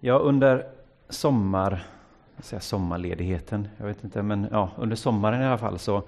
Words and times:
Ja, 0.00 0.14
under 0.14 0.66
sommar, 1.08 1.86
säga 2.38 2.60
sommarledigheten, 2.60 3.68
jag 3.76 3.86
vet 3.86 4.04
inte, 4.04 4.22
men 4.22 4.48
ja, 4.50 4.70
under 4.76 4.96
sommaren 4.96 5.42
i 5.42 5.44
alla 5.44 5.58
fall 5.58 5.78
så 5.78 6.02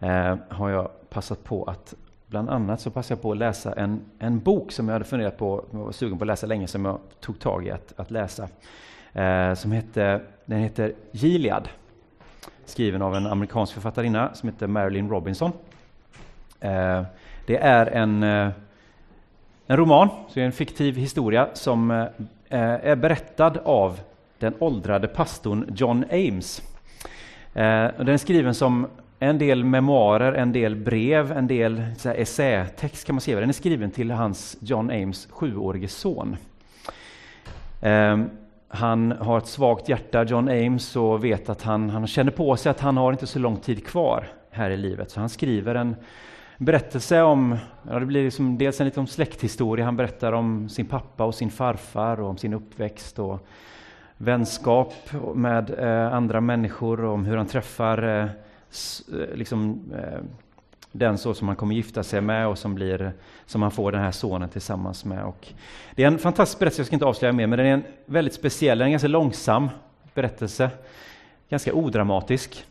eh, 0.00 0.36
har 0.48 0.70
jag 0.70 0.90
passat 1.10 1.44
på 1.44 1.64
att 1.64 1.94
Bland 2.26 2.50
annat 2.50 2.80
så 2.80 2.90
passade 2.90 3.18
jag 3.18 3.22
på 3.22 3.32
att 3.32 3.38
läsa 3.38 3.72
en, 3.72 4.00
en 4.18 4.40
bok 4.40 4.72
som 4.72 4.88
jag 4.88 4.92
hade 4.92 5.04
funderat 5.04 5.38
på, 5.38 5.64
jag 5.70 5.78
var 5.78 5.92
sugen 5.92 6.18
på 6.18 6.24
att 6.24 6.26
läsa 6.26 6.46
länge, 6.46 6.66
som 6.66 6.84
jag 6.84 6.98
tog 7.20 7.38
tag 7.38 7.66
i 7.66 7.70
att, 7.70 7.92
att 7.96 8.10
läsa. 8.10 8.48
Eh, 9.12 9.54
som 9.54 9.72
hette, 9.72 10.20
den 10.44 10.58
heter 10.58 10.92
Gilead, 11.12 11.68
skriven 12.64 13.02
av 13.02 13.14
en 13.14 13.26
amerikansk 13.26 13.74
författarinna 13.74 14.34
som 14.34 14.48
heter 14.48 14.66
Marilyn 14.66 15.08
Robinson. 15.08 15.52
Eh, 16.60 17.02
det 17.46 17.56
är 17.56 17.86
en, 17.86 18.22
eh, 18.22 18.50
en 19.66 19.76
roman, 19.76 20.08
så 20.28 20.40
är 20.40 20.44
en 20.44 20.52
fiktiv 20.52 20.96
historia 20.96 21.48
som 21.52 21.90
eh, 21.90 22.06
Eh, 22.54 22.60
är 22.60 22.96
berättad 22.96 23.58
av 23.64 24.00
den 24.38 24.54
åldrade 24.58 25.08
pastorn 25.08 25.74
John 25.76 26.04
Ames. 26.10 26.62
Eh, 27.54 27.88
den 27.96 28.08
är 28.08 28.16
skriven 28.16 28.54
som 28.54 28.86
en 29.18 29.38
del 29.38 29.64
memoarer, 29.64 30.32
en 30.32 30.52
del 30.52 30.76
brev, 30.76 31.32
en 31.32 31.46
del 31.46 31.82
essätext 32.04 33.06
kan 33.06 33.14
man 33.14 33.20
säga. 33.20 33.40
Den 33.40 33.48
är 33.48 33.52
skriven 33.52 33.90
till 33.90 34.10
hans 34.10 34.56
John 34.60 34.90
Ames 34.90 35.28
sjuårige 35.30 35.88
son. 35.88 36.36
Eh, 37.80 38.18
han 38.68 39.12
har 39.12 39.38
ett 39.38 39.46
svagt 39.46 39.88
hjärta, 39.88 40.24
John 40.24 40.48
Ames, 40.48 40.96
och 40.96 41.24
vet 41.24 41.48
att 41.48 41.62
han, 41.62 41.90
han 41.90 42.06
känner 42.06 42.32
på 42.32 42.56
sig 42.56 42.70
att 42.70 42.80
han 42.80 42.96
har 42.96 43.12
inte 43.12 43.26
så 43.26 43.38
lång 43.38 43.56
tid 43.56 43.86
kvar 43.86 44.28
här 44.50 44.70
i 44.70 44.76
livet. 44.76 45.10
Så 45.10 45.20
han 45.20 45.28
skriver 45.28 45.74
en 45.74 45.96
berättelse 46.64 47.22
om, 47.22 47.56
ja, 47.88 47.98
det 47.98 48.06
blir 48.06 48.24
liksom 48.24 48.58
dels 48.58 48.80
en 48.80 48.86
liten 48.86 49.06
släkthistoria. 49.06 49.84
Han 49.84 49.96
berättar 49.96 50.32
om 50.32 50.68
sin 50.68 50.86
pappa 50.86 51.24
och 51.24 51.34
sin 51.34 51.50
farfar 51.50 52.20
och 52.20 52.28
om 52.28 52.36
sin 52.36 52.54
uppväxt 52.54 53.18
och 53.18 53.46
vänskap 54.16 54.94
med 55.34 55.70
eh, 55.78 56.14
andra 56.14 56.40
människor 56.40 57.04
och 57.04 57.14
om 57.14 57.24
hur 57.24 57.36
han 57.36 57.46
träffar 57.46 58.02
eh, 58.02 58.24
eh, 58.24 59.34
liksom, 59.34 59.80
eh, 59.94 60.20
den 60.92 61.18
så 61.18 61.34
som 61.34 61.48
han 61.48 61.56
kommer 61.56 61.74
gifta 61.74 62.02
sig 62.02 62.20
med 62.20 62.48
och 62.48 62.58
som, 62.58 62.74
blir, 62.74 63.12
som 63.46 63.62
han 63.62 63.70
får 63.70 63.92
den 63.92 64.00
här 64.00 64.12
sonen 64.12 64.48
tillsammans 64.48 65.04
med. 65.04 65.24
Och 65.24 65.48
det 65.94 66.02
är 66.02 66.06
en 66.06 66.18
fantastisk 66.18 66.58
berättelse, 66.58 66.80
jag 66.80 66.86
ska 66.86 66.96
inte 66.96 67.06
avslöja 67.06 67.32
mer, 67.32 67.46
men 67.46 67.58
den 67.58 67.66
är 67.66 67.74
en 67.74 67.84
väldigt 68.06 68.34
speciell, 68.34 68.80
en 68.80 68.90
ganska 68.90 69.08
långsam 69.08 69.68
berättelse. 70.14 70.70
Ganska 71.48 71.74
odramatisk, 71.74 72.66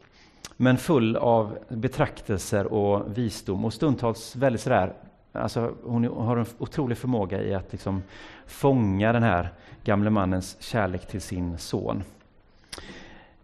men 0.58 0.78
full 0.78 1.16
av 1.16 1.58
betraktelser 1.70 2.74
och 2.74 3.18
visdom 3.18 3.66
och 3.66 3.74
stundtals 3.74 4.36
väldigt 4.36 4.62
sådär 4.62 4.94
Alltså 5.36 5.74
hon 5.84 6.06
har 6.06 6.38
en 6.38 6.46
otrolig 6.58 6.98
förmåga 6.98 7.42
i 7.42 7.54
att 7.54 7.72
liksom 7.72 8.04
fånga 8.46 9.14
den 9.14 9.24
här 9.24 9.50
gamle 9.84 10.10
mannens 10.10 10.58
kärlek 10.60 11.08
till 11.08 11.22
sin 11.22 11.58
son. 11.58 12.04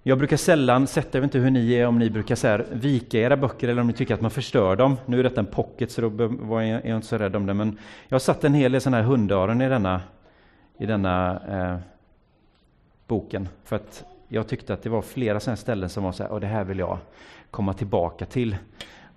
Jag 0.03 0.17
brukar 0.17 0.37
sällan 0.37 0.87
sätta, 0.87 1.17
jag 1.17 1.21
vet 1.21 1.27
inte 1.27 1.39
hur 1.39 1.51
ni 1.51 1.73
är, 1.73 1.87
om 1.87 1.99
ni 1.99 2.09
brukar 2.09 2.35
så 2.35 2.47
här, 2.47 2.65
vika 2.71 3.19
era 3.19 3.37
böcker 3.37 3.67
eller 3.67 3.81
om 3.81 3.87
ni 3.87 3.93
tycker 3.93 4.13
att 4.13 4.21
man 4.21 4.31
förstör 4.31 4.75
dem. 4.75 4.97
Nu 5.05 5.19
är 5.19 5.23
detta 5.23 5.39
en 5.39 5.45
pocket 5.45 5.91
så 5.91 6.01
då 6.01 6.27
var 6.27 6.61
jag, 6.61 6.85
inte 6.85 7.07
så 7.07 7.17
rädd 7.17 7.35
om 7.35 7.45
det. 7.45 7.53
Men 7.53 7.77
jag 8.07 8.15
har 8.15 8.19
satt 8.19 8.43
en 8.43 8.53
hel 8.53 8.71
del 8.71 8.81
sådana 8.81 8.97
här 8.97 9.03
hundöron 9.03 9.61
i 9.61 9.69
denna, 9.69 10.01
i 10.77 10.85
denna 10.85 11.41
eh, 11.49 11.77
boken. 13.07 13.47
För 13.63 13.75
att 13.75 14.03
jag 14.29 14.47
tyckte 14.47 14.73
att 14.73 14.83
det 14.83 14.89
var 14.89 15.01
flera 15.01 15.39
sådana 15.39 15.57
ställen 15.57 15.89
som 15.89 16.03
var 16.03 16.11
så 16.11 16.23
här, 16.23 16.31
och 16.31 16.41
det 16.41 16.47
här 16.47 16.63
vill 16.63 16.79
jag 16.79 16.97
komma 17.51 17.73
tillbaka 17.73 18.25
till. 18.25 18.57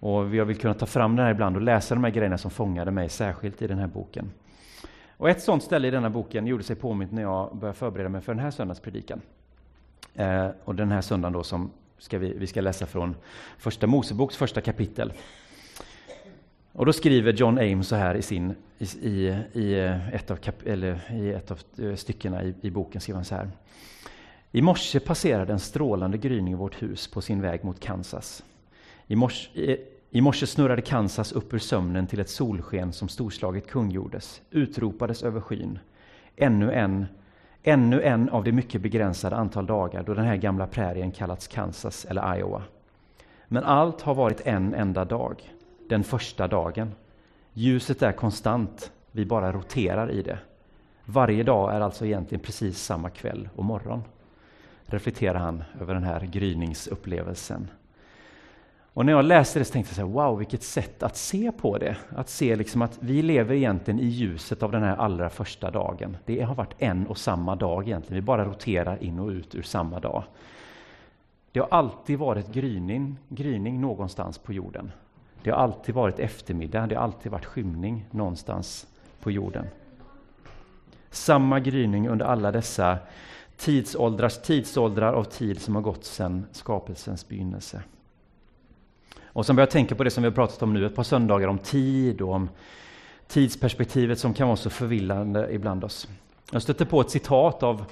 Och 0.01 0.35
jag 0.35 0.45
vill 0.45 0.57
kunna 0.57 0.75
ta 0.75 0.87
fram 0.87 1.17
det 1.17 1.23
här 1.23 1.31
ibland 1.31 1.57
och 1.57 1.63
läsa 1.63 1.95
de 1.95 2.05
här 2.05 2.11
grejerna 2.11 2.39
som 2.39 2.51
fångade 2.51 2.91
mig 2.91 3.09
särskilt 3.09 3.63
i 3.63 3.67
den 3.67 3.79
här 3.79 3.87
boken. 3.87 4.31
Och 5.17 5.31
ett 5.31 5.43
sådant 5.43 5.63
ställe 5.63 5.89
i 5.89 5.91
denna 5.91 6.11
boken 6.11 6.47
gjorde 6.47 6.65
sig 6.65 6.77
påmint 6.77 7.13
när 7.13 7.23
jag 7.23 7.57
började 7.57 7.79
förbereda 7.79 8.09
mig 8.09 8.21
för 8.21 8.35
den 8.35 8.45
här 8.45 8.51
söndagspredikan. 8.51 9.21
Eh, 10.15 10.49
och 10.65 10.75
den 10.75 10.91
här 10.91 11.01
söndagen 11.01 11.33
då 11.33 11.43
som 11.43 11.71
ska 11.99 12.19
vi, 12.19 12.35
vi 12.39 12.47
ska 12.47 12.61
läsa 12.61 12.87
från 12.87 13.17
Första 13.59 13.87
Moseboks 13.87 14.37
första 14.37 14.61
kapitel. 14.61 15.13
Och 16.73 16.87
då 16.87 16.93
skriver 16.93 17.33
John 17.33 17.59
Ames 17.59 17.89
så 17.89 17.97
här 17.97 18.15
i, 18.15 18.23
sin, 18.23 18.55
i, 18.79 18.87
i, 19.53 19.79
ett, 20.13 20.31
av 20.31 20.37
kap, 20.37 20.67
eller 20.67 21.01
i 21.13 21.33
ett 21.33 21.51
av 21.51 21.61
eh, 21.79 21.95
styckena 21.95 22.45
i, 22.45 22.55
i 22.61 22.71
boken, 22.71 23.01
skriver 23.01 23.17
han 23.17 23.25
så 23.25 23.35
här. 23.35 23.49
I 24.55 24.63
morse 24.63 25.01
passerade 25.01 25.53
en 25.53 25.59
strålande 25.59 26.19
gryning 26.19 26.57
vårt 26.57 26.83
hus 26.83 27.09
på 27.09 27.21
sin 27.21 27.41
väg 27.41 27.65
mot 27.65 27.81
Kansas. 27.81 28.45
I 29.07 29.17
morse, 29.17 29.61
i, 29.61 29.77
i 30.11 30.21
morse 30.21 30.47
snurrade 30.47 30.83
Kansas 30.83 31.33
upp 31.33 31.55
ur 31.55 31.59
sömnen 31.59 32.07
till 32.07 32.21
ett 32.21 32.31
solsken 32.31 32.93
som 32.93 33.09
storslaget 33.09 33.67
kungjordes, 33.67 34.43
utropades 34.51 35.23
över 35.23 35.41
skyn. 35.41 35.79
Ännu 36.37 36.73
en 36.73 37.07
Ännu 37.63 38.03
en 38.03 38.29
av 38.29 38.45
det 38.45 38.53
mycket 38.53 38.81
begränsade 38.81 39.37
antal 39.37 39.67
dagar 39.67 40.03
då 40.03 40.15
den 40.15 40.25
här 40.25 40.37
gamla 40.37 40.67
prärien 40.67 41.13
kallats 41.13 41.49
Kansas 41.49 42.05
eller 42.05 42.37
Iowa. 42.37 42.63
Men 43.49 43.65
allt 43.65 44.01
har 44.01 44.15
varit 44.15 44.41
en 44.41 44.75
enda 44.75 45.05
dag, 45.05 45.53
den 45.89 46.05
första 46.05 46.49
dagen. 46.49 46.93
Ljuset 47.53 48.03
är 48.03 48.13
konstant, 48.13 48.93
vi 49.13 49.27
bara 49.27 49.53
roterar 49.53 50.11
i 50.11 50.23
det. 50.23 50.39
Varje 51.05 51.43
dag 51.43 51.75
är 51.75 51.81
alltså 51.81 52.07
egentligen 52.07 52.45
precis 52.45 52.83
samma 52.83 53.11
kväll 53.11 53.49
och 53.57 53.65
morgon. 53.65 54.03
Reflekterar 54.87 55.39
han 55.39 55.65
över 55.81 55.95
den 55.95 56.05
här 56.05 56.21
gryningsupplevelsen. 56.21 57.69
Och 58.95 59.07
när 59.07 59.13
jag 59.13 59.25
läste 59.25 59.59
det 59.59 59.65
så 59.65 59.73
tänkte 59.73 59.91
jag 59.91 59.97
så 59.97 60.03
här, 60.03 60.29
wow, 60.29 60.39
vilket 60.39 60.63
sätt 60.63 61.03
att 61.03 61.17
se 61.17 61.53
på 61.53 61.79
det. 61.79 61.97
Att 62.17 62.29
se 62.29 62.57
liksom 62.57 62.83
att 62.83 62.99
vi 63.01 63.23
lever 63.23 63.55
egentligen 63.55 64.01
i 64.01 64.07
ljuset 64.07 64.63
av 64.63 64.73
den 64.73 64.83
här 64.83 64.97
allra 64.97 65.31
första 65.31 65.71
dagen. 65.71 66.17
Det 66.25 66.41
har 66.41 66.55
varit 66.55 66.75
en 66.79 67.07
och 67.07 67.19
samma 67.19 67.57
dag 67.57 67.87
egentligen, 67.87 68.15
vi 68.15 68.27
bara 68.27 68.45
roterar 68.45 69.03
in 69.03 69.19
och 69.19 69.29
ut 69.29 69.55
ur 69.55 69.63
samma 69.63 70.01
dag. 70.01 70.25
Det 71.53 71.61
har 71.61 71.69
alltid 71.71 72.19
varit 72.19 72.53
gryning, 72.53 73.19
gryning 73.29 73.81
någonstans 73.81 74.39
på 74.39 74.53
jorden. 74.53 74.93
Det 75.43 75.51
har 75.51 75.59
alltid 75.59 75.95
varit 75.95 76.19
eftermiddag, 76.19 76.87
det 76.87 76.95
har 76.95 77.03
alltid 77.03 77.33
varit 77.33 77.45
skymning 77.45 78.07
någonstans 78.11 78.87
på 79.21 79.31
jorden. 79.31 79.67
Samma 81.11 81.61
gryning 81.61 82.09
under 82.09 82.27
alla 82.27 82.53
dessa 82.53 82.99
tidsåldrars 83.63 84.39
tidsåldrar 84.39 85.13
av 85.13 85.25
tid 85.25 85.61
som 85.61 85.75
har 85.75 85.83
gått 85.83 86.05
sedan 86.05 86.47
skapelsens 86.53 87.29
begynnelse. 87.29 87.83
Och 89.25 89.47
sen 89.47 89.57
börjar 89.57 89.67
jag 89.67 89.71
tänka 89.73 89.95
på 89.95 90.05
det 90.05 90.11
som 90.11 90.23
vi 90.23 90.29
har 90.29 90.35
pratat 90.35 90.63
om 90.63 90.75
nu 90.75 90.87
ett 90.87 90.95
par 90.95 91.03
söndagar, 91.03 91.49
om 91.49 91.59
tid 91.59 92.21
och 92.21 92.33
om 92.33 92.49
tidsperspektivet 93.27 94.19
som 94.19 94.35
kan 94.35 94.49
vara 94.49 94.57
så 94.57 94.71
förvillande 94.71 95.49
ibland 95.53 95.85
oss. 95.85 96.09
Jag 96.53 96.63
stötte 96.63 96.87
på 96.87 97.01
ett 97.01 97.11
citat 97.11 97.63
av 97.63 97.85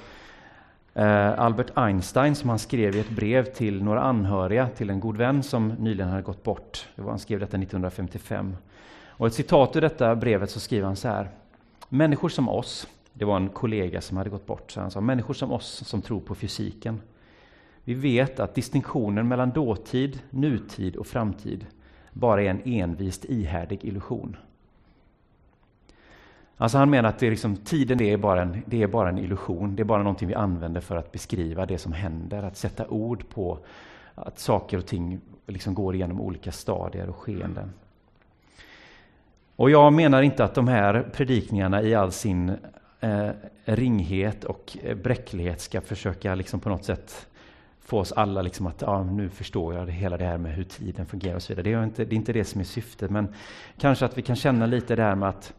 eh, 0.94 1.40
Albert 1.40 1.70
Einstein 1.74 2.34
som 2.34 2.50
han 2.50 2.58
skrev 2.58 2.96
i 2.96 3.00
ett 3.00 3.10
brev 3.10 3.44
till 3.44 3.82
några 3.82 4.00
anhöriga 4.00 4.68
till 4.68 4.90
en 4.90 5.00
god 5.00 5.16
vän 5.16 5.42
som 5.42 5.68
nyligen 5.68 6.08
hade 6.08 6.22
gått 6.22 6.42
bort. 6.42 6.88
Det 6.96 7.02
var, 7.02 7.10
han 7.10 7.18
skrev 7.18 7.40
detta 7.40 7.56
1955. 7.56 8.56
Och 9.06 9.26
ett 9.26 9.34
citat 9.34 9.76
ur 9.76 9.80
detta 9.80 10.16
brevet 10.16 10.50
så 10.50 10.60
skriver 10.60 10.86
han 10.86 10.96
så 10.96 11.08
här. 11.08 11.30
Människor 11.88 12.28
som 12.28 12.48
oss, 12.48 12.86
det 13.12 13.24
var 13.24 13.36
en 13.36 13.48
kollega 13.48 14.00
som 14.00 14.16
hade 14.16 14.30
gått 14.30 14.46
bort, 14.46 14.70
så 14.70 14.80
han 14.80 14.90
sa 14.90 15.00
människor 15.00 15.34
som 15.34 15.52
oss 15.52 15.82
som 15.86 16.02
tror 16.02 16.20
på 16.20 16.34
fysiken 16.34 17.00
vi 17.84 17.94
vet 17.94 18.40
att 18.40 18.54
distinktionen 18.54 19.28
mellan 19.28 19.50
dåtid, 19.50 20.20
nutid 20.30 20.96
och 20.96 21.06
framtid 21.06 21.66
bara 22.12 22.42
är 22.42 22.50
en 22.50 22.62
envist 22.64 23.24
ihärdig 23.24 23.84
illusion. 23.84 24.36
Alltså 26.56 26.78
han 26.78 26.90
menar 26.90 27.08
att 27.08 27.18
det 27.18 27.26
är 27.26 27.30
liksom, 27.30 27.56
tiden 27.56 28.02
är 28.02 28.16
bara, 28.16 28.42
en, 28.42 28.62
det 28.66 28.82
är 28.82 28.86
bara 28.86 29.08
en 29.08 29.18
illusion, 29.18 29.76
det 29.76 29.82
är 29.82 29.84
bara 29.84 30.02
någonting 30.02 30.28
vi 30.28 30.34
använder 30.34 30.80
för 30.80 30.96
att 30.96 31.12
beskriva 31.12 31.66
det 31.66 31.78
som 31.78 31.92
händer, 31.92 32.42
att 32.42 32.56
sätta 32.56 32.88
ord 32.88 33.28
på 33.28 33.58
att 34.14 34.38
saker 34.38 34.78
och 34.78 34.86
ting 34.86 35.20
liksom 35.46 35.74
går 35.74 35.94
igenom 35.94 36.20
olika 36.20 36.52
stadier 36.52 37.08
och 37.08 37.16
skeenden. 37.16 37.72
Och 39.56 39.70
jag 39.70 39.92
menar 39.92 40.22
inte 40.22 40.44
att 40.44 40.54
de 40.54 40.68
här 40.68 41.10
predikningarna 41.12 41.82
i 41.82 41.94
all 41.94 42.12
sin 42.12 42.56
eh, 43.00 43.30
ringhet 43.64 44.44
och 44.44 44.76
eh, 44.82 44.96
bräcklighet 44.96 45.60
ska 45.60 45.80
försöka 45.80 46.34
liksom 46.34 46.60
på 46.60 46.68
något 46.68 46.84
sätt 46.84 47.26
få 47.80 47.98
oss 47.98 48.12
alla 48.12 48.42
liksom 48.42 48.66
att 48.66 48.82
ja, 48.82 49.02
nu 49.02 49.28
förstår 49.28 49.74
jag 49.74 49.86
det, 49.86 49.92
hela 49.92 50.16
det 50.16 50.24
här 50.24 50.38
med 50.38 50.54
hur 50.54 50.64
tiden 50.64 51.06
fungerar 51.06 51.36
och 51.36 51.42
så 51.42 51.54
vidare. 51.54 51.62
Det 51.62 51.72
är, 51.72 51.84
inte, 51.84 52.04
det 52.04 52.14
är 52.14 52.16
inte 52.16 52.32
det 52.32 52.44
som 52.44 52.60
är 52.60 52.64
syftet, 52.64 53.10
men 53.10 53.34
kanske 53.78 54.04
att 54.04 54.18
vi 54.18 54.22
kan 54.22 54.36
känna 54.36 54.66
lite 54.66 54.96
det 54.96 55.02
här 55.02 55.14
med 55.14 55.28
att 55.28 55.52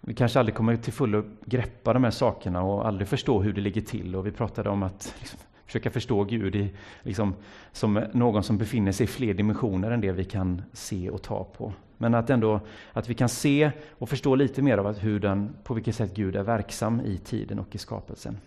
vi 0.00 0.14
kanske 0.14 0.38
aldrig 0.38 0.54
kommer 0.54 0.76
till 0.76 0.92
fullo 0.92 1.24
greppa 1.44 1.92
de 1.92 2.04
här 2.04 2.10
sakerna 2.10 2.62
och 2.62 2.86
aldrig 2.86 3.08
förstå 3.08 3.42
hur 3.42 3.52
det 3.52 3.60
ligger 3.60 3.80
till. 3.80 4.16
Och 4.16 4.26
vi 4.26 4.30
pratade 4.30 4.70
om 4.70 4.82
att 4.82 5.14
liksom, 5.18 5.38
försöka 5.66 5.90
förstå 5.90 6.24
Gud 6.24 6.56
i, 6.56 6.70
liksom, 7.02 7.34
som 7.72 8.04
någon 8.12 8.42
som 8.42 8.58
befinner 8.58 8.92
sig 8.92 9.04
i 9.04 9.06
fler 9.06 9.34
dimensioner 9.34 9.90
än 9.90 10.00
det 10.00 10.12
vi 10.12 10.24
kan 10.24 10.62
se 10.72 11.10
och 11.10 11.22
ta 11.22 11.44
på. 11.44 11.72
Men 12.02 12.14
att 12.14 12.30
ändå 12.30 12.60
att 12.92 13.08
vi 13.08 13.14
kan 13.14 13.28
se 13.28 13.70
och 13.98 14.08
förstå 14.08 14.34
lite 14.34 14.62
mer 14.62 14.78
av 14.78 14.98
hur 14.98 15.20
den, 15.20 15.56
på 15.64 15.74
vilket 15.74 15.94
sätt 15.94 16.14
Gud 16.14 16.36
är 16.36 16.42
verksam 16.42 17.00
i 17.00 17.18
tiden 17.18 17.58
och 17.58 17.74
i 17.74 17.78
skapelsen. 17.78 18.38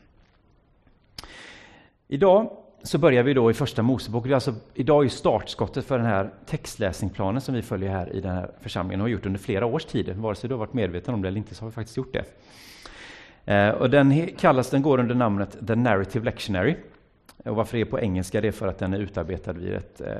Idag 2.07 2.51
så 2.83 2.97
börjar 2.97 3.23
vi 3.23 3.33
då 3.33 3.51
i 3.51 3.53
Första 3.53 3.81
Mosebok. 3.81 4.29
Alltså, 4.29 4.55
idag 4.73 5.05
är 5.05 5.09
startskottet 5.09 5.85
för 5.85 5.97
den 5.97 6.07
här 6.07 6.29
textläsningsplanen 6.45 7.41
som 7.41 7.55
vi 7.55 7.61
följer 7.61 7.89
här 7.89 8.15
i 8.15 8.21
den 8.21 8.31
här 8.31 8.51
församlingen 8.61 9.01
och 9.01 9.05
har 9.05 9.09
gjort 9.09 9.25
under 9.25 9.39
flera 9.39 9.65
års 9.65 9.85
tid. 9.85 10.15
Vare 10.15 10.35
sig 10.35 10.47
du 10.47 10.53
har 10.53 10.59
varit 10.59 10.73
medveten 10.73 11.13
om 11.13 11.21
det 11.21 11.27
eller 11.27 11.37
inte 11.37 11.55
så 11.55 11.65
har 11.65 11.69
vi 11.69 11.75
faktiskt 11.75 11.97
gjort 11.97 12.13
det. 12.13 12.25
Eh, 13.53 13.69
och 13.69 13.89
den 13.89 14.27
kallas, 14.27 14.69
den 14.69 14.81
går 14.81 14.99
under 14.99 15.15
namnet 15.15 15.67
The 15.67 15.75
Narrative 15.75 16.25
Lectionary. 16.25 16.75
Och 17.45 17.55
varför 17.55 17.77
det 17.77 17.81
är 17.81 17.85
på 17.85 17.99
engelska 17.99 18.41
det 18.41 18.47
är 18.47 18.51
för 18.51 18.67
att 18.67 18.79
den 18.79 18.93
är 18.93 18.99
utarbetad 18.99 19.53
vid 19.53 19.73
ett, 19.73 20.01
eh, 20.01 20.11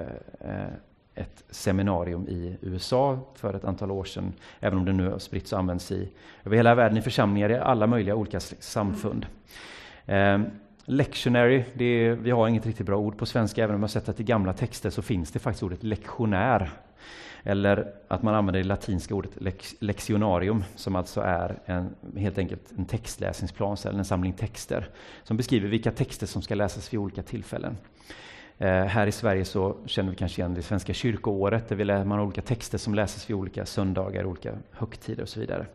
eh 0.50 0.68
ett 1.16 1.44
seminarium 1.50 2.28
i 2.28 2.58
USA 2.62 3.20
för 3.36 3.54
ett 3.54 3.66
antal 3.66 3.92
år 3.92 4.04
sedan, 4.04 4.34
även 4.60 4.80
om 4.80 4.86
det 4.86 4.94
nu 4.94 5.10
har 5.10 5.20
spritts 5.20 5.54
och 5.54 5.60
används 5.60 5.92
i, 5.92 6.10
över 6.46 6.58
hela 6.58 6.76
världen 6.76 6.98
i 6.98 7.02
församlingar 7.02 7.50
i 7.50 7.56
alla 7.56 7.88
möjliga 7.88 8.16
olika 8.16 8.40
samfund. 8.40 9.26
Eh, 10.06 10.40
lectionary, 10.86 11.64
är, 11.80 12.16
vi 12.16 12.32
har 12.32 12.48
inget 12.48 12.66
riktigt 12.66 12.86
bra 12.86 12.98
ord 12.98 13.18
på 13.18 13.26
svenska, 13.26 13.64
även 13.64 13.76
om 13.76 13.82
jag 13.82 13.90
sett 13.90 14.10
att 14.10 14.20
i 14.20 14.24
gamla 14.24 14.54
texter 14.54 14.90
så 14.90 15.02
finns 15.02 15.32
det 15.32 15.40
faktiskt 15.40 15.64
ordet 15.64 15.84
lektionär. 15.84 16.72
Eller 17.46 17.94
att 18.08 18.24
man 18.24 18.36
använder 18.36 18.62
det 18.62 18.68
latinska 18.68 19.16
ordet 19.16 19.42
lex, 19.42 19.76
lectionarium, 19.80 20.64
som 20.76 20.96
alltså 20.96 21.22
är 21.22 21.60
en, 21.66 21.96
helt 22.18 22.38
enkelt 22.38 22.72
en 22.78 22.86
textläsningsplan, 22.86 23.78
eller 23.86 24.00
en 24.00 24.06
samling 24.06 24.34
texter, 24.34 24.90
som 25.24 25.38
beskriver 25.38 25.68
vilka 25.68 25.92
texter 25.92 26.28
som 26.28 26.42
ska 26.42 26.56
läsas 26.56 26.94
vid 26.94 27.00
olika 27.00 27.24
tillfällen. 27.24 27.78
Eh, 28.64 28.86
här 28.86 29.08
i 29.08 29.12
Sverige 29.12 29.46
så 29.46 29.76
känner 29.86 30.10
vi 30.10 30.16
kanske 30.16 30.42
igen 30.42 30.54
det 30.54 30.62
svenska 30.62 30.94
kyrkoåret, 30.94 31.70
där 31.70 31.76
vi 31.76 31.86
lär, 31.86 32.06
man 32.06 32.18
har 32.18 32.26
olika 32.26 32.42
texter 32.42 32.78
som 32.78 32.96
läses 32.96 33.30
vid 33.30 33.36
olika 33.36 33.66
söndagar, 33.66 34.26
olika 34.26 34.54
högtider 34.72 35.24
och 35.24 35.30
så 35.30 35.40
vidare. 35.40 35.66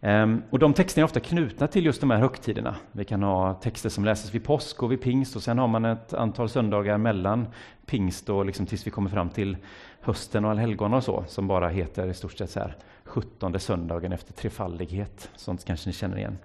Ehm, 0.00 0.42
och 0.50 0.58
de 0.58 0.74
texterna 0.74 1.02
är 1.02 1.04
ofta 1.04 1.20
knutna 1.20 1.66
till 1.66 1.84
just 1.84 2.00
de 2.00 2.10
här 2.10 2.18
högtiderna. 2.18 2.76
Vi 2.92 3.04
kan 3.04 3.22
ha 3.22 3.54
texter 3.54 3.88
som 3.88 4.04
läses 4.04 4.34
vid 4.34 4.44
påsk 4.44 4.82
och 4.82 4.92
vid 4.92 5.00
pingst 5.02 5.36
och 5.36 5.42
sen 5.42 5.58
har 5.58 5.68
man 5.68 5.84
ett 5.84 6.14
antal 6.14 6.48
söndagar 6.48 6.98
mellan 6.98 7.46
pingst 7.86 8.28
och 8.28 8.46
liksom 8.46 8.66
tills 8.66 8.86
vi 8.86 8.90
kommer 8.90 9.10
fram 9.10 9.30
till 9.30 9.56
hösten 10.00 10.44
och 10.44 10.50
allhelgona 10.50 10.96
och 10.96 11.04
så, 11.04 11.24
som 11.28 11.48
bara 11.48 11.68
heter 11.68 12.06
i 12.06 12.14
stort 12.14 12.38
sett 12.38 12.50
så 12.50 12.60
här 12.60 12.76
17 13.04 13.60
söndagen 13.60 14.12
efter 14.12 14.32
trefaldighet. 14.32 15.30
Sånt 15.36 15.64
kanske 15.64 15.88
ni 15.88 15.92
känner 15.92 16.16
igen. 16.16 16.38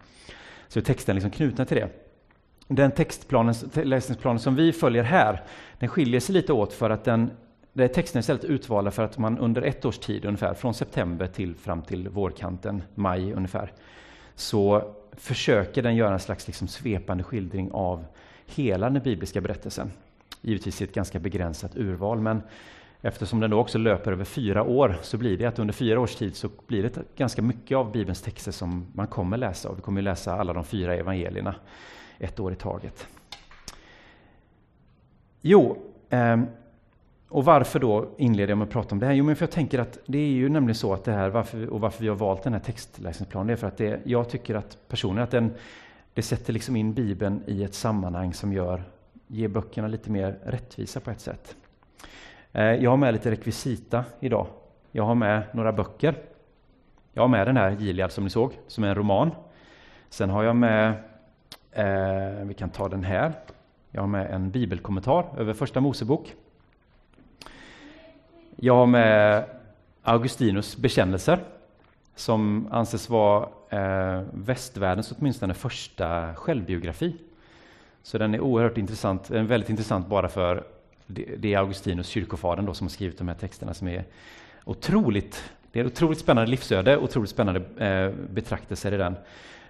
Så 0.67 0.79
är 0.79 1.13
liksom 1.13 1.31
knutna 1.31 1.65
till 1.65 1.77
det. 1.77 2.10
Den 2.75 2.91
textplanen, 2.91 3.55
läsningsplanen 3.73 4.39
som 4.39 4.55
vi 4.55 4.73
följer 4.73 5.03
här, 5.03 5.43
den 5.79 5.89
skiljer 5.89 6.19
sig 6.19 6.33
lite 6.33 6.53
åt 6.53 6.73
för 6.73 6.89
att 6.89 7.03
den 7.03 7.31
där 7.73 7.87
texten 7.87 8.19
är 8.19 8.21
istället 8.21 8.43
utvalda 8.43 8.91
för 8.91 9.03
att 9.03 9.17
man 9.17 9.37
under 9.37 9.61
ett 9.61 9.85
års 9.85 9.97
tid 9.97 10.25
ungefär, 10.25 10.53
från 10.53 10.73
september 10.73 11.27
till 11.27 11.55
fram 11.55 11.81
till 11.81 12.09
vårkanten, 12.09 12.83
maj 12.95 13.33
ungefär, 13.33 13.71
så 14.35 14.93
försöker 15.11 15.81
den 15.81 15.95
göra 15.95 16.13
en 16.13 16.19
slags 16.19 16.47
liksom 16.47 16.67
svepande 16.67 17.23
skildring 17.23 17.71
av 17.71 18.05
hela 18.45 18.89
den 18.89 19.03
bibliska 19.03 19.41
berättelsen. 19.41 19.91
Givetvis 20.41 20.81
i 20.81 20.83
ett 20.83 20.93
ganska 20.93 21.19
begränsat 21.19 21.75
urval, 21.75 22.19
men 22.19 22.41
eftersom 23.01 23.39
den 23.39 23.49
då 23.49 23.59
också 23.59 23.77
löper 23.77 24.11
över 24.11 24.25
fyra 24.25 24.63
år 24.63 24.95
så 25.01 25.17
blir 25.17 25.37
det 25.37 25.45
att 25.45 25.59
under 25.59 25.73
fyra 25.73 25.99
års 25.99 26.15
tid 26.15 26.35
så 26.35 26.49
blir 26.67 26.83
det 26.83 27.17
ganska 27.17 27.41
mycket 27.41 27.77
av 27.77 27.91
Bibelns 27.91 28.21
texter 28.21 28.51
som 28.51 28.85
man 28.93 29.07
kommer 29.07 29.37
läsa. 29.37 29.69
Och 29.69 29.77
vi 29.77 29.81
kommer 29.81 30.01
läsa 30.01 30.35
alla 30.35 30.53
de 30.53 30.63
fyra 30.63 30.95
evangelierna 30.95 31.55
ett 32.21 32.39
år 32.39 32.53
i 32.53 32.55
taget. 32.55 33.07
Jo, 35.41 35.77
ehm, 36.09 36.45
och 37.29 37.45
varför 37.45 37.79
då 37.79 38.09
inleder 38.17 38.51
jag 38.51 38.57
med 38.57 38.65
att 38.65 38.73
prata 38.73 38.95
om 38.95 38.99
det 38.99 39.05
här? 39.05 39.13
Jo, 39.13 39.25
men 39.25 39.35
för 39.35 39.43
jag 39.43 39.51
tänker 39.51 39.79
att 39.79 39.99
det 40.05 40.17
är 40.17 40.31
ju 40.31 40.49
nämligen 40.49 40.75
så 40.75 40.93
att 40.93 41.03
det 41.03 41.11
här, 41.11 41.29
varför, 41.29 41.69
och 41.69 41.81
varför 41.81 42.01
vi 42.01 42.09
har 42.09 42.15
valt 42.15 42.43
den 42.43 42.53
här 42.53 42.59
textläsningsplanen, 42.59 43.47
det 43.47 43.53
är 43.53 43.57
för 43.57 43.67
att 43.67 43.77
det, 43.77 44.01
jag 44.03 44.29
tycker 44.29 44.55
att 44.55 44.77
personligen 44.87 45.23
att 45.23 45.31
den, 45.31 45.53
det 46.13 46.21
sätter 46.21 46.53
liksom 46.53 46.75
in 46.75 46.93
Bibeln 46.93 47.43
i 47.47 47.63
ett 47.63 47.73
sammanhang 47.73 48.33
som 48.33 48.53
gör, 48.53 48.83
ger 49.27 49.47
böckerna 49.47 49.87
lite 49.87 50.11
mer 50.11 50.39
rättvisa 50.43 50.99
på 50.99 51.11
ett 51.11 51.19
sätt. 51.19 51.55
Eh, 52.51 52.63
jag 52.63 52.89
har 52.89 52.97
med 52.97 53.13
lite 53.13 53.31
rekvisita 53.31 54.05
idag. 54.19 54.47
Jag 54.91 55.03
har 55.03 55.15
med 55.15 55.43
några 55.53 55.71
böcker. 55.71 56.15
Jag 57.13 57.23
har 57.23 57.27
med 57.27 57.47
den 57.47 57.57
här 57.57 57.71
Gilead 57.71 58.11
som 58.11 58.23
ni 58.23 58.29
såg, 58.29 58.51
som 58.67 58.83
är 58.83 58.87
en 58.87 58.95
roman. 58.95 59.31
Sen 60.09 60.29
har 60.29 60.43
jag 60.43 60.55
med, 60.55 60.93
eh, 61.71 62.45
vi 62.45 62.53
kan 62.53 62.69
ta 62.69 62.89
den 62.89 63.03
här, 63.03 63.33
jag 63.91 64.01
har 64.01 64.07
med 64.07 64.31
en 64.31 64.51
bibelkommentar 64.51 65.25
över 65.37 65.53
Första 65.53 65.79
Mosebok. 65.79 66.35
Jag 68.55 68.75
har 68.75 68.85
med 68.85 69.45
Augustinus 70.01 70.77
bekännelser 70.77 71.39
som 72.15 72.67
anses 72.71 73.09
vara 73.09 73.49
eh, 73.69 74.23
västvärldens 74.33 75.13
åtminstone 75.17 75.53
första 75.53 76.35
självbiografi. 76.35 77.15
Så 78.03 78.17
den 78.17 78.33
är 78.33 78.39
oerhört 78.39 78.77
intressant, 78.77 79.27
den 79.27 79.37
är 79.37 79.43
väldigt 79.43 79.69
intressant 79.69 80.07
bara 80.07 80.29
för 80.29 80.63
det 81.37 81.53
är 81.53 81.57
Augustinus, 81.57 82.07
kyrkofadern, 82.07 82.65
då, 82.65 82.73
som 82.73 82.85
har 82.85 82.89
skrivit 82.89 83.17
de 83.17 83.27
här 83.27 83.35
texterna 83.35 83.73
som 83.73 83.87
är 83.87 84.03
otroligt, 84.63 85.51
det 85.71 85.79
är 85.79 85.85
otroligt 85.85 86.19
spännande 86.19 86.51
livsöde, 86.51 86.97
otroligt 86.97 87.29
spännande 87.29 87.85
eh, 87.85 88.29
betraktelser 88.29 88.93
i 88.93 88.97
den. 88.97 89.15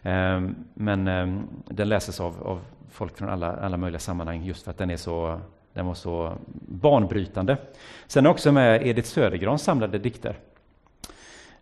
Ehm, 0.03 0.55
men 0.73 1.07
ehm, 1.07 1.47
den 1.65 1.89
läses 1.89 2.19
av, 2.19 2.43
av 2.43 2.59
folk 2.89 3.17
från 3.17 3.29
alla, 3.29 3.55
alla 3.55 3.77
möjliga 3.77 3.99
sammanhang 3.99 4.43
just 4.43 4.63
för 4.63 4.71
att 4.71 4.77
den 4.77 4.89
är 4.89 4.97
så 4.97 5.39
den 5.73 5.85
var 5.85 5.93
så 5.93 6.33
banbrytande. 6.67 7.57
Sen 8.07 8.27
också 8.27 8.51
med 8.51 8.87
Edith 8.87 9.07
Södergrans 9.07 9.63
samlade 9.63 9.99
dikter. 9.99 10.35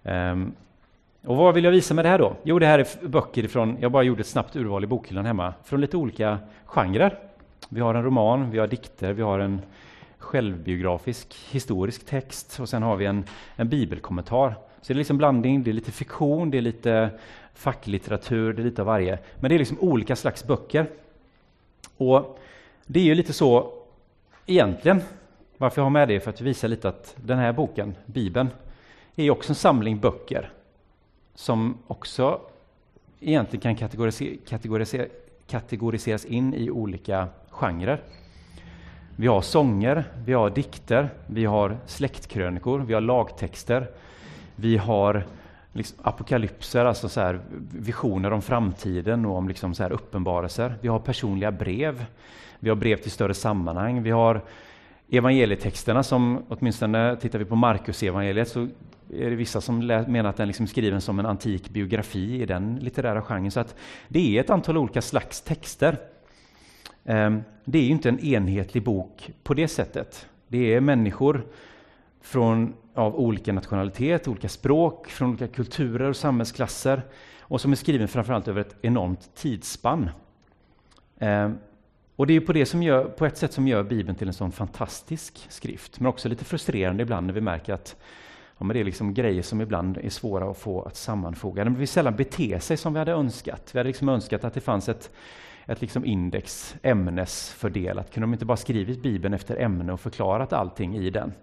Ehm, 0.03 0.51
och 1.25 1.35
vad 1.35 1.53
vill 1.53 1.63
jag 1.63 1.71
visa 1.71 1.93
med 1.93 2.05
det 2.05 2.09
här 2.09 2.19
då? 2.19 2.35
Jo, 2.43 2.59
det 2.59 2.65
här 2.65 2.79
är 2.79 3.07
böcker 3.07 3.47
från, 3.47 3.77
jag 3.79 3.91
bara 3.91 4.03
gjorde 4.03 4.21
ett 4.21 4.27
snabbt 4.27 4.55
urval 4.55 4.83
i 4.83 4.87
bokhyllan 4.87 5.25
hemma, 5.25 5.53
från 5.63 5.81
lite 5.81 5.97
olika 5.97 6.39
genrer. 6.65 7.19
Vi 7.69 7.81
har 7.81 7.93
en 7.93 8.03
roman, 8.03 8.51
vi 8.51 8.59
har 8.59 8.67
dikter, 8.67 9.13
vi 9.13 9.21
har 9.21 9.39
en 9.39 9.61
självbiografisk 10.17 11.35
historisk 11.49 12.05
text 12.05 12.59
och 12.59 12.69
sen 12.69 12.83
har 12.83 12.95
vi 12.95 13.05
en, 13.05 13.23
en 13.55 13.69
bibelkommentar. 13.69 14.55
Så 14.81 14.87
det 14.87 14.93
är 14.93 14.97
liksom 14.97 15.17
blandning, 15.17 15.63
det 15.63 15.71
är 15.71 15.73
lite 15.73 15.91
fiktion, 15.91 16.51
det 16.51 16.57
är 16.57 16.61
lite 16.61 17.09
facklitteratur, 17.59 18.53
det 18.53 18.61
är 18.61 18.63
lite 18.63 18.81
av 18.81 18.85
varje. 18.85 19.19
Men 19.39 19.49
det 19.49 19.55
är 19.55 19.59
liksom 19.59 19.79
olika 19.79 20.15
slags 20.15 20.43
böcker. 20.43 20.87
Och 21.97 22.39
det 22.85 22.99
är 22.99 23.03
ju 23.03 23.15
lite 23.15 23.33
så 23.33 23.73
egentligen, 24.45 25.01
varför 25.57 25.81
jag 25.81 25.85
har 25.85 25.89
med 25.89 26.07
det 26.07 26.19
för 26.19 26.29
att 26.29 26.41
visa 26.41 26.67
lite 26.67 26.89
att 26.89 27.15
den 27.15 27.37
här 27.37 27.53
boken, 27.53 27.95
Bibeln, 28.05 28.49
är 29.15 29.29
också 29.29 29.51
en 29.51 29.55
samling 29.55 29.99
böcker 29.99 30.51
som 31.35 31.77
också 31.87 32.41
egentligen 33.19 33.61
kan 33.61 33.75
kategoriser 33.75 34.35
kategoriser 34.47 35.07
kategoriseras 35.47 36.25
in 36.25 36.53
i 36.53 36.69
olika 36.69 37.27
genrer. 37.49 38.01
Vi 39.15 39.27
har 39.27 39.41
sånger, 39.41 40.03
vi 40.25 40.33
har 40.33 40.49
dikter, 40.49 41.09
vi 41.27 41.45
har 41.45 41.77
släktkrönikor, 41.85 42.79
vi 42.79 42.93
har 42.93 43.01
lagtexter, 43.01 43.87
vi 44.55 44.77
har 44.77 45.25
liksom 45.73 45.97
apokalypser, 46.01 46.85
alltså 46.85 47.09
så 47.09 47.21
här 47.21 47.39
visioner 47.73 48.33
om 48.33 48.41
framtiden 48.41 49.25
och 49.25 49.35
om 49.35 49.47
liksom 49.47 49.75
så 49.75 49.83
här 49.83 49.91
uppenbarelser. 49.91 50.75
Vi 50.81 50.87
har 50.87 50.99
personliga 50.99 51.51
brev, 51.51 52.05
vi 52.59 52.69
har 52.69 52.75
brev 52.75 52.97
till 52.97 53.11
större 53.11 53.33
sammanhang, 53.33 54.03
vi 54.03 54.11
har 54.11 54.41
evangelietexterna 55.09 56.03
som 56.03 56.45
åtminstone 56.47 57.15
tittar 57.15 57.39
vi 57.39 57.45
på 57.45 57.55
Markus 57.55 58.03
evangeliet 58.03 58.47
så 58.47 58.67
är 59.13 59.29
det 59.29 59.35
vissa 59.35 59.61
som 59.61 59.87
menar 59.87 60.29
att 60.29 60.37
den 60.37 60.47
liksom 60.47 60.63
är 60.63 60.67
skriven 60.67 61.01
som 61.01 61.19
en 61.19 61.25
antik 61.25 61.69
biografi 61.69 62.41
i 62.41 62.45
den 62.45 62.75
litterära 62.75 63.21
genren. 63.21 63.51
Så 63.51 63.59
att 63.59 63.75
det 64.07 64.37
är 64.37 64.41
ett 64.41 64.49
antal 64.49 64.77
olika 64.77 65.01
slags 65.01 65.41
texter. 65.41 65.97
Ehm, 67.05 67.43
det 67.65 67.77
är 67.77 67.83
ju 67.83 67.89
inte 67.89 68.09
en 68.09 68.19
enhetlig 68.19 68.83
bok 68.83 69.31
på 69.43 69.53
det 69.53 69.67
sättet. 69.67 70.27
Det 70.47 70.73
är 70.73 70.81
människor 70.81 71.45
från, 72.21 72.73
av 72.99 73.15
olika 73.15 73.53
nationalitet, 73.53 74.27
olika 74.27 74.49
språk, 74.49 75.07
från 75.07 75.29
olika 75.29 75.47
kulturer 75.47 76.09
och 76.09 76.15
samhällsklasser 76.15 77.01
och 77.39 77.61
som 77.61 77.71
är 77.71 77.75
skriven 77.75 78.07
framförallt 78.07 78.47
över 78.47 78.61
ett 78.61 78.75
enormt 78.81 79.35
tidsspann. 79.35 80.09
Eh, 81.17 81.51
och 82.15 82.27
det 82.27 82.33
är 82.33 82.39
på, 82.39 82.53
det 82.53 82.65
som 82.65 82.83
gör, 82.83 83.05
på 83.05 83.25
ett 83.25 83.37
sätt 83.37 83.53
som 83.53 83.67
gör 83.67 83.83
Bibeln 83.83 84.17
till 84.17 84.27
en 84.27 84.33
sån 84.33 84.51
fantastisk 84.51 85.45
skrift, 85.49 85.99
men 85.99 86.07
också 86.07 86.29
lite 86.29 86.45
frustrerande 86.45 87.03
ibland 87.03 87.27
när 87.27 87.33
vi 87.33 87.41
märker 87.41 87.73
att 87.73 87.95
ja, 88.57 88.65
men 88.65 88.73
det 88.73 88.79
är 88.79 88.83
liksom 88.83 89.13
grejer 89.13 89.41
som 89.41 89.61
ibland 89.61 89.97
är 89.97 90.09
svåra 90.09 90.51
att 90.51 90.57
få 90.57 90.81
att 90.81 90.95
sammanfoga. 90.95 91.63
Den 91.63 91.75
vill 91.75 91.87
sällan 91.87 92.15
bete 92.15 92.59
sig 92.59 92.77
som 92.77 92.93
vi 92.93 92.99
hade 92.99 93.11
önskat. 93.11 93.69
Vi 93.73 93.79
hade 93.79 93.87
liksom 93.87 94.09
önskat 94.09 94.43
att 94.43 94.53
det 94.53 94.61
fanns 94.61 94.89
ett, 94.89 95.11
ett 95.65 95.81
liksom 95.81 96.05
index, 96.05 96.75
ämnesfördelat. 96.83 98.13
Kunde 98.13 98.23
de 98.23 98.33
inte 98.33 98.45
bara 98.45 98.57
skrivit 98.57 99.03
Bibeln 99.03 99.33
efter 99.33 99.55
ämne 99.55 99.93
och 99.93 99.99
förklarat 99.99 100.53
allting 100.53 100.95
i 100.95 101.09
den? 101.09 101.33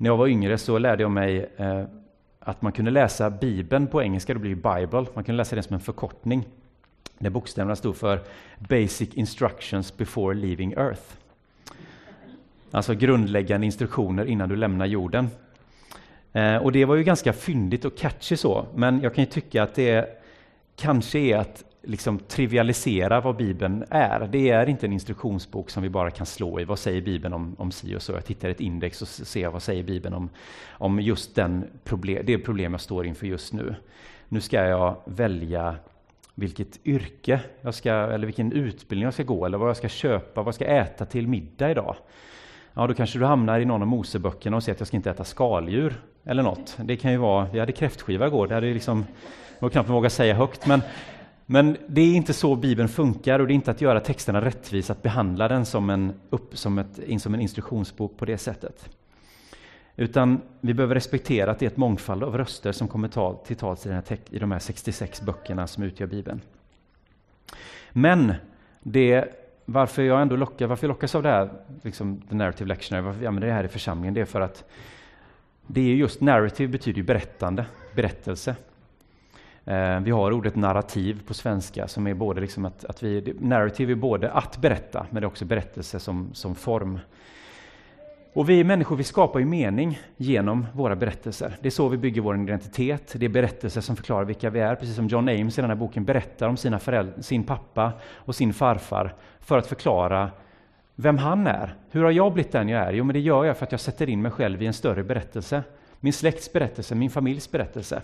När 0.00 0.10
jag 0.10 0.16
var 0.16 0.26
yngre 0.26 0.58
så 0.58 0.78
lärde 0.78 1.02
jag 1.02 1.10
mig 1.10 1.50
eh, 1.56 1.84
att 2.40 2.62
man 2.62 2.72
kunde 2.72 2.90
läsa 2.90 3.30
Bibeln 3.30 3.86
på 3.86 4.02
engelska, 4.02 4.34
det 4.34 4.40
blir 4.40 4.50
ju 4.50 4.56
Bible, 4.56 5.06
man 5.14 5.24
kunde 5.24 5.32
läsa 5.32 5.56
den 5.56 5.64
som 5.64 5.74
en 5.74 5.80
förkortning. 5.80 6.44
Där 7.18 7.30
bokstäverna 7.30 7.76
stod 7.76 7.96
för 7.96 8.20
Basic 8.58 9.14
Instructions 9.14 9.96
before 9.96 10.34
leaving 10.34 10.72
Earth. 10.72 11.02
Alltså 12.70 12.94
grundläggande 12.94 13.66
instruktioner 13.66 14.24
innan 14.24 14.48
du 14.48 14.56
lämnar 14.56 14.86
jorden. 14.86 15.30
Eh, 16.32 16.56
och 16.56 16.72
det 16.72 16.84
var 16.84 16.94
ju 16.96 17.04
ganska 17.04 17.32
fyndigt 17.32 17.84
och 17.84 17.96
catchy 17.96 18.36
så, 18.36 18.66
men 18.74 19.00
jag 19.00 19.14
kan 19.14 19.24
ju 19.24 19.30
tycka 19.30 19.62
att 19.62 19.74
det 19.74 20.22
kanske 20.76 21.18
är 21.18 21.36
att 21.36 21.64
liksom 21.88 22.18
trivialisera 22.18 23.20
vad 23.20 23.36
Bibeln 23.36 23.84
är. 23.90 24.28
Det 24.32 24.50
är 24.50 24.68
inte 24.68 24.86
en 24.86 24.92
instruktionsbok 24.92 25.70
som 25.70 25.82
vi 25.82 25.88
bara 25.88 26.10
kan 26.10 26.26
slå 26.26 26.60
i. 26.60 26.64
Vad 26.64 26.78
säger 26.78 27.00
Bibeln 27.00 27.34
om, 27.34 27.56
om 27.58 27.72
si 27.72 27.96
och 27.96 28.02
så? 28.02 28.12
Jag 28.12 28.24
tittar 28.24 28.48
i 28.48 28.50
ett 28.50 28.60
index 28.60 29.02
och 29.02 29.08
ser 29.08 29.48
vad 29.48 29.62
säger 29.62 29.82
Bibeln 29.82 30.14
om, 30.14 30.28
om 30.70 31.00
just 31.00 31.34
den 31.34 31.64
problem, 31.84 32.22
det 32.26 32.38
problem 32.38 32.72
jag 32.72 32.80
står 32.80 33.06
inför 33.06 33.26
just 33.26 33.52
nu. 33.52 33.74
Nu 34.28 34.40
ska 34.40 34.64
jag 34.64 34.96
välja 35.04 35.76
vilket 36.34 36.86
yrke 36.86 37.40
jag 37.60 37.74
ska, 37.74 37.92
eller 37.92 38.26
vilken 38.26 38.52
utbildning 38.52 39.04
jag 39.04 39.14
ska 39.14 39.22
gå, 39.22 39.46
eller 39.46 39.58
vad 39.58 39.68
jag 39.68 39.76
ska 39.76 39.88
köpa, 39.88 40.40
vad 40.40 40.46
jag 40.46 40.54
ska 40.54 40.64
äta 40.64 41.06
till 41.06 41.28
middag 41.28 41.70
idag. 41.70 41.96
Ja, 42.74 42.86
då 42.86 42.94
kanske 42.94 43.18
du 43.18 43.24
hamnar 43.24 43.60
i 43.60 43.64
någon 43.64 43.82
av 43.82 43.88
Moseböckerna 43.88 44.56
och 44.56 44.62
säger 44.62 44.74
att 44.76 44.80
jag 44.80 44.86
ska 44.86 44.96
inte 44.96 45.10
äta 45.10 45.24
skaldjur, 45.24 46.00
eller 46.24 46.42
något. 46.42 46.76
Det 46.84 46.96
kan 46.96 47.12
ju 47.12 47.16
vara, 47.16 47.48
vi 47.52 47.60
hade 47.60 47.72
kräftskiva 47.72 48.26
igår, 48.26 48.46
det 48.46 48.54
hade 48.54 48.74
liksom, 48.74 49.06
jag 49.58 49.72
knappt 49.72 49.88
våga 49.88 50.10
säga 50.10 50.34
högt, 50.34 50.66
men, 50.66 50.82
men 51.50 51.76
det 51.86 52.00
är 52.00 52.14
inte 52.14 52.32
så 52.32 52.56
Bibeln 52.56 52.88
funkar 52.88 53.38
och 53.38 53.46
det 53.46 53.52
är 53.52 53.54
inte 53.54 53.70
att 53.70 53.80
göra 53.80 54.00
texterna 54.00 54.40
rättvis, 54.40 54.90
att 54.90 55.02
behandla 55.02 55.48
den 55.48 55.66
som 55.66 55.90
en, 55.90 56.12
upp, 56.30 56.58
som 56.58 56.78
ett, 56.78 57.20
som 57.20 57.34
en 57.34 57.40
instruktionsbok 57.40 58.16
på 58.16 58.24
det 58.24 58.38
sättet. 58.38 58.88
Utan 59.96 60.40
vi 60.60 60.74
behöver 60.74 60.94
respektera 60.94 61.50
att 61.50 61.58
det 61.58 61.66
är 61.66 61.70
ett 61.70 61.76
mångfald 61.76 62.24
av 62.24 62.36
röster 62.36 62.72
som 62.72 62.88
kommer 62.88 63.44
till 63.44 63.56
tals 63.56 63.86
i, 63.86 64.00
i 64.30 64.38
de 64.38 64.52
här 64.52 64.58
66 64.58 65.22
böckerna 65.22 65.66
som 65.66 65.82
utgör 65.82 66.06
Bibeln. 66.06 66.40
Men 67.92 68.34
det, 68.82 69.24
varför 69.64 70.02
jag 70.02 70.22
ändå 70.22 70.36
lockar, 70.36 70.66
varför 70.66 70.86
jag 70.86 70.88
lockas 70.88 71.14
av 71.14 71.22
det 71.22 71.28
här, 71.28 71.50
liksom, 71.82 72.20
the 72.20 72.34
narrative 72.34 72.68
lectionary, 72.68 73.04
varför 73.04 73.20
vi 73.20 73.26
använder 73.26 73.48
det 73.48 73.54
här 73.54 73.64
i 73.64 73.68
församlingen, 73.68 74.14
det 74.14 74.20
är 74.20 74.24
för 74.24 74.40
att 74.40 74.64
det 75.66 75.80
är 75.80 75.94
just 75.94 76.20
narrative 76.20 76.72
betyder 76.72 76.98
ju 76.98 77.04
berättande, 77.04 77.66
berättelse. 77.94 78.56
Eh, 79.68 80.00
vi 80.00 80.10
har 80.10 80.32
ordet 80.32 80.56
narrativ 80.56 81.22
på 81.26 81.34
svenska 81.34 81.88
som 81.88 82.06
är 82.06 82.14
både 82.14 82.40
liksom 82.40 82.64
att, 82.64 82.84
att 82.84 83.02
vi, 83.02 83.34
narrative 83.40 83.92
är 83.92 83.96
både 83.96 84.30
att 84.30 84.58
berätta, 84.58 85.06
men 85.10 85.20
det 85.20 85.24
är 85.24 85.28
också 85.28 85.44
berättelse 85.44 86.00
som, 86.00 86.30
som 86.32 86.54
form. 86.54 86.98
Och 88.32 88.48
vi 88.50 88.64
människor 88.64 88.96
vi 88.96 89.04
skapar 89.04 89.40
ju 89.40 89.46
mening 89.46 89.98
genom 90.16 90.66
våra 90.72 90.96
berättelser. 90.96 91.56
Det 91.60 91.68
är 91.68 91.70
så 91.70 91.88
vi 91.88 91.96
bygger 91.96 92.20
vår 92.20 92.36
identitet. 92.36 93.14
Det 93.16 93.24
är 93.24 93.30
berättelser 93.30 93.80
som 93.80 93.96
förklarar 93.96 94.24
vilka 94.24 94.50
vi 94.50 94.60
är, 94.60 94.74
precis 94.74 94.96
som 94.96 95.06
John 95.06 95.28
Ames 95.28 95.58
i 95.58 95.60
den 95.60 95.70
här 95.70 95.76
boken 95.76 96.04
berättar 96.04 96.48
om 96.48 96.56
sina 96.56 96.80
sin 97.20 97.44
pappa 97.44 97.92
och 98.14 98.34
sin 98.34 98.52
farfar 98.52 99.14
för 99.40 99.58
att 99.58 99.66
förklara 99.66 100.30
vem 100.94 101.18
han 101.18 101.46
är. 101.46 101.74
Hur 101.90 102.04
har 102.04 102.10
jag 102.10 102.32
blivit 102.32 102.52
den 102.52 102.68
jag 102.68 102.82
är? 102.82 102.92
Jo, 102.92 103.04
men 103.04 103.14
det 103.14 103.20
gör 103.20 103.44
jag 103.44 103.56
för 103.56 103.66
att 103.66 103.72
jag 103.72 103.80
sätter 103.80 104.08
in 104.08 104.22
mig 104.22 104.30
själv 104.30 104.62
i 104.62 104.66
en 104.66 104.74
större 104.74 105.02
berättelse. 105.02 105.62
Min 106.00 106.12
släkts 106.12 106.52
berättelse, 106.52 106.94
min 106.94 107.10
familjs 107.10 107.50
berättelse. 107.50 108.02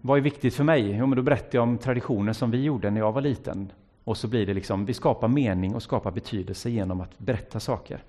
Vad 0.00 0.18
är 0.18 0.22
viktigt 0.22 0.54
för 0.54 0.64
mig? 0.64 0.96
Jo, 0.96 1.06
men 1.06 1.16
då 1.16 1.22
berättar 1.22 1.58
jag 1.58 1.62
om 1.62 1.78
traditioner 1.78 2.32
som 2.32 2.50
vi 2.50 2.62
gjorde 2.62 2.90
när 2.90 3.00
jag 3.00 3.12
var 3.12 3.20
liten. 3.20 3.72
Och 4.04 4.16
så 4.16 4.28
blir 4.28 4.46
det 4.46 4.54
liksom, 4.54 4.86
vi 4.86 4.94
skapar 4.94 5.28
mening 5.28 5.74
och 5.74 5.82
skapar 5.82 6.10
betydelse 6.10 6.70
genom 6.70 7.00
att 7.00 7.18
berätta 7.18 7.60
saker 7.60 8.02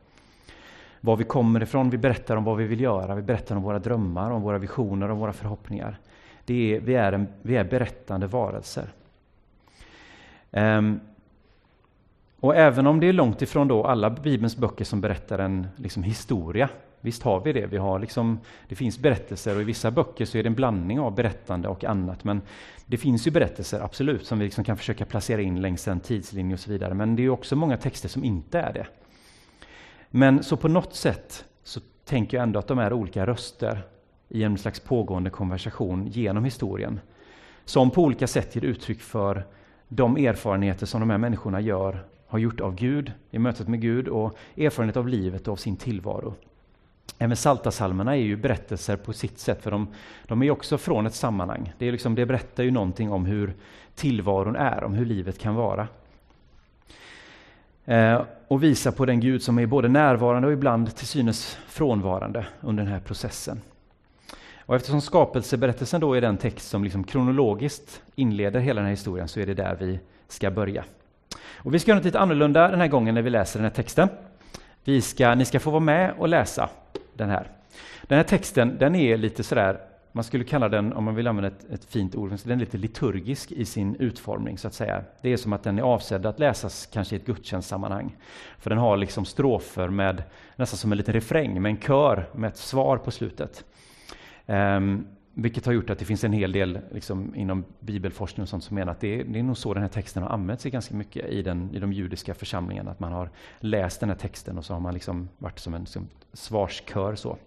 var 1.02 1.16
vi 1.16 1.24
kommer 1.24 1.64
ifrån, 1.64 1.90
vi 1.90 1.98
berättar 1.98 2.36
om 2.36 2.44
vad 2.44 2.58
vi 2.58 2.68
vill 2.68 2.82
göra, 2.82 3.16
vi 3.16 3.22
berättar 3.22 3.56
om 3.56 3.64
våra 3.64 3.80
drömmar, 3.80 4.32
om 4.32 4.42
våra 4.42 4.58
visioner, 4.58 5.10
om 5.10 5.18
våra 5.18 5.34
förhoppningar. 5.34 6.00
Det 6.46 6.76
är, 6.76 6.80
vi, 6.80 6.96
är 6.96 7.14
en, 7.14 7.28
vi 7.42 7.56
är 7.56 7.64
berättande 7.64 8.28
varelser. 8.28 8.94
Um, 10.52 11.00
och 12.40 12.56
även 12.56 12.88
om 12.88 13.00
det 13.00 13.08
är 13.08 13.14
långt 13.14 13.42
ifrån 13.42 13.68
då 13.68 13.84
alla 13.84 14.10
Bibelns 14.10 14.58
böcker 14.58 14.86
som 14.86 15.02
berättar 15.02 15.40
en 15.40 15.68
liksom, 15.76 16.04
historia, 16.04 16.70
visst 17.02 17.24
har 17.24 17.40
vi 17.40 17.54
det, 17.54 17.66
vi 17.66 17.78
har 17.78 18.00
liksom, 18.00 18.40
det 18.68 18.76
finns 18.76 19.00
berättelser 19.00 19.56
och 19.56 19.62
i 19.62 19.66
vissa 19.66 19.92
böcker 19.92 20.26
så 20.26 20.38
är 20.38 20.44
det 20.44 20.50
en 20.50 20.56
blandning 20.56 21.00
av 21.00 21.16
berättande 21.16 21.68
och 21.68 21.84
annat, 21.84 22.24
men 22.24 22.42
det 22.86 22.98
finns 22.98 23.28
ju 23.28 23.32
berättelser, 23.32 23.80
absolut, 23.80 24.26
som 24.26 24.40
vi 24.40 24.46
liksom 24.46 24.64
kan 24.64 24.78
försöka 24.78 25.06
placera 25.06 25.42
in 25.42 25.62
längs 25.62 25.88
en 25.88 26.00
tidslinje 26.00 26.54
och 26.54 26.60
så 26.60 26.72
vidare, 26.72 26.94
men 26.94 27.16
det 27.16 27.24
är 27.24 27.30
också 27.30 27.56
många 27.56 27.78
texter 27.78 28.10
som 28.10 28.24
inte 28.24 28.60
är 28.60 28.74
det. 28.74 28.88
Men 30.10 30.44
så 30.44 30.58
på 30.58 30.68
något 30.68 30.96
sätt 30.96 31.46
så 31.64 31.80
tänker 32.06 32.38
jag 32.38 32.44
ändå 32.44 32.60
att 32.60 32.68
de 32.68 32.80
är 32.80 32.94
olika 32.94 33.26
röster 33.26 33.84
i 34.30 34.44
en 34.44 34.58
slags 34.58 34.80
pågående 34.80 35.30
konversation 35.30 36.08
genom 36.08 36.46
historien. 36.46 37.00
Som 37.66 37.92
på 37.92 38.04
olika 38.04 38.28
sätt 38.28 38.56
ger 38.56 38.66
uttryck 38.66 39.02
för 39.02 39.46
de 39.88 40.18
erfarenheter 40.18 40.86
som 40.86 41.00
de 41.00 41.10
här 41.10 41.18
människorna 41.18 41.62
gör, 41.62 42.06
har 42.28 42.40
gjort 42.40 42.60
av 42.60 42.76
Gud, 42.76 43.12
i 43.32 43.40
mötet 43.40 43.68
med 43.68 43.82
Gud 43.82 44.08
och 44.08 44.38
erfarenhet 44.58 44.98
av 44.98 45.08
livet 45.08 45.48
och 45.48 45.52
av 45.52 45.56
sin 45.56 45.76
tillvaro. 45.76 46.36
Även 47.22 47.36
Saltasalmerna 47.36 48.12
är 48.12 48.22
ju 48.22 48.36
berättelser 48.36 48.96
på 48.98 49.14
sitt 49.14 49.40
sätt, 49.40 49.64
för 49.64 49.72
de, 49.72 49.88
de 50.28 50.44
är 50.44 50.52
också 50.52 50.78
från 50.78 51.06
ett 51.06 51.14
sammanhang. 51.14 51.74
Det, 51.78 51.88
är 51.88 51.92
liksom, 51.92 52.16
det 52.16 52.26
berättar 52.26 52.64
ju 52.64 52.72
någonting 52.72 53.12
om 53.12 53.26
hur 53.26 53.54
tillvaron 53.96 54.56
är, 54.56 54.84
om 54.84 54.94
hur 54.94 55.06
livet 55.06 55.40
kan 55.40 55.56
vara. 55.56 55.88
Eh, 57.86 58.22
och 58.48 58.64
visa 58.64 58.92
på 58.92 59.06
den 59.06 59.20
Gud 59.20 59.44
som 59.44 59.60
är 59.60 59.66
både 59.66 59.88
närvarande 59.88 60.48
och 60.48 60.54
ibland 60.54 60.96
till 60.96 61.08
synes 61.08 61.58
frånvarande 61.68 62.46
under 62.62 62.84
den 62.84 62.94
här 62.94 63.00
processen. 63.00 63.62
Och 64.60 64.76
eftersom 64.76 65.02
skapelseberättelsen 65.02 66.02
då 66.02 66.14
är 66.14 66.22
den 66.22 66.38
text 66.38 66.70
som 66.70 66.84
liksom 66.84 67.04
kronologiskt 67.04 68.02
inleder 68.16 68.60
hela 68.60 68.82
den 68.82 68.86
här 68.86 68.92
historien 68.92 69.28
så 69.28 69.40
är 69.40 69.46
det 69.46 69.54
där 69.54 69.78
vi 69.80 70.00
ska 70.28 70.52
börja. 70.52 70.84
Och 71.56 71.74
vi 71.74 71.80
ska 71.80 71.92
göra 71.92 71.98
något 71.98 72.06
lite 72.06 72.20
annorlunda 72.20 72.68
den 72.68 72.80
här 72.80 72.88
gången 72.88 73.16
när 73.16 73.22
vi 73.22 73.30
läser 73.30 73.60
den 73.60 73.66
här 73.70 73.76
texten. 73.76 74.10
Vi 74.84 75.02
ska, 75.02 75.36
ni 75.36 75.46
ska 75.46 75.60
få 75.60 75.70
vara 75.70 75.80
med 75.80 76.14
och 76.18 76.28
läsa 76.28 76.70
den 77.14 77.30
här. 77.30 77.48
Den 78.04 78.18
här 78.18 78.24
texten 78.24 78.78
den 78.78 78.96
är 78.96 79.18
lite 79.18 79.44
sådär 79.44 79.80
man 80.12 80.24
skulle 80.24 80.44
kalla 80.44 80.70
den, 80.70 80.94
om 80.94 81.04
man 81.04 81.16
vill 81.16 81.28
använda 81.28 81.48
ett, 81.48 81.72
ett, 81.72 81.86
fint 81.86 82.16
ord, 82.16 82.30
den 82.44 82.52
är 82.52 82.60
lite 82.60 82.78
liturgisk 82.78 83.52
i 83.52 83.66
sin 83.66 83.96
utformning 83.96 84.58
så 84.58 84.68
att 84.68 84.74
säga. 84.74 85.04
Det 85.22 85.34
är 85.34 85.38
som 85.38 85.54
att 85.54 85.64
den 85.64 85.80
är 85.80 85.84
avsedd 85.84 86.26
att 86.26 86.40
läsas 86.40 86.86
kanske 86.94 87.16
i 87.16 87.20
ett 87.20 87.26
gudstjänstsammanhang. 87.26 88.16
För 88.58 88.70
den 88.70 88.80
har 88.80 88.98
liksom 88.98 89.26
strofer 89.26 89.88
med, 89.88 90.24
nästan 90.56 90.78
som 90.78 90.92
en 90.92 90.98
liten 90.98 91.14
refräng, 91.14 91.62
med 91.62 91.70
en 91.70 91.78
kör 91.78 92.30
med 92.34 92.48
ett 92.48 92.58
svar 92.58 92.98
på 92.98 93.12
slutet. 93.12 93.66
Um, 94.46 95.08
vilket 95.34 95.66
har 95.66 95.74
gjort 95.74 95.90
att 95.90 96.00
det 96.00 96.06
finns 96.06 96.24
en 96.24 96.34
hel 96.34 96.52
del 96.52 96.80
liksom, 96.92 97.36
inom 97.36 97.66
bibelforskning 97.80 98.42
och 98.42 98.50
sånt 98.50 98.64
som 98.64 98.76
menar 98.76 98.92
att 98.92 99.00
det 99.00 99.20
är, 99.20 99.24
det 99.24 99.40
är 99.40 99.44
nog 99.44 99.58
så 99.58 99.74
den 99.74 99.84
här 99.84 99.90
texten 99.90 100.24
har 100.24 100.30
använts 100.30 100.64
ganska 100.64 100.96
mycket 100.96 101.30
i, 101.30 101.42
den, 101.42 101.76
i 101.76 101.80
de 101.80 101.94
judiska 101.94 102.34
församlingarna. 102.34 102.92
Att 102.92 103.00
man 103.00 103.12
har 103.12 103.30
läst 103.60 104.00
den 104.00 104.10
här 104.10 104.16
texten 104.16 104.58
och 104.58 104.66
så 104.66 104.74
har 104.74 104.80
man 104.80 104.94
liksom 104.94 105.30
varit 105.38 105.60
som 105.60 105.74
en 105.74 105.86
som 105.86 106.08
svarskör. 106.34 107.16
Så. 107.16 107.38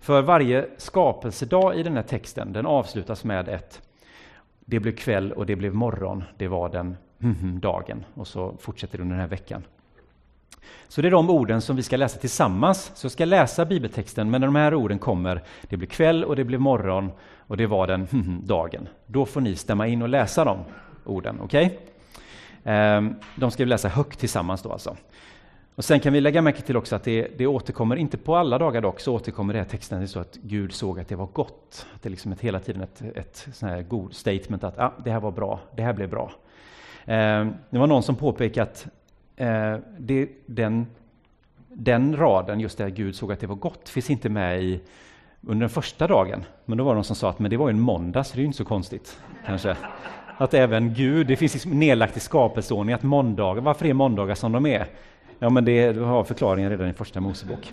För 0.00 0.22
varje 0.22 0.68
skapelsedag 0.76 1.78
i 1.78 1.82
den 1.82 1.96
här 1.96 2.02
texten, 2.02 2.52
den 2.52 2.66
avslutas 2.66 3.24
med 3.24 3.48
ett 3.48 3.82
Det 4.64 4.80
blev 4.80 4.96
kväll 4.96 5.32
och 5.32 5.46
det 5.46 5.56
blev 5.56 5.74
morgon, 5.74 6.24
det 6.36 6.48
var 6.48 6.68
den 6.68 6.96
hm, 7.20 7.34
hm, 7.34 7.60
dagen. 7.60 8.04
Och 8.14 8.26
så 8.26 8.56
fortsätter 8.58 8.98
det 8.98 9.02
under 9.02 9.16
den 9.16 9.20
här 9.20 9.28
veckan. 9.28 9.62
Så 10.88 11.02
det 11.02 11.08
är 11.08 11.12
de 11.12 11.30
orden 11.30 11.60
som 11.60 11.76
vi 11.76 11.82
ska 11.82 11.96
läsa 11.96 12.18
tillsammans. 12.18 12.92
Så 12.94 13.04
jag 13.04 13.12
ska 13.12 13.24
läsa 13.24 13.64
bibeltexten, 13.64 14.30
men 14.30 14.40
när 14.40 14.48
de 14.48 14.54
här 14.56 14.74
orden 14.74 14.98
kommer, 14.98 15.42
det 15.62 15.76
blir 15.76 15.88
kväll 15.88 16.24
och 16.24 16.36
det 16.36 16.44
blir 16.44 16.58
morgon 16.58 17.10
och 17.36 17.56
det 17.56 17.66
var 17.66 17.86
den 17.86 18.06
dagen. 18.44 18.88
Då 19.06 19.26
får 19.26 19.40
ni 19.40 19.56
stämma 19.56 19.86
in 19.86 20.02
och 20.02 20.08
läsa 20.08 20.44
de 20.44 20.58
orden, 21.04 21.40
okej? 21.42 21.66
Okay? 21.66 21.78
De 23.36 23.50
ska 23.50 23.64
vi 23.64 23.68
läsa 23.68 23.88
högt 23.88 24.18
tillsammans 24.18 24.62
då 24.62 24.72
alltså. 24.72 24.96
Och 25.80 25.84
Sen 25.84 26.00
kan 26.00 26.12
vi 26.12 26.20
lägga 26.20 26.42
märke 26.42 26.62
till 26.62 26.76
också 26.76 26.96
att 26.96 27.04
det, 27.04 27.28
det 27.38 27.46
återkommer, 27.46 27.96
inte 27.96 28.18
på 28.18 28.36
alla 28.36 28.58
dagar 28.58 28.80
dock, 28.80 29.00
så 29.00 29.14
återkommer 29.14 29.52
det 29.52 29.58
här 29.58 29.66
texten 29.66 30.08
så 30.08 30.20
att 30.20 30.38
Gud 30.42 30.72
såg 30.72 31.00
att 31.00 31.08
det 31.08 31.16
var 31.16 31.26
gott. 31.26 31.86
Att 31.94 32.02
det 32.02 32.08
är 32.08 32.10
liksom 32.10 32.32
ett, 32.32 32.40
hela 32.40 32.60
tiden 32.60 32.82
ett, 32.82 33.02
ett 33.16 33.48
sån 33.52 33.68
här 33.68 33.82
god 33.82 34.14
statement 34.14 34.64
att 34.64 34.78
ah, 34.78 34.92
det 35.04 35.10
här 35.10 35.20
var 35.20 35.30
bra, 35.30 35.60
det 35.76 35.82
här 35.82 35.92
blev 35.92 36.10
bra. 36.10 36.32
Eh, 37.04 37.46
det 37.70 37.78
var 37.78 37.86
någon 37.86 38.02
som 38.02 38.16
påpekade 38.16 38.70
att 38.70 38.86
eh, 39.40 39.76
det, 39.98 40.28
den, 40.46 40.86
den 41.68 42.16
raden, 42.16 42.60
just 42.60 42.78
det 42.78 42.90
Gud 42.90 43.14
såg 43.14 43.32
att 43.32 43.40
det 43.40 43.46
var 43.46 43.56
gott, 43.56 43.88
finns 43.88 44.10
inte 44.10 44.28
med 44.28 44.62
i 44.62 44.80
under 45.46 45.60
den 45.60 45.70
första 45.70 46.06
dagen. 46.06 46.44
Men 46.64 46.78
då 46.78 46.84
var 46.84 46.92
det 46.92 46.96
någon 46.96 47.04
som 47.04 47.16
sa 47.16 47.30
att 47.30 47.38
men 47.38 47.50
det 47.50 47.56
var 47.56 47.68
ju 47.68 47.72
en 47.72 47.80
måndag, 47.80 48.24
så 48.24 48.34
det 48.34 48.38
är 48.38 48.40
ju 48.40 48.46
inte 48.46 48.58
så 48.58 48.64
konstigt. 48.64 49.20
kanske. 49.46 49.76
Att 50.36 50.54
även 50.54 50.94
Gud, 50.94 51.26
det 51.26 51.36
finns 51.36 51.54
liksom 51.54 51.78
nedlagt 51.78 52.16
i 52.16 52.20
skapelseordning 52.20 52.94
att 52.94 53.02
måndagar, 53.02 53.62
varför 53.62 53.86
är 53.86 53.92
måndagar 53.92 54.34
som 54.34 54.52
de 54.52 54.66
är? 54.66 54.86
Ja, 55.38 55.50
men 55.50 55.64
det 55.64 55.96
har 55.96 56.24
förklaringen 56.24 56.70
redan 56.70 56.88
i 56.88 56.92
första 56.92 57.20
Mosebok. 57.20 57.72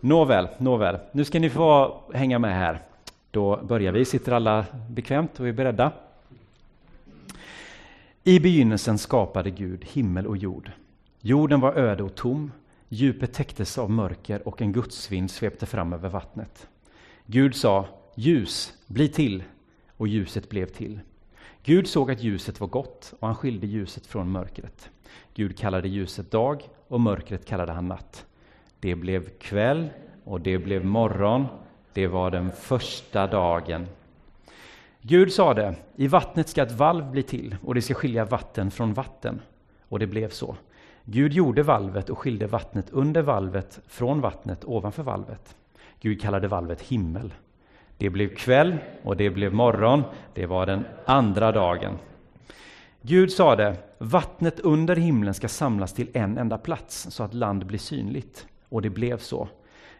Nåväl, 0.00 0.48
nåväl. 0.58 0.98
Nu 1.12 1.24
ska 1.24 1.38
ni 1.38 1.50
få 1.50 2.00
hänga 2.14 2.38
med 2.38 2.54
här. 2.54 2.78
Då 3.30 3.56
börjar 3.56 3.92
vi. 3.92 4.04
Sitter 4.04 4.32
alla 4.32 4.64
bekvämt 4.90 5.40
och 5.40 5.48
är 5.48 5.52
beredda? 5.52 5.92
I 8.28 8.40
begynnelsen 8.40 8.98
skapade 8.98 9.50
Gud 9.50 9.84
himmel 9.84 10.26
och 10.26 10.36
jord. 10.36 10.70
Jorden 11.20 11.60
var 11.60 11.72
öde 11.72 12.02
och 12.02 12.14
tom. 12.14 12.52
Djupet 12.88 13.32
täcktes 13.32 13.78
av 13.78 13.90
mörker 13.90 14.48
och 14.48 14.62
en 14.62 14.72
gudsvind 14.72 15.30
svepte 15.30 15.66
fram 15.66 15.92
över 15.92 16.08
vattnet. 16.08 16.68
Gud 17.26 17.54
sa 17.54 17.86
ljus, 18.14 18.74
bli 18.86 19.08
till, 19.08 19.42
och 19.96 20.08
ljuset 20.08 20.48
blev 20.48 20.66
till. 20.66 21.00
Gud 21.62 21.88
såg 21.88 22.10
att 22.10 22.22
ljuset 22.22 22.60
var 22.60 22.68
gott 22.68 23.14
och 23.20 23.26
han 23.28 23.36
skilde 23.36 23.66
ljuset 23.66 24.06
från 24.06 24.30
mörkret. 24.30 24.90
Gud 25.34 25.58
kallade 25.58 25.88
ljuset 25.88 26.30
dag 26.30 26.62
och 26.88 27.00
mörkret 27.00 27.46
kallade 27.46 27.72
han 27.72 27.88
natt. 27.88 28.26
Det 28.80 28.94
blev 28.94 29.28
kväll 29.38 29.88
och 30.24 30.40
det 30.40 30.58
blev 30.58 30.84
morgon. 30.84 31.46
Det 31.92 32.06
var 32.06 32.30
den 32.30 32.52
första 32.52 33.26
dagen. 33.26 33.86
Gud 35.02 35.32
sade, 35.32 35.74
i 35.96 36.06
vattnet 36.06 36.48
ska 36.48 36.62
ett 36.62 36.72
valv 36.72 37.10
bli 37.10 37.22
till 37.22 37.56
och 37.62 37.74
det 37.74 37.82
ska 37.82 37.94
skilja 37.94 38.24
vatten 38.24 38.70
från 38.70 38.94
vatten. 38.94 39.40
Och 39.88 39.98
det 39.98 40.06
blev 40.06 40.28
så. 40.28 40.56
Gud 41.04 41.32
gjorde 41.32 41.62
valvet 41.62 42.10
och 42.10 42.18
skilde 42.18 42.46
vattnet 42.46 42.90
under 42.90 43.22
valvet 43.22 43.80
från 43.86 44.20
vattnet 44.20 44.64
ovanför 44.64 45.02
valvet. 45.02 45.56
Gud 46.00 46.20
kallade 46.20 46.48
valvet 46.48 46.80
himmel. 46.80 47.34
Det 47.96 48.10
blev 48.10 48.34
kväll 48.34 48.76
och 49.02 49.16
det 49.16 49.30
blev 49.30 49.54
morgon. 49.54 50.02
Det 50.34 50.46
var 50.46 50.66
den 50.66 50.84
andra 51.04 51.52
dagen. 51.52 51.98
Gud 53.02 53.32
sade, 53.32 53.76
vattnet 53.98 54.60
under 54.60 54.96
himlen 54.96 55.34
ska 55.34 55.48
samlas 55.48 55.92
till 55.92 56.08
en 56.12 56.38
enda 56.38 56.58
plats 56.58 57.06
så 57.10 57.22
att 57.22 57.34
land 57.34 57.66
blir 57.66 57.78
synligt. 57.78 58.46
Och 58.68 58.82
det 58.82 58.90
blev 58.90 59.18
så. 59.18 59.48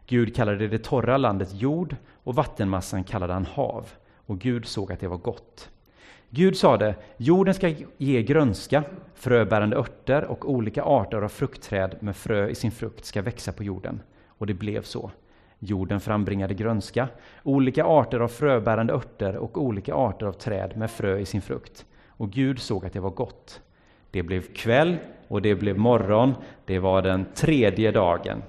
Gud 0.06 0.36
kallade 0.36 0.68
det 0.68 0.78
torra 0.78 1.16
landet 1.16 1.48
jord 1.52 1.96
och 2.24 2.34
vattenmassan 2.34 3.04
kallade 3.04 3.32
han 3.32 3.46
hav. 3.46 3.86
Och 4.28 4.38
Gud 4.38 4.66
såg 4.66 4.92
att 4.92 5.00
det 5.00 5.08
var 5.08 5.16
gott. 5.16 5.70
Gud 6.30 6.56
sade, 6.56 6.94
jorden 7.16 7.54
ska 7.54 7.74
ge 7.98 8.22
grönska, 8.22 8.84
fröbärande 9.14 9.76
örter 9.76 10.24
och 10.24 10.50
olika 10.50 10.82
arter 10.82 11.22
av 11.22 11.28
fruktträd 11.28 11.96
med 12.00 12.16
frö 12.16 12.48
i 12.48 12.54
sin 12.54 12.70
frukt 12.70 13.04
ska 13.04 13.22
växa 13.22 13.52
på 13.52 13.64
jorden. 13.64 14.00
Och 14.28 14.46
det 14.46 14.54
blev 14.54 14.82
så. 14.82 15.10
Jorden 15.58 16.00
frambringade 16.00 16.54
grönska, 16.54 17.08
olika 17.42 17.84
arter 17.84 18.20
av 18.20 18.28
fröbärande 18.28 18.92
örter 18.92 19.36
och 19.36 19.62
olika 19.62 19.94
arter 19.94 20.26
av 20.26 20.32
träd 20.32 20.76
med 20.76 20.90
frö 20.90 21.18
i 21.18 21.26
sin 21.26 21.42
frukt. 21.42 21.86
Och 22.06 22.30
Gud 22.30 22.58
såg 22.58 22.86
att 22.86 22.92
det 22.92 23.00
var 23.00 23.10
gott. 23.10 23.60
Det 24.10 24.22
blev 24.22 24.40
kväll 24.40 24.96
och 25.28 25.42
det 25.42 25.54
blev 25.54 25.78
morgon, 25.78 26.34
det 26.64 26.78
var 26.78 27.02
den 27.02 27.26
tredje 27.34 27.90
dagen. 27.90 28.42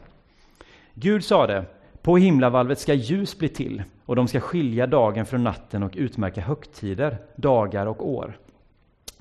Gud 0.93 1.24
sade, 1.24 1.65
på 2.01 2.17
himlavalvet 2.17 2.79
ska 2.79 2.93
ljus 2.93 3.38
bli 3.38 3.50
till 3.50 3.83
och 4.10 4.16
de 4.16 4.28
ska 4.28 4.39
skilja 4.39 4.88
dagen 4.88 5.25
från 5.25 5.44
natten 5.44 5.84
och 5.84 5.92
utmärka 5.98 6.42
högtider, 6.42 7.18
dagar 7.36 7.86
och 7.86 8.10
år. 8.10 8.38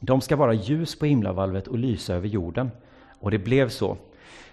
De 0.01 0.21
ska 0.21 0.37
vara 0.37 0.55
ljus 0.55 0.99
på 0.99 1.07
himlavalvet 1.07 1.67
och 1.67 1.79
lysa 1.79 2.15
över 2.15 2.29
jorden. 2.29 2.71
Och 3.21 3.31
det 3.31 3.39
blev 3.39 3.69
så. 3.69 3.97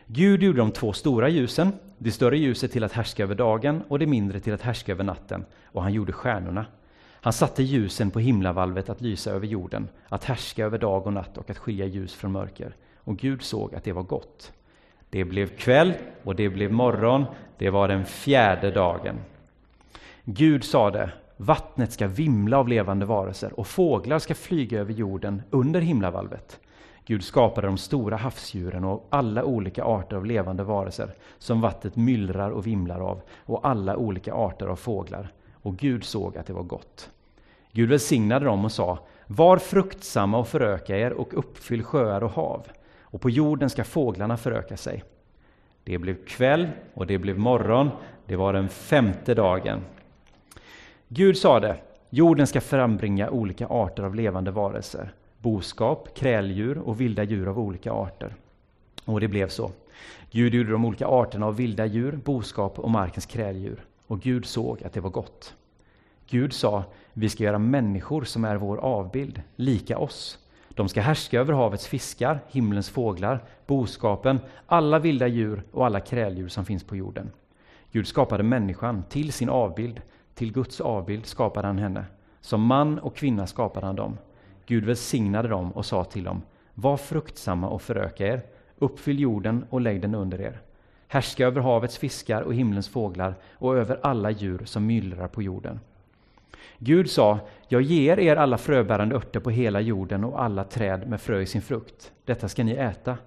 Gud 0.05 0.43
gjorde 0.43 0.57
de 0.57 0.71
två 0.71 0.93
stora 0.93 1.29
ljusen, 1.29 1.71
det 1.97 2.11
större 2.11 2.37
ljuset 2.37 2.71
till 2.71 2.83
att 2.83 2.91
härska 2.91 3.23
över 3.23 3.35
dagen 3.35 3.83
och 3.87 3.99
det 3.99 4.07
mindre 4.07 4.39
till 4.39 4.53
att 4.53 4.61
härska 4.61 4.91
över 4.91 5.03
natten, 5.03 5.45
och 5.65 5.83
han 5.83 5.93
gjorde 5.93 6.13
stjärnorna. 6.13 6.65
Han 7.11 7.33
satte 7.33 7.63
ljusen 7.63 8.11
på 8.11 8.19
himlavalvet 8.19 8.89
att 8.89 9.01
lysa 9.01 9.31
över 9.31 9.47
jorden, 9.47 9.87
att 10.09 10.23
härska 10.23 10.65
över 10.65 10.77
dag 10.77 11.07
och 11.07 11.13
natt 11.13 11.37
och 11.37 11.49
att 11.49 11.57
skilja 11.57 11.85
ljus 11.85 12.13
från 12.13 12.31
mörker. 12.31 12.75
Och 12.97 13.17
Gud 13.17 13.41
såg 13.41 13.75
att 13.75 13.83
det 13.83 13.93
var 13.93 14.03
gott. 14.03 14.51
Det 15.09 15.25
blev 15.25 15.47
kväll 15.47 15.93
och 16.23 16.35
det 16.35 16.49
blev 16.49 16.71
morgon, 16.71 17.25
det 17.57 17.69
var 17.69 17.87
den 17.87 18.05
fjärde 18.05 18.71
dagen. 18.71 19.15
Gud 20.27 20.63
sade, 20.63 21.11
vattnet 21.37 21.91
ska 21.91 22.07
vimla 22.07 22.57
av 22.57 22.67
levande 22.67 23.05
varelser 23.05 23.59
och 23.59 23.67
fåglar 23.67 24.19
ska 24.19 24.35
flyga 24.35 24.79
över 24.79 24.93
jorden 24.93 25.41
under 25.49 25.81
himlavalvet. 25.81 26.59
Gud 27.05 27.23
skapade 27.23 27.67
de 27.67 27.77
stora 27.77 28.17
havsdjuren 28.17 28.83
och 28.83 29.07
alla 29.09 29.43
olika 29.43 29.83
arter 29.83 30.15
av 30.15 30.25
levande 30.25 30.63
varelser 30.63 31.13
som 31.37 31.61
vattnet 31.61 31.95
myllrar 31.95 32.51
och 32.51 32.67
vimlar 32.67 32.99
av 32.99 33.21
och 33.37 33.67
alla 33.67 33.97
olika 33.97 34.33
arter 34.33 34.67
av 34.67 34.75
fåglar. 34.75 35.31
Och 35.53 35.77
Gud 35.77 36.03
såg 36.03 36.37
att 36.37 36.47
det 36.47 36.53
var 36.53 36.63
gott. 36.63 37.09
Gud 37.71 37.89
välsignade 37.89 38.45
dem 38.45 38.65
och 38.65 38.71
sa, 38.71 38.99
var 39.27 39.57
fruktsamma 39.57 40.37
och 40.37 40.47
föröka 40.47 40.97
er 40.97 41.13
och 41.13 41.39
uppfyll 41.39 41.83
sjöar 41.83 42.23
och 42.23 42.31
hav 42.31 42.67
och 42.99 43.21
på 43.21 43.29
jorden 43.29 43.69
ska 43.69 43.83
fåglarna 43.83 44.37
föröka 44.37 44.77
sig. 44.77 45.03
Det 45.83 45.97
blev 45.97 46.25
kväll 46.25 46.67
och 46.93 47.07
det 47.07 47.17
blev 47.17 47.39
morgon, 47.39 47.89
det 48.25 48.35
var 48.35 48.53
den 48.53 48.69
femte 48.69 49.33
dagen. 49.33 49.81
Gud 51.07 51.37
sade, 51.37 51.77
jorden 52.09 52.47
ska 52.47 52.61
frambringa 52.61 53.29
olika 53.29 53.67
arter 53.67 54.03
av 54.03 54.15
levande 54.15 54.51
varelser, 54.51 55.13
boskap, 55.37 56.15
kräldjur 56.15 56.77
och 56.77 57.01
vilda 57.01 57.23
djur 57.23 57.47
av 57.47 57.59
olika 57.59 57.91
arter. 57.91 58.35
Och 59.05 59.19
det 59.19 59.27
blev 59.27 59.49
så. 59.49 59.71
Gud 60.31 60.53
gjorde 60.53 60.71
de 60.71 60.85
olika 60.85 61.07
arterna 61.07 61.45
av 61.45 61.55
vilda 61.55 61.85
djur, 61.85 62.11
boskap 62.11 62.79
och 62.79 62.89
markens 62.89 63.25
kräldjur. 63.25 63.85
Och 64.07 64.19
Gud 64.19 64.45
såg 64.45 64.83
att 64.83 64.93
det 64.93 65.01
var 65.01 65.09
gott. 65.09 65.53
Gud 66.29 66.53
sa, 66.53 66.83
vi 67.13 67.29
ska 67.29 67.43
göra 67.43 67.59
människor 67.59 68.23
som 68.23 68.45
är 68.45 68.55
vår 68.55 68.77
avbild, 68.77 69.41
lika 69.55 69.97
oss. 69.97 70.39
De 70.69 70.89
ska 70.89 71.01
härska 71.01 71.39
över 71.39 71.53
havets 71.53 71.87
fiskar, 71.87 72.39
himlens 72.51 72.89
fåglar, 72.89 73.43
boskapen, 73.67 74.39
alla 74.65 74.99
vilda 74.99 75.27
djur 75.27 75.63
och 75.71 75.85
alla 75.85 75.99
kräldjur 75.99 76.47
som 76.47 76.65
finns 76.65 76.83
på 76.83 76.95
jorden. 76.95 77.31
Gud 77.91 78.07
skapade 78.07 78.43
människan 78.43 79.03
till 79.09 79.33
sin 79.33 79.49
avbild, 79.49 80.01
till 80.35 80.53
Guds 80.53 80.81
avbild 80.81 81.25
skapade 81.25 81.67
han 81.67 81.77
henne. 81.77 82.05
Som 82.41 82.61
man 82.61 82.99
och 82.99 83.15
kvinna 83.15 83.47
skapade 83.47 83.85
han 83.85 83.95
dem. 83.95 84.17
Gud 84.65 84.85
välsignade 84.85 85.47
dem 85.47 85.71
och 85.71 85.85
sa 85.85 86.03
till 86.03 86.23
dem, 86.23 86.41
var 86.73 86.97
fruktsamma 86.97 87.69
och 87.69 87.81
föröka 87.81 88.27
er, 88.27 88.41
uppfyll 88.77 89.19
jorden 89.19 89.65
och 89.69 89.81
lägg 89.81 90.01
den 90.01 90.15
under 90.15 90.41
er. 90.41 90.61
Härska 91.07 91.45
över 91.45 91.61
havets 91.61 91.97
fiskar 91.97 92.41
och 92.41 92.53
himlens 92.53 92.89
fåglar 92.89 93.35
och 93.53 93.77
över 93.77 93.99
alla 94.03 94.31
djur 94.31 94.61
som 94.65 94.85
myllrar 94.85 95.27
på 95.27 95.41
jorden. 95.41 95.79
Gud 96.77 97.09
sa, 97.09 97.39
jag 97.67 97.81
ger 97.81 98.19
er 98.19 98.35
alla 98.35 98.57
fröbärande 98.57 99.15
örter 99.15 99.39
på 99.39 99.49
hela 99.49 99.81
jorden 99.81 100.23
och 100.23 100.43
alla 100.43 100.63
träd 100.63 101.07
med 101.07 101.21
frö 101.21 101.41
i 101.41 101.45
sin 101.45 101.61
frukt. 101.61 102.11
Detta 102.25 102.47
ska 102.47 102.63
ni 102.63 102.71
äta. 102.71 103.17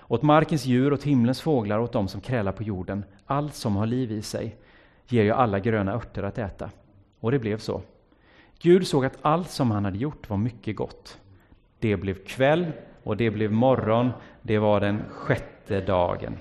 Åt 0.00 0.22
markens 0.22 0.66
djur, 0.66 0.92
åt 0.92 1.04
himlens 1.04 1.40
fåglar 1.40 1.78
och 1.78 1.84
åt 1.84 1.92
dem 1.92 2.08
som 2.08 2.20
krälar 2.20 2.52
på 2.52 2.62
jorden, 2.62 3.04
allt 3.26 3.54
som 3.54 3.76
har 3.76 3.86
liv 3.86 4.12
i 4.12 4.22
sig, 4.22 4.56
ger 5.08 5.24
jag 5.24 5.38
alla 5.38 5.58
gröna 5.58 5.94
örter 5.94 6.22
att 6.22 6.38
äta. 6.38 6.70
Och 7.20 7.30
det 7.30 7.38
blev 7.38 7.58
så. 7.58 7.82
Gud 8.58 8.86
såg 8.86 9.04
att 9.04 9.18
allt 9.22 9.50
som 9.50 9.70
han 9.70 9.84
hade 9.84 9.98
gjort 9.98 10.30
var 10.30 10.36
mycket 10.36 10.76
gott. 10.76 11.18
Det 11.78 11.96
blev 11.96 12.14
kväll 12.24 12.66
och 13.02 13.16
det 13.16 13.30
blev 13.30 13.52
morgon, 13.52 14.10
det 14.42 14.58
var 14.58 14.80
den 14.80 15.02
sjätte 15.10 15.80
dagen. 15.80 16.38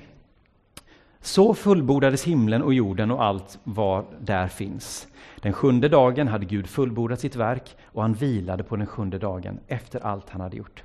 Så 1.21 1.53
fullbordades 1.53 2.23
himlen 2.23 2.61
och 2.61 2.73
jorden 2.73 3.11
och 3.11 3.23
allt 3.23 3.59
vad 3.63 4.05
där 4.19 4.47
finns. 4.47 5.07
Den 5.41 5.53
sjunde 5.53 5.89
dagen 5.89 6.27
hade 6.27 6.45
Gud 6.45 6.67
fullbordat 6.67 7.19
sitt 7.19 7.35
verk 7.35 7.75
och 7.83 8.01
han 8.01 8.13
vilade 8.13 8.63
på 8.63 8.75
den 8.75 8.87
sjunde 8.87 9.17
dagen 9.17 9.59
efter 9.67 10.05
allt 10.05 10.29
han 10.29 10.41
hade 10.41 10.57
gjort. 10.57 10.83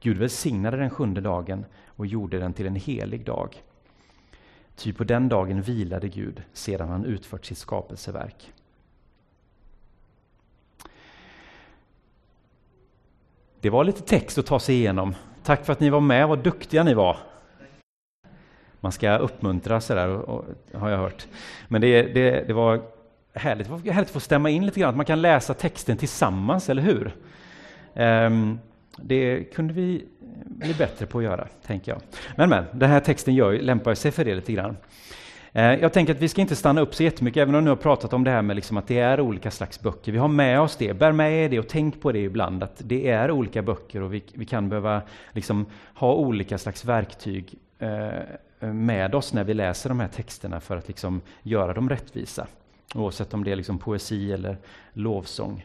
Gud 0.00 0.18
välsignade 0.18 0.76
den 0.76 0.90
sjunde 0.90 1.20
dagen 1.20 1.64
och 1.86 2.06
gjorde 2.06 2.38
den 2.38 2.52
till 2.52 2.66
en 2.66 2.76
helig 2.76 3.24
dag. 3.24 3.62
Ty 4.76 4.92
på 4.92 5.04
den 5.04 5.28
dagen 5.28 5.62
vilade 5.62 6.08
Gud 6.08 6.42
sedan 6.52 6.88
han 6.88 7.04
utfört 7.04 7.44
sitt 7.44 7.58
skapelseverk. 7.58 8.52
Det 13.60 13.70
var 13.70 13.84
lite 13.84 14.02
text 14.02 14.38
att 14.38 14.46
ta 14.46 14.60
sig 14.60 14.74
igenom. 14.74 15.14
Tack 15.42 15.64
för 15.64 15.72
att 15.72 15.80
ni 15.80 15.90
var 15.90 16.00
med, 16.00 16.28
vad 16.28 16.38
duktiga 16.38 16.84
ni 16.84 16.94
var. 16.94 17.16
Man 18.80 18.92
ska 18.92 19.16
uppmuntra 19.16 19.80
sådär, 19.80 20.08
har 20.78 20.90
jag 20.90 20.98
hört. 20.98 21.26
Men 21.68 21.80
det, 21.80 22.02
det, 22.02 22.44
det 22.46 22.52
var 22.52 22.82
härligt, 23.32 23.66
det 23.66 23.72
var 23.72 23.78
härligt 23.78 24.08
att 24.08 24.12
få 24.12 24.20
stämma 24.20 24.50
in 24.50 24.66
lite 24.66 24.80
grann, 24.80 24.90
att 24.90 24.96
man 24.96 25.06
kan 25.06 25.22
läsa 25.22 25.54
texten 25.54 25.96
tillsammans, 25.96 26.68
eller 26.68 26.82
hur? 26.82 27.14
Ehm, 27.94 28.58
det 28.96 29.44
kunde 29.44 29.74
vi 29.74 30.04
Eh, 30.32 30.46
bli 30.46 30.74
bättre 30.74 31.06
på 31.06 31.18
att 31.18 31.24
göra, 31.24 31.48
tänker 31.66 31.92
jag. 31.92 32.00
Men, 32.36 32.48
men 32.48 32.64
den 32.72 32.90
här 32.90 33.00
texten 33.00 33.34
gör, 33.34 33.52
lämpar 33.52 33.94
sig 33.94 34.10
för 34.10 34.24
det 34.24 34.34
lite 34.34 34.52
grann. 34.52 34.76
Eh, 35.52 35.74
jag 35.74 35.92
tänker 35.92 36.14
att 36.14 36.20
vi 36.20 36.28
ska 36.28 36.40
inte 36.40 36.56
stanna 36.56 36.80
upp 36.80 36.94
så 36.94 37.02
jättemycket, 37.02 37.40
även 37.40 37.54
om 37.54 37.60
vi 37.60 37.64
nu 37.64 37.70
har 37.70 37.76
pratat 37.76 38.12
om 38.12 38.24
det 38.24 38.30
här 38.30 38.42
med 38.42 38.56
liksom 38.56 38.76
att 38.76 38.86
det 38.86 38.98
är 38.98 39.20
olika 39.20 39.50
slags 39.50 39.80
böcker. 39.80 40.12
Vi 40.12 40.18
har 40.18 40.28
med 40.28 40.60
oss 40.60 40.76
det, 40.76 40.94
bär 40.94 41.12
med 41.12 41.44
er 41.44 41.48
det 41.48 41.58
och 41.58 41.68
tänk 41.68 42.00
på 42.00 42.12
det 42.12 42.18
ibland, 42.18 42.62
att 42.62 42.80
det 42.84 43.08
är 43.08 43.30
olika 43.30 43.62
böcker 43.62 44.02
och 44.02 44.14
vi, 44.14 44.22
vi 44.34 44.44
kan 44.46 44.68
behöva 44.68 45.02
liksom 45.32 45.66
ha 45.94 46.14
olika 46.14 46.58
slags 46.58 46.84
verktyg 46.84 47.54
eh, 47.78 48.10
med 48.60 49.14
oss 49.14 49.32
när 49.32 49.44
vi 49.44 49.54
läser 49.54 49.88
de 49.88 50.00
här 50.00 50.08
texterna 50.08 50.60
för 50.60 50.76
att 50.76 50.88
liksom 50.88 51.20
göra 51.42 51.72
dem 51.72 51.88
rättvisa. 51.88 52.46
Oavsett 52.94 53.34
om 53.34 53.44
det 53.44 53.52
är 53.52 53.56
liksom 53.56 53.78
poesi 53.78 54.32
eller 54.32 54.56
lovsång. 54.92 55.64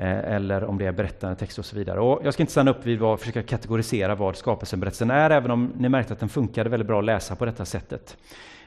Eh, 0.00 0.34
eller 0.34 0.64
om 0.64 0.78
det 0.78 0.86
är 0.86 0.92
berättande 0.92 1.36
text 1.36 1.58
och 1.58 1.64
så 1.64 1.76
vidare. 1.76 2.00
Och 2.00 2.20
jag 2.24 2.34
ska 2.34 2.42
inte 2.42 2.52
stanna 2.52 2.70
upp 2.70 2.86
vid 2.86 3.02
att 3.02 3.20
försöka 3.20 3.42
kategorisera 3.42 4.14
vad 4.14 4.36
skapelseberättelsen 4.36 5.10
är, 5.10 5.30
även 5.30 5.50
om 5.50 5.72
ni 5.76 5.88
märkte 5.88 6.12
att 6.12 6.20
den 6.20 6.28
funkade 6.28 6.70
väldigt 6.70 6.86
bra 6.86 6.98
att 6.98 7.04
läsa 7.04 7.36
på 7.36 7.44
detta 7.44 7.64
sättet. 7.64 8.16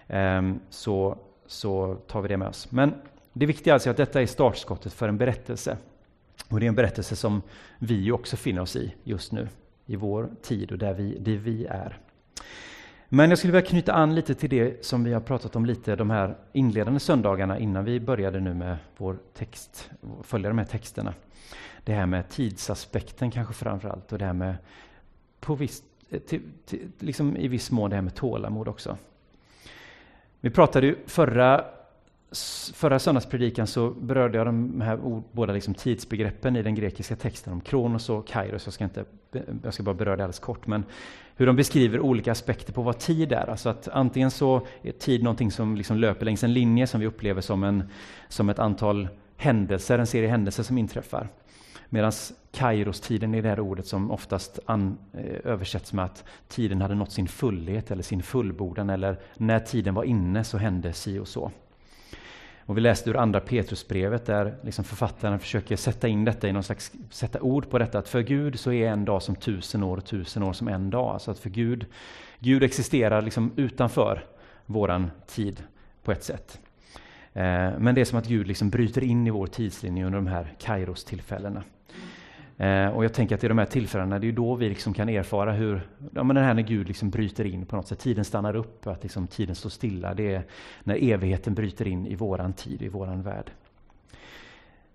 Ehm, 0.07 0.59
så, 0.69 1.17
så 1.47 1.95
tar 2.07 2.21
vi 2.21 2.27
det 2.27 2.37
med 2.37 2.47
oss. 2.47 2.71
Men 2.71 2.93
det 3.33 3.45
viktiga 3.45 3.71
är 3.71 3.73
alltså 3.73 3.89
att 3.89 3.97
detta 3.97 4.21
är 4.21 4.25
startskottet 4.25 4.93
för 4.93 5.09
en 5.09 5.17
berättelse. 5.17 5.77
Och 6.49 6.59
det 6.59 6.65
är 6.65 6.67
en 6.67 6.75
berättelse 6.75 7.15
som 7.15 7.41
vi 7.79 8.11
också 8.11 8.37
finner 8.37 8.61
oss 8.61 8.75
i 8.75 8.95
just 9.03 9.31
nu, 9.31 9.47
i 9.85 9.95
vår 9.95 10.29
tid 10.41 10.71
och 10.71 10.77
där 10.77 10.93
vi, 10.93 11.17
där 11.19 11.37
vi 11.37 11.65
är. 11.65 11.97
Men 13.13 13.29
jag 13.29 13.39
skulle 13.39 13.53
vilja 13.53 13.69
knyta 13.69 13.93
an 13.93 14.15
lite 14.15 14.35
till 14.35 14.49
det 14.49 14.85
som 14.85 15.03
vi 15.03 15.13
har 15.13 15.21
pratat 15.21 15.55
om 15.55 15.65
lite 15.65 15.95
de 15.95 16.09
här 16.09 16.35
inledande 16.53 16.99
söndagarna 16.99 17.59
innan 17.59 17.85
vi 17.85 17.99
började 17.99 18.39
nu 18.39 18.53
med 18.53 18.77
vår 18.97 19.17
text, 19.33 19.91
följa 20.23 20.49
de 20.49 20.57
här 20.57 20.65
texterna. 20.65 21.13
Det 21.83 21.93
här 21.93 22.05
med 22.05 22.29
tidsaspekten 22.29 23.31
kanske 23.31 23.53
framför 23.53 23.89
allt 23.89 24.11
och 24.11 24.17
det 24.17 24.25
här 24.25 24.33
med 24.33 24.55
på 25.39 25.55
viss, 25.55 25.83
till, 26.27 26.41
till, 26.65 26.91
liksom 26.99 27.37
i 27.37 27.47
viss 27.47 27.71
mån 27.71 27.89
det 27.89 27.95
här 27.95 28.03
med 28.03 28.15
tålamod 28.15 28.67
också. 28.67 28.97
Vi 30.39 30.49
pratade 30.49 30.87
ju 30.87 30.95
förra, 31.05 31.65
förra 32.73 32.99
söndagspredikan 32.99 33.67
så 33.67 33.89
berörde 33.89 34.37
jag 34.37 34.47
de 34.47 34.81
här 34.81 34.99
ord, 34.99 35.23
båda 35.31 35.53
liksom 35.53 35.73
tidsbegreppen 35.73 36.55
i 36.55 36.63
den 36.63 36.75
grekiska 36.75 37.15
texten 37.15 37.53
om 37.53 37.61
kronos 37.61 38.09
och 38.09 38.27
kairos. 38.27 38.65
Jag 38.65 38.73
ska, 38.73 38.83
inte, 38.83 39.05
jag 39.63 39.73
ska 39.73 39.83
bara 39.83 39.95
beröra 39.95 40.15
det 40.15 40.23
alldeles 40.23 40.39
kort. 40.39 40.67
Men 40.67 40.83
hur 41.35 41.45
de 41.45 41.55
beskriver 41.55 41.99
olika 41.99 42.31
aspekter 42.31 42.73
på 42.73 42.81
vad 42.81 42.99
tid 42.99 43.31
är. 43.31 43.49
Alltså 43.49 43.69
att 43.69 43.87
antingen 43.87 44.31
så 44.31 44.67
är 44.81 44.91
tid 44.91 45.23
någonting 45.23 45.51
som 45.51 45.75
liksom 45.75 45.97
löper 45.97 46.25
längs 46.25 46.43
en 46.43 46.53
linje 46.53 46.87
som 46.87 46.99
vi 46.99 47.07
upplever 47.07 47.41
som, 47.41 47.63
en, 47.63 47.83
som 48.27 48.49
ett 48.49 48.59
antal 48.59 49.07
händelser, 49.37 49.99
en 49.99 50.07
serie 50.07 50.29
händelser 50.29 50.63
som 50.63 50.77
inträffar. 50.77 51.29
Medan 51.89 52.11
Kairos-tiden 52.51 53.35
är 53.35 53.41
det 53.41 53.49
här 53.49 53.59
ordet 53.59 53.87
som 53.87 54.11
oftast 54.11 54.59
an, 54.65 54.97
eh, 55.13 55.51
översätts 55.51 55.93
med 55.93 56.05
att 56.05 56.23
tiden 56.47 56.81
hade 56.81 56.95
nått 56.95 57.11
sin 57.11 57.27
fullhet 57.27 57.91
eller 57.91 58.03
sin 58.03 58.23
fullbordan 58.23 58.89
eller 58.89 59.19
när 59.37 59.59
tiden 59.59 59.93
var 59.93 60.03
inne 60.03 60.43
så 60.43 60.57
hände 60.57 60.93
si 60.93 61.19
och 61.19 61.27
så. 61.27 61.51
Och 62.65 62.77
vi 62.77 62.81
läste 62.81 63.09
ur 63.09 63.17
andra 63.17 63.39
Petrusbrevet 63.39 64.25
där 64.25 64.55
liksom 64.61 64.83
författaren 64.83 65.39
försöker 65.39 65.75
sätta 65.75 66.07
in 66.07 66.25
detta 66.25 66.47
i 66.47 66.51
någon 66.51 66.63
slags, 66.63 66.91
sätta 67.09 67.41
ord 67.41 67.69
på 67.69 67.79
detta 67.79 67.99
att 67.99 68.07
för 68.07 68.21
Gud 68.21 68.59
så 68.59 68.71
är 68.71 68.87
en 68.87 69.05
dag 69.05 69.21
som 69.21 69.35
tusen 69.35 69.83
år 69.83 69.97
och 69.97 70.05
tusen 70.05 70.43
år 70.43 70.53
som 70.53 70.67
en 70.67 70.89
dag. 70.89 71.09
Alltså 71.09 71.31
att 71.31 71.39
för 71.39 71.49
Gud, 71.49 71.85
Gud 72.39 72.63
existerar 72.63 73.21
liksom 73.21 73.51
utanför 73.55 74.25
våran 74.65 75.11
tid 75.27 75.63
på 76.03 76.11
ett 76.11 76.23
sätt. 76.23 76.59
Eh, 77.33 77.71
men 77.77 77.95
det 77.95 78.01
är 78.01 78.05
som 78.05 78.19
att 78.19 78.27
Gud 78.27 78.47
liksom 78.47 78.69
bryter 78.69 79.03
in 79.03 79.27
i 79.27 79.29
vår 79.29 79.47
tidslinje 79.47 80.05
under 80.05 80.19
de 80.19 80.27
här 80.27 80.53
Kairos-tillfällena. 80.59 81.63
Eh, 82.61 82.87
och 82.87 83.05
jag 83.05 83.13
tänker 83.13 83.35
att 83.35 83.43
i 83.43 83.47
de 83.47 83.57
här 83.57 83.65
tillfällena, 83.65 84.19
det 84.19 84.27
är 84.27 84.31
då 84.31 84.55
vi 84.55 84.69
liksom 84.69 84.93
kan 84.93 85.09
erfara 85.09 85.51
hur, 85.51 85.87
ja 86.13 86.23
men 86.23 86.35
det 86.35 86.41
här 86.41 86.53
när 86.53 86.61
Gud 86.61 86.87
liksom 86.87 87.09
bryter 87.09 87.45
in 87.45 87.65
på 87.65 87.75
något 87.75 87.87
sätt, 87.87 87.99
tiden 87.99 88.25
stannar 88.25 88.55
upp, 88.55 88.87
att 88.87 89.03
liksom 89.03 89.27
tiden 89.27 89.55
står 89.55 89.69
stilla. 89.69 90.13
Det 90.13 90.35
är 90.35 90.43
när 90.83 91.11
evigheten 91.11 91.53
bryter 91.53 91.87
in 91.87 92.07
i 92.07 92.15
våran 92.15 92.53
tid, 92.53 92.81
i 92.81 92.87
våran 92.87 93.21
värld. 93.21 93.51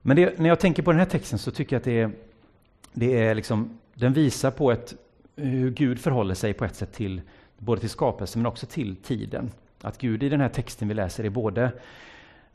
Men 0.02 0.16
det, 0.16 0.38
när 0.38 0.48
jag 0.48 0.60
tänker 0.60 0.82
på 0.82 0.92
den 0.92 0.98
här 0.98 1.06
texten 1.06 1.38
så 1.38 1.50
tycker 1.50 1.76
jag 1.76 1.80
att 1.80 1.84
det 1.84 2.00
är, 2.00 2.10
det 2.92 3.18
är 3.18 3.34
liksom, 3.34 3.78
den 3.94 4.12
visar 4.12 4.50
på 4.50 4.72
ett, 4.72 4.94
hur 5.36 5.70
Gud 5.70 5.98
förhåller 5.98 6.34
sig 6.34 6.52
på 6.52 6.64
ett 6.64 6.74
sätt 6.74 6.92
till 6.92 7.20
både 7.58 7.80
till 7.80 7.90
skapelsen 7.90 8.42
men 8.42 8.46
också 8.46 8.66
till 8.66 8.96
tiden. 8.96 9.50
Att 9.80 9.98
Gud 9.98 10.22
i 10.22 10.28
den 10.28 10.40
här 10.40 10.48
texten 10.48 10.88
vi 10.88 10.94
läser 10.94 11.24
är 11.24 11.30
både 11.30 11.72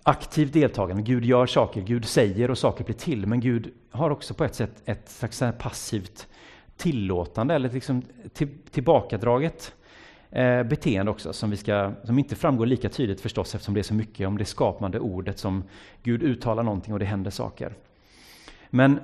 aktivt 0.04 0.54
deltagande. 0.54 1.04
Gud 1.04 1.26
gör 1.26 1.46
saker, 1.46 1.82
Gud 1.82 2.06
säger 2.06 2.52
och 2.52 2.58
saker 2.58 2.84
blir 2.84 2.96
till. 2.96 3.28
Men 3.28 3.40
Gud 3.40 3.74
har 3.92 4.10
också 4.10 4.34
på 4.34 4.44
ett 4.44 4.56
sätt 4.56 4.82
ett 4.86 5.10
slags 5.10 5.44
passivt 5.60 6.28
tillåtande 6.78 7.54
eller 7.54 7.70
liksom 7.70 8.02
till, 8.34 8.50
tillbakadraget 8.72 9.74
eh, 10.30 10.64
beteende 10.64 11.12
också 11.12 11.34
som, 11.34 11.50
vi 11.50 11.58
ska, 11.58 11.92
som 12.04 12.20
inte 12.20 12.36
framgår 12.36 12.66
lika 12.66 12.90
tydligt 12.90 13.22
förstås 13.22 13.56
eftersom 13.56 13.74
det 13.74 13.82
är 13.82 13.84
så 13.84 13.94
mycket 13.94 14.28
om 14.28 14.38
det 14.38 14.46
skapande 14.46 15.00
ordet 15.00 15.40
som 15.40 15.64
Gud 16.04 16.24
uttalar 16.24 16.64
någonting 16.64 16.94
och 16.94 17.00
det 17.00 17.06
händer 17.06 17.32
saker. 17.32 17.74
Men 18.70 19.00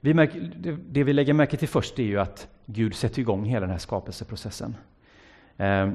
vi 0.00 0.14
märker, 0.14 0.52
det, 0.56 0.76
det 0.90 1.04
vi 1.04 1.12
lägger 1.12 1.32
märke 1.32 1.56
till 1.56 1.68
först 1.68 1.98
är 1.98 2.02
ju 2.02 2.20
att 2.20 2.48
Gud 2.66 2.94
sätter 2.94 3.20
igång 3.20 3.44
hela 3.44 3.60
den 3.60 3.70
här 3.70 3.78
skapelseprocessen. 3.78 4.76
Eh, 5.56 5.90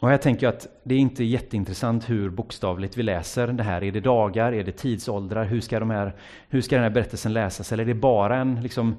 och 0.00 0.08
här 0.08 0.16
tänker 0.16 0.46
jag 0.46 0.54
att 0.54 0.68
det 0.82 0.94
är 0.94 0.98
inte 0.98 1.24
jätteintressant 1.24 2.10
hur 2.10 2.30
bokstavligt 2.30 2.96
vi 2.96 3.02
läser 3.02 3.46
det 3.46 3.62
här. 3.62 3.84
Är 3.84 3.92
det 3.92 4.00
dagar? 4.00 4.52
Är 4.52 4.64
det 4.64 4.72
tidsåldrar? 4.72 5.44
Hur 5.44 5.60
ska, 5.60 5.80
de 5.80 5.90
här, 5.90 6.12
hur 6.48 6.60
ska 6.60 6.76
den 6.76 6.82
här 6.82 6.90
berättelsen 6.90 7.32
läsas? 7.32 7.72
Eller 7.72 7.84
är 7.84 7.88
det 7.88 7.94
bara 7.94 8.36
en 8.36 8.62
liksom, 8.62 8.96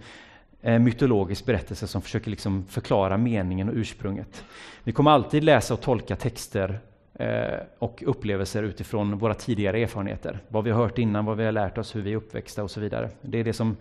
eh, 0.61 0.79
mytologisk 0.79 1.45
berättelse 1.45 1.87
som 1.87 2.01
försöker 2.01 2.29
liksom 2.29 2.65
förklara 2.69 3.17
meningen 3.17 3.69
och 3.69 3.75
ursprunget? 3.75 4.43
Vi 4.83 4.91
kommer 4.91 5.11
alltid 5.11 5.43
läsa 5.43 5.73
och 5.73 5.81
tolka 5.81 6.15
texter 6.15 6.79
eh, 7.13 7.59
och 7.79 8.03
upplevelser 8.05 8.63
utifrån 8.63 9.17
våra 9.17 9.33
tidigare 9.33 9.81
erfarenheter. 9.81 10.39
Vad 10.47 10.63
vi 10.63 10.71
har 10.71 10.81
hört 10.81 10.97
innan, 10.97 11.25
vad 11.25 11.37
vi 11.37 11.45
har 11.45 11.51
lärt 11.51 11.77
oss, 11.77 11.95
hur 11.95 12.01
vi 12.01 12.11
är 12.11 12.15
uppväxta 12.15 12.63
och 12.63 12.71
så 12.71 12.79
vidare. 12.79 13.09
Det 13.21 13.37
är 13.37 13.43
det 13.43 13.53
som 13.53 13.77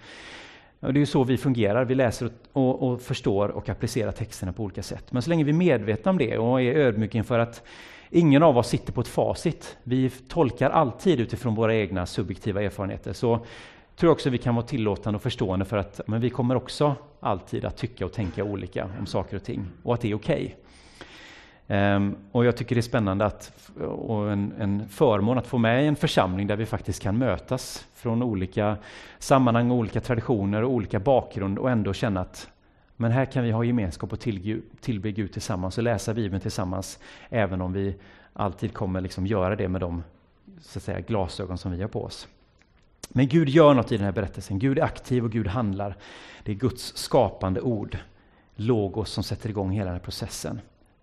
och 0.80 0.92
det 0.92 0.98
är 0.98 1.00
ju 1.00 1.06
så 1.06 1.24
vi 1.24 1.36
fungerar, 1.36 1.84
vi 1.84 1.94
läser 1.94 2.30
och, 2.52 2.82
och, 2.82 3.00
förstår 3.00 3.48
och 3.48 3.68
applicerar 3.68 4.12
texterna 4.12 4.52
på 4.52 4.62
olika 4.62 4.82
sätt. 4.82 5.12
Men 5.12 5.22
så 5.22 5.30
länge 5.30 5.44
vi 5.44 5.50
är 5.50 5.54
medvetna 5.54 6.10
om 6.10 6.18
det 6.18 6.38
och 6.38 6.62
är 6.62 6.74
ödmjuka 6.74 7.18
inför 7.18 7.38
att 7.38 7.62
ingen 8.10 8.42
av 8.42 8.58
oss 8.58 8.68
sitter 8.68 8.92
på 8.92 9.00
ett 9.00 9.08
facit, 9.08 9.76
vi 9.82 10.10
tolkar 10.10 10.70
alltid 10.70 11.20
utifrån 11.20 11.54
våra 11.54 11.74
egna 11.74 12.06
subjektiva 12.06 12.62
erfarenheter, 12.62 13.12
så 13.12 13.36
tror 13.96 14.08
jag 14.08 14.12
också 14.12 14.30
vi 14.30 14.38
kan 14.38 14.54
vara 14.54 14.66
tillåtande 14.66 15.16
och 15.16 15.22
förstående 15.22 15.64
för 15.64 15.76
att 15.76 16.00
men 16.06 16.20
vi 16.20 16.30
kommer 16.30 16.54
också 16.54 16.94
alltid 17.20 17.64
att 17.64 17.76
tycka 17.76 18.04
och 18.04 18.12
tänka 18.12 18.44
olika 18.44 18.90
om 18.98 19.06
saker 19.06 19.36
och 19.36 19.44
ting, 19.44 19.66
och 19.82 19.94
att 19.94 20.00
det 20.00 20.10
är 20.10 20.14
okej. 20.14 20.44
Okay. 20.44 20.69
Um, 21.70 22.16
och 22.32 22.44
jag 22.44 22.56
tycker 22.56 22.74
det 22.74 22.80
är 22.80 22.82
spännande 22.82 23.24
att, 23.24 23.52
och 23.80 24.32
en, 24.32 24.54
en 24.58 24.88
förmån 24.88 25.38
att 25.38 25.46
få 25.46 25.58
med 25.58 25.84
i 25.84 25.86
en 25.86 25.96
församling 25.96 26.46
där 26.46 26.56
vi 26.56 26.66
faktiskt 26.66 27.02
kan 27.02 27.18
mötas 27.18 27.86
från 27.94 28.22
olika 28.22 28.76
sammanhang, 29.18 29.70
olika 29.70 30.00
traditioner 30.00 30.62
och 30.62 30.70
olika 30.70 31.00
bakgrund 31.00 31.58
och 31.58 31.70
ändå 31.70 31.92
känna 31.92 32.20
att 32.20 32.50
men 32.96 33.10
här 33.10 33.24
kan 33.24 33.44
vi 33.44 33.50
ha 33.50 33.64
gemenskap 33.64 34.12
och 34.12 34.20
tillbe 34.80 35.10
Gud 35.10 35.32
tillsammans 35.32 35.78
och 35.78 35.84
läsa 35.84 36.14
Bibeln 36.14 36.40
tillsammans, 36.40 36.98
även 37.28 37.60
om 37.60 37.72
vi 37.72 37.96
alltid 38.32 38.74
kommer 38.74 39.00
liksom 39.00 39.26
göra 39.26 39.56
det 39.56 39.68
med 39.68 39.80
de 39.80 40.02
så 40.60 40.78
att 40.78 40.82
säga, 40.82 41.00
glasögon 41.00 41.58
som 41.58 41.72
vi 41.72 41.82
har 41.82 41.88
på 41.88 42.04
oss. 42.04 42.28
Men 43.08 43.28
Gud 43.28 43.48
gör 43.48 43.74
något 43.74 43.92
i 43.92 43.96
den 43.96 44.04
här 44.04 44.12
berättelsen. 44.12 44.58
Gud 44.58 44.78
är 44.78 44.82
aktiv 44.82 45.24
och 45.24 45.30
Gud 45.30 45.46
handlar. 45.46 45.96
Det 46.44 46.52
är 46.52 46.56
Guds 46.56 46.96
skapande 46.96 47.60
ord, 47.60 47.98
logos, 48.54 49.10
som 49.10 49.24
sätter 49.24 49.48
igång 49.48 49.70
hela 49.70 49.84
den 49.84 49.94
här 49.94 50.04
processen 50.04 50.60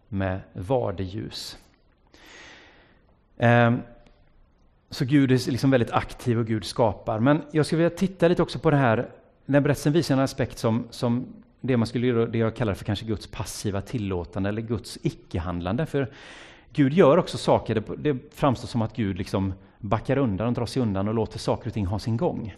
med 0.09 0.39
vardeljus. 0.53 1.57
Ehm, 3.37 3.79
så 4.89 5.05
Gud 5.05 5.31
är 5.31 5.51
liksom 5.51 5.71
väldigt 5.71 5.91
aktiv 5.91 6.39
och 6.39 6.45
Gud 6.45 6.65
skapar. 6.65 7.19
Men 7.19 7.41
jag 7.51 7.65
skulle 7.65 7.83
vilja 7.83 7.97
titta 7.97 8.27
lite 8.27 8.41
också 8.41 8.59
på 8.59 8.71
det 8.71 8.77
här, 8.77 9.09
den 9.45 9.63
berättelsen 9.63 9.93
visar 9.93 10.15
en 10.15 10.21
aspekt 10.21 10.57
som, 10.57 10.87
som 10.89 11.25
det 11.61 11.77
man 11.77 11.87
skulle 11.87 12.25
det 12.25 12.37
jag 12.37 12.55
kallar 12.55 12.73
för 12.73 12.85
kanske 12.85 13.05
Guds 13.05 13.27
passiva 13.27 13.81
tillåtande 13.81 14.49
eller 14.49 14.61
Guds 14.61 14.97
icke-handlande. 15.01 15.85
För 15.85 16.11
Gud 16.73 16.93
gör 16.93 17.17
också 17.17 17.37
saker, 17.37 17.83
det 17.97 18.17
framstår 18.33 18.67
som 18.67 18.81
att 18.81 18.95
Gud 18.95 19.17
liksom 19.17 19.53
backar 19.77 20.17
undan 20.17 20.47
och 20.47 20.53
drar 20.53 20.65
sig 20.65 20.81
undan 20.81 21.07
och 21.07 21.13
låter 21.13 21.39
saker 21.39 21.67
och 21.67 21.73
ting 21.73 21.85
ha 21.85 21.99
sin 21.99 22.17
gång. 22.17 22.55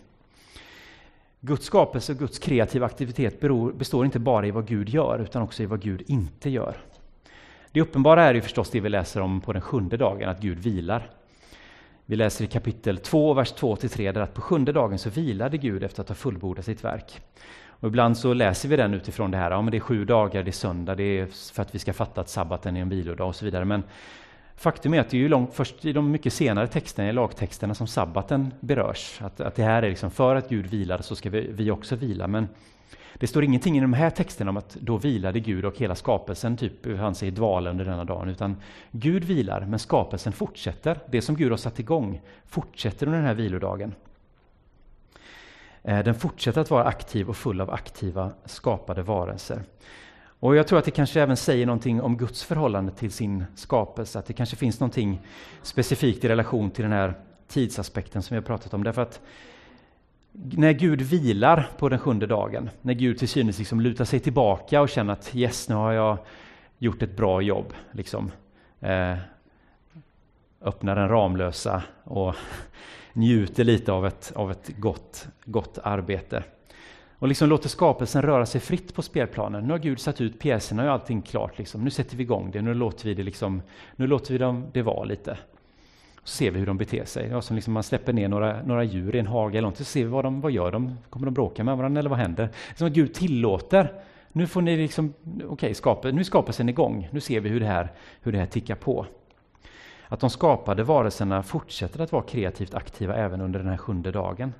Guds 1.42 1.66
skapelse 1.66 2.12
och 2.12 2.20
Guds 2.20 2.40
kreativa 2.40 2.86
aktivitet 2.86 3.40
beror, 3.40 3.72
består 3.72 4.06
inte 4.06 4.20
bara 4.20 4.48
i 4.48 4.52
vad 4.52 4.68
Gud 4.68 4.90
gör, 4.90 5.20
utan 5.20 5.42
också 5.42 5.64
i 5.64 5.66
vad 5.66 5.82
Gud 5.82 6.04
inte 6.08 6.50
gör. 6.50 6.78
Det 7.72 7.82
uppenbara 7.82 8.24
är 8.24 8.34
ju 8.34 8.42
förstås 8.42 8.70
det 8.70 8.80
vi 8.80 8.90
läser 8.90 9.22
om 9.22 9.42
på 9.42 9.54
den 9.54 9.62
sjunde 9.62 9.98
dagen, 9.98 10.30
att 10.30 10.42
Gud 10.42 10.60
vilar. 10.60 11.10
Vi 12.06 12.16
läser 12.16 12.46
i 12.46 12.48
kapitel 12.48 12.98
2, 12.98 13.34
vers 13.34 13.54
2-3, 13.54 14.12
där 14.12 14.22
att 14.22 14.34
på 14.34 14.42
sjunde 14.42 14.72
dagen 14.72 15.00
så 15.00 15.10
vilade 15.10 15.58
Gud 15.58 15.84
efter 15.84 16.02
att 16.02 16.08
ha 16.08 16.16
fullbordat 16.16 16.66
sitt 16.66 16.84
verk. 16.84 17.22
Och 17.68 17.88
ibland 17.88 18.18
så 18.18 18.34
läser 18.34 18.70
vi 18.70 18.76
den 18.76 18.94
utifrån 18.94 19.32
det 19.32 19.38
här, 19.38 19.52
ja 19.52 19.62
men 19.62 19.72
det 19.72 19.78
är 19.78 19.82
sju 19.82 20.06
dagar, 20.06 20.44
det 20.44 20.50
är 20.50 20.52
söndag, 20.52 20.96
det 20.96 21.04
är 21.04 21.54
för 21.54 21.62
att 21.62 21.76
vi 21.76 21.80
ska 21.80 21.94
fatta 21.94 22.22
att 22.22 22.30
sabbaten 22.30 22.78
är 22.78 22.82
en 22.82 22.90
vilodag 22.90 23.28
och 23.28 23.36
så 23.36 23.46
vidare. 23.46 23.66
Men 23.66 23.84
faktum 24.56 24.94
är 24.94 25.00
att 25.00 25.10
det 25.10 25.18
är 25.18 25.22
ju 25.22 25.30
långt, 25.30 25.54
först 25.54 25.86
i 25.86 25.94
de 25.94 26.12
mycket 26.12 26.34
senare 26.34 26.68
texterna, 26.68 27.10
i 27.10 27.14
lagtexterna, 27.14 27.76
som 27.76 27.88
sabbaten 27.88 28.54
berörs. 28.60 29.22
Att, 29.22 29.42
att 29.42 29.56
det 29.56 29.64
här 29.64 29.84
är 29.84 29.90
liksom, 29.90 30.12
för 30.12 30.36
att 30.36 30.50
Gud 30.50 30.68
vilar 30.68 31.02
så 31.02 31.16
ska 31.16 31.30
vi, 31.30 31.48
vi 31.52 31.72
också 31.72 31.96
vila. 31.96 32.28
Men 32.28 32.48
det 33.18 33.28
står 33.28 33.44
ingenting 33.44 33.78
i 33.78 33.82
de 33.82 33.94
här 33.94 34.10
texterna 34.10 34.50
om 34.50 34.58
att 34.58 34.78
då 34.82 34.98
vilade 34.98 35.40
Gud 35.40 35.66
och 35.66 35.78
hela 35.78 35.96
skapelsen 35.96 36.58
typ 36.58 36.82
befann 36.82 37.16
sig 37.16 37.28
i 37.28 37.32
dvala 37.32 37.70
under 37.70 37.86
denna 37.86 38.04
dagen, 38.04 38.30
utan 38.30 38.58
Gud 38.92 39.24
vilar, 39.24 39.66
men 39.66 39.80
skapelsen 39.80 40.34
fortsätter. 40.34 41.00
Det 41.06 41.22
som 41.22 41.36
Gud 41.36 41.52
har 41.52 41.58
satt 41.58 41.80
igång 41.80 42.22
fortsätter 42.46 43.06
under 43.06 43.18
den 43.18 43.28
här 43.28 43.34
vilodagen. 43.34 43.96
Eh, 45.84 46.04
den 46.04 46.16
fortsätter 46.16 46.62
att 46.62 46.72
vara 46.72 46.84
aktiv 46.84 47.30
och 47.30 47.38
full 47.38 47.62
av 47.62 47.70
aktiva 47.72 48.32
skapade 48.46 49.02
varelser. 49.02 49.64
Och 50.40 50.56
jag 50.56 50.68
tror 50.68 50.80
att 50.80 50.86
det 50.86 50.92
kanske 50.92 51.22
även 51.22 51.38
säger 51.38 51.66
någonting 51.66 52.02
om 52.02 52.18
Guds 52.18 52.44
förhållande 52.44 52.92
till 52.92 53.12
sin 53.12 53.46
skapelse, 53.56 54.20
att 54.20 54.26
det 54.26 54.34
kanske 54.34 54.56
finns 54.56 54.80
någonting 54.80 55.22
specifikt 55.62 56.26
i 56.26 56.28
relation 56.28 56.72
till 56.72 56.84
den 56.84 56.92
här 56.92 57.14
tidsaspekten 57.48 58.22
som 58.22 58.36
vi 58.36 58.40
har 58.40 58.46
pratat 58.46 58.74
om. 58.74 58.84
Därför 58.84 59.02
att 59.02 59.22
när 60.32 60.74
Gud 60.74 61.02
vilar 61.02 61.70
på 61.78 61.90
den 61.90 62.00
sjunde 62.00 62.28
dagen, 62.28 62.70
när 62.82 62.94
Gud 62.94 63.18
till 63.18 63.28
synes 63.28 63.60
liksom 63.60 63.82
lutar 63.82 64.06
sig 64.06 64.20
tillbaka 64.20 64.82
och 64.82 64.90
känner 64.90 65.14
att 65.14 65.36
yes, 65.36 65.70
nu 65.70 65.76
har 65.76 65.92
jag 65.92 66.18
gjort 66.78 67.02
ett 67.02 67.18
bra 67.18 67.42
jobb, 67.42 67.74
liksom, 67.92 68.32
eh, 68.80 69.18
öppnar 70.62 70.96
den 70.96 71.10
Ramlösa 71.10 71.84
och 72.04 72.36
njuter 73.14 73.64
lite 73.64 73.92
av 73.92 74.08
ett, 74.08 74.32
av 74.36 74.52
ett 74.52 74.72
gott, 74.78 75.28
gott 75.46 75.78
arbete. 75.84 76.44
Och 77.20 77.28
liksom 77.28 77.50
låter 77.50 77.70
skapelsen 77.70 78.22
röra 78.22 78.46
sig 78.46 78.62
fritt 78.62 78.96
på 78.96 79.02
spelplanen. 79.02 79.64
Nu 79.64 79.72
har 79.72 79.80
Gud 79.80 80.00
satt 80.00 80.22
ut 80.22 80.40
pjäserna 80.40 80.84
och 80.84 80.92
allting 80.92 81.22
klart. 81.22 81.58
Liksom. 81.58 81.84
Nu 81.84 81.90
sätter 81.90 82.18
vi 82.18 82.24
igång 82.24 82.52
det, 82.52 82.62
nu 82.62 82.74
låter 82.74 83.06
vi 83.06 83.14
det, 83.14 83.24
liksom, 83.24 83.62
nu 83.96 84.08
låter 84.08 84.32
vi 84.34 84.38
dem, 84.38 84.66
det 84.74 84.82
vara 84.82 85.04
lite. 85.04 85.38
Så 86.30 86.36
ser 86.36 86.52
vi 86.52 86.60
hur 86.60 86.66
de 86.66 86.78
beter 86.78 87.06
sig. 87.06 87.28
Ja, 87.28 87.42
som 87.42 87.56
liksom 87.56 87.74
man 87.74 87.84
släpper 87.84 88.14
ner 88.14 88.28
några, 88.28 88.64
några 88.64 88.84
djur 88.84 89.16
i 89.16 89.20
en 89.20 89.28
hage 89.28 89.58
eller 89.58 89.68
något, 89.68 89.78
så 89.78 89.84
ser 89.84 90.04
vi 90.04 90.10
vad 90.10 90.26
de 90.26 90.42
vad 90.42 90.52
gör 90.52 90.72
de. 90.72 90.98
Kommer 91.10 91.26
de 91.26 91.34
bråka 91.34 91.64
med 91.64 91.78
varandra 91.78 92.00
eller 92.00 92.10
vad 92.10 92.20
händer? 92.20 92.50
Som 92.76 92.88
att 92.88 92.94
Gud 92.94 93.14
tillåter. 93.14 93.94
Nu 94.32 94.48
får 94.48 94.62
ni 94.62 94.78
liksom, 94.78 95.14
okej, 95.36 95.48
okay, 95.48 95.74
skapa, 95.74 96.12
nu 96.12 96.20
är 96.20 96.24
skapelsen 96.24 96.70
igång. 96.70 97.10
Nu 97.12 97.20
ser 97.20 97.40
vi 97.40 97.50
hur 97.50 97.60
det, 97.60 97.66
här, 97.66 97.92
hur 98.22 98.32
det 98.32 98.38
här 98.38 98.46
tickar 98.46 98.76
på. 98.76 99.06
Att 100.08 100.20
de 100.20 100.30
skapade 100.30 100.84
varelserna 100.84 101.44
fortsätter 101.44 102.02
att 102.02 102.12
vara 102.12 102.24
kreativt 102.24 102.74
aktiva 102.74 103.16
även 103.16 103.42
under 103.42 103.60
den 103.60 103.70
här 103.70 103.78
sjunde 103.78 104.12
dagen. 104.12 104.54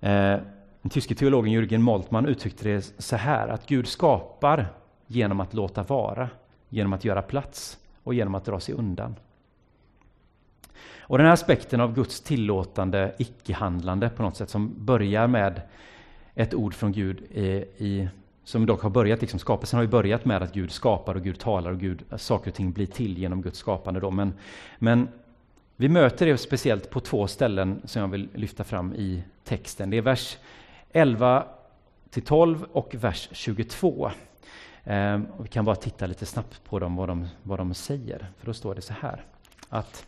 Eh, 0.00 0.36
den 0.82 0.90
tyske 0.90 1.14
teologen 1.14 1.52
Jürgen 1.52 1.78
Moltmann 1.78 2.26
uttryckte 2.26 2.68
det 2.68 2.92
så 2.98 3.16
här, 3.16 3.48
att 3.48 3.66
Gud 3.66 3.88
skapar 3.88 4.66
genom 5.06 5.40
att 5.40 5.54
låta 5.54 5.82
vara, 5.82 6.28
genom 6.68 6.92
att 6.92 7.04
göra 7.04 7.22
plats 7.22 7.78
och 8.04 8.14
genom 8.14 8.34
att 8.34 8.44
dra 8.44 8.60
sig 8.60 8.74
undan. 8.74 9.14
Och 11.08 11.18
den 11.18 11.26
här 11.26 11.34
aspekten 11.34 11.80
av 11.80 11.94
Guds 11.94 12.20
tillåtande 12.20 13.14
icke-handlande 13.18 14.08
på 14.08 14.22
något 14.22 14.36
sätt 14.36 14.50
som 14.50 14.74
börjar 14.84 15.26
med 15.26 15.60
ett 16.34 16.54
ord 16.54 16.74
från 16.74 16.92
Gud 16.92 17.22
i, 17.30 17.44
i 17.78 18.08
som 18.44 18.66
dock 18.66 18.82
har 18.82 18.90
börjat, 18.90 19.20
liksom, 19.20 19.40
skapelsen 19.40 19.76
har 19.76 19.84
ju 19.84 19.90
börjat 19.90 20.24
med 20.24 20.42
att 20.42 20.52
Gud 20.52 20.70
skapar 20.70 21.14
och 21.14 21.22
Gud 21.22 21.38
talar 21.38 21.70
och 21.70 21.80
Gud, 21.80 22.04
saker 22.16 22.50
och 22.50 22.54
ting 22.54 22.72
blir 22.72 22.86
till 22.86 23.18
genom 23.18 23.42
Guds 23.42 23.58
skapande. 23.58 24.00
Då. 24.00 24.10
Men, 24.10 24.34
men 24.78 25.08
vi 25.76 25.88
möter 25.88 26.26
det 26.26 26.38
speciellt 26.38 26.90
på 26.90 27.00
två 27.00 27.26
ställen 27.26 27.82
som 27.84 28.02
jag 28.02 28.08
vill 28.08 28.28
lyfta 28.34 28.64
fram 28.64 28.94
i 28.94 29.22
texten. 29.44 29.90
Det 29.90 29.96
är 29.96 30.02
vers 30.02 30.36
11 30.92 31.44
till 32.10 32.22
12 32.22 32.66
och 32.72 32.94
vers 32.94 33.28
22. 33.32 34.10
Eh, 34.84 35.20
vi 35.40 35.48
kan 35.48 35.64
bara 35.64 35.76
titta 35.76 36.06
lite 36.06 36.26
snabbt 36.26 36.64
på 36.64 36.78
dem, 36.78 36.96
vad 36.96 37.08
de, 37.08 37.28
vad 37.42 37.58
de 37.58 37.74
säger. 37.74 38.26
För 38.38 38.46
då 38.46 38.54
står 38.54 38.74
det 38.74 38.82
så 38.82 38.92
här. 38.92 39.24
Att 39.68 40.06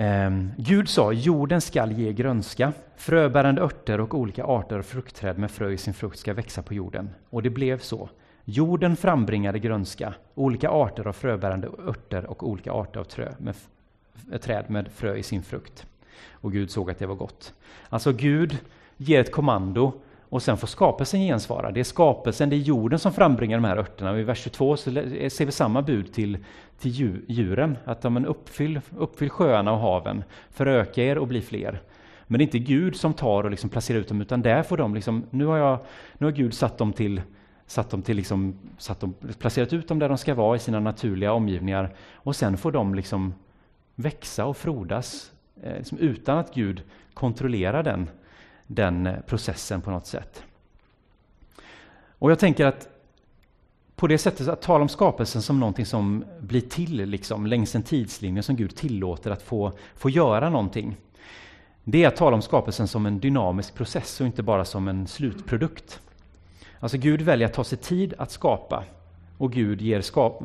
Ehm, 0.00 0.52
Gud 0.56 0.88
sa, 0.88 1.12
jorden 1.12 1.60
skall 1.60 1.92
ge 1.92 2.12
grönska, 2.12 2.72
fröbärande 2.96 3.62
örter 3.62 4.00
och 4.00 4.14
olika 4.14 4.44
arter 4.44 4.78
av 4.78 4.82
fruktträd 4.82 5.38
med 5.38 5.50
frö 5.50 5.70
i 5.70 5.78
sin 5.78 5.94
frukt 5.94 6.18
ska 6.18 6.34
växa 6.34 6.62
på 6.62 6.74
jorden. 6.74 7.10
Och 7.30 7.42
det 7.42 7.50
blev 7.50 7.78
så. 7.78 8.08
Jorden 8.44 8.96
frambringade 8.96 9.58
grönska, 9.58 10.14
olika 10.34 10.70
arter 10.70 11.06
av 11.06 11.12
fröbärande 11.12 11.68
örter 11.86 12.26
och 12.26 12.48
olika 12.48 12.72
arter 12.72 13.00
av 13.00 13.04
trö 13.04 13.32
med 13.38 13.54
träd 14.40 14.64
med 14.70 14.88
frö 14.88 15.16
i 15.16 15.22
sin 15.22 15.42
frukt. 15.42 15.86
Och 16.30 16.52
Gud 16.52 16.70
såg 16.70 16.90
att 16.90 16.98
det 16.98 17.06
var 17.06 17.14
gott. 17.14 17.54
Alltså 17.88 18.12
Gud 18.12 18.58
ger 18.96 19.20
ett 19.20 19.32
kommando 19.32 19.92
och 20.28 20.42
sen 20.42 20.56
får 20.56 20.66
skapelsen 20.66 21.20
gensvara. 21.20 21.70
Det 21.70 21.80
är 21.80 21.84
skapelsen, 21.84 22.50
det 22.50 22.56
är 22.56 22.58
jorden 22.58 22.98
som 22.98 23.12
frambringar 23.12 23.58
de 23.58 23.64
här 23.64 23.76
örterna. 23.76 24.18
I 24.18 24.22
vers 24.22 24.38
22 24.38 24.76
så 24.76 24.90
eh, 24.90 25.28
ser 25.28 25.46
vi 25.46 25.52
samma 25.52 25.82
bud 25.82 26.12
till, 26.12 26.38
till 26.78 27.20
djuren, 27.28 27.78
att 27.84 28.02
de 28.02 28.26
uppfyll, 28.26 28.80
uppfyll 28.96 29.30
sjöarna 29.30 29.72
och 29.72 29.78
haven, 29.78 30.24
föröka 30.50 31.04
er 31.04 31.18
och 31.18 31.26
bli 31.26 31.40
fler. 31.40 31.80
Men 32.26 32.38
det 32.38 32.42
är 32.42 32.46
inte 32.46 32.58
Gud 32.58 32.96
som 32.96 33.14
tar 33.14 33.44
och 33.44 33.50
liksom 33.50 33.70
placerar 33.70 33.98
ut 33.98 34.08
dem, 34.08 34.20
utan 34.20 34.42
där 34.42 34.62
får 34.62 34.76
de 34.76 34.94
liksom, 34.94 35.24
nu 35.30 35.46
har, 35.46 35.56
jag, 35.56 35.78
nu 36.18 36.26
har 36.26 36.32
Gud 36.32 36.54
satt 36.54 36.78
dem 36.78 36.92
till 36.92 37.22
satt 37.66 37.90
dem 37.90 38.02
till 38.02 38.16
liksom, 38.16 38.58
satt 38.78 39.00
dem, 39.00 39.14
placerat 39.38 39.72
ut 39.72 39.88
dem 39.88 39.98
där 39.98 40.08
de 40.08 40.18
ska 40.18 40.34
vara 40.34 40.56
i 40.56 40.58
sina 40.58 40.80
naturliga 40.80 41.32
omgivningar 41.32 41.94
och 42.12 42.36
sen 42.36 42.56
får 42.56 42.72
de 42.72 42.94
liksom 42.94 43.34
växa 43.94 44.46
och 44.46 44.56
frodas 44.56 45.32
eh, 45.62 45.76
liksom 45.76 45.98
utan 45.98 46.38
att 46.38 46.54
Gud 46.54 46.82
kontrollerar 47.14 47.82
den 47.82 48.10
den 48.68 49.06
eh, 49.06 49.20
processen 49.26 49.80
på 49.80 49.90
något 49.90 50.06
sätt. 50.06 50.42
Och 52.18 52.30
jag 52.30 52.38
tänker 52.38 52.66
att 52.66 52.88
på 53.96 54.06
det 54.06 54.18
sättet 54.18 54.48
att 54.48 54.62
tala 54.62 54.82
om 54.82 54.88
skapelsen 54.88 55.42
som 55.42 55.60
någonting 55.60 55.86
som 55.86 56.24
blir 56.40 56.60
till 56.60 57.04
liksom, 57.04 57.46
längs 57.46 57.74
en 57.74 57.82
tidslinje 57.82 58.42
som 58.42 58.56
Gud 58.56 58.76
tillåter 58.76 59.30
att 59.30 59.42
få, 59.42 59.72
få 59.94 60.10
göra 60.10 60.50
någonting. 60.50 60.96
Det 61.84 62.04
är 62.04 62.08
att 62.08 62.16
tala 62.16 62.36
om 62.36 62.42
skapelsen 62.42 62.88
som 62.88 63.06
en 63.06 63.20
dynamisk 63.20 63.74
process 63.74 64.20
och 64.20 64.26
inte 64.26 64.42
bara 64.42 64.64
som 64.64 64.88
en 64.88 65.06
slutprodukt. 65.06 66.00
Alltså 66.80 66.98
Gud 66.98 67.22
väljer 67.22 67.48
att 67.48 67.54
ta 67.54 67.64
sig 67.64 67.78
tid 67.78 68.14
att 68.18 68.30
skapa 68.30 68.84
och 69.38 69.52
Gud 69.52 69.80
ger 69.80 70.00
skap, 70.00 70.42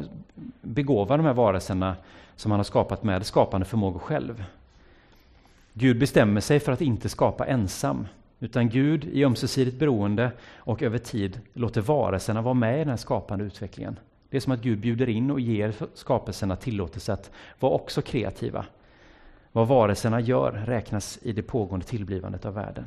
begåvar 0.62 1.18
de 1.18 1.26
här 1.26 1.34
varelserna 1.34 1.96
som 2.36 2.52
han 2.52 2.60
har 2.60 2.64
skapat 2.64 3.04
med 3.04 3.26
skapande 3.26 3.66
förmågor 3.66 4.00
själv. 4.00 4.44
Gud 5.74 6.00
bestämmer 6.00 6.42
sig 6.42 6.60
för 6.60 6.72
att 6.72 6.82
inte 6.82 7.10
skapa 7.10 7.46
ensam, 7.46 8.08
utan 8.40 8.70
Gud 8.70 9.06
i 9.06 9.26
ömsesidigt 9.26 9.80
beroende 9.80 10.32
och 10.56 10.82
över 10.82 10.98
tid 10.98 11.40
låter 11.54 11.82
varelserna 11.82 12.42
vara 12.42 12.54
med 12.54 12.76
i 12.76 12.80
den 12.80 12.90
här 12.90 12.98
skapande 12.98 13.46
utvecklingen. 13.46 14.00
Det 14.30 14.38
är 14.38 14.42
som 14.42 14.54
att 14.54 14.62
Gud 14.62 14.80
bjuder 14.80 15.10
in 15.10 15.32
och 15.32 15.40
ger 15.40 15.74
skapelserna 15.94 16.56
tillåtelse 16.56 17.14
att 17.14 17.32
vara 17.60 17.74
också 17.74 18.02
kreativa. 18.02 18.66
Vad 19.52 19.68
varelserna 19.68 20.20
gör 20.20 20.52
räknas 20.52 21.20
i 21.22 21.32
det 21.32 21.42
pågående 21.42 21.86
tillblivandet 21.86 22.46
av 22.46 22.54
världen. 22.54 22.86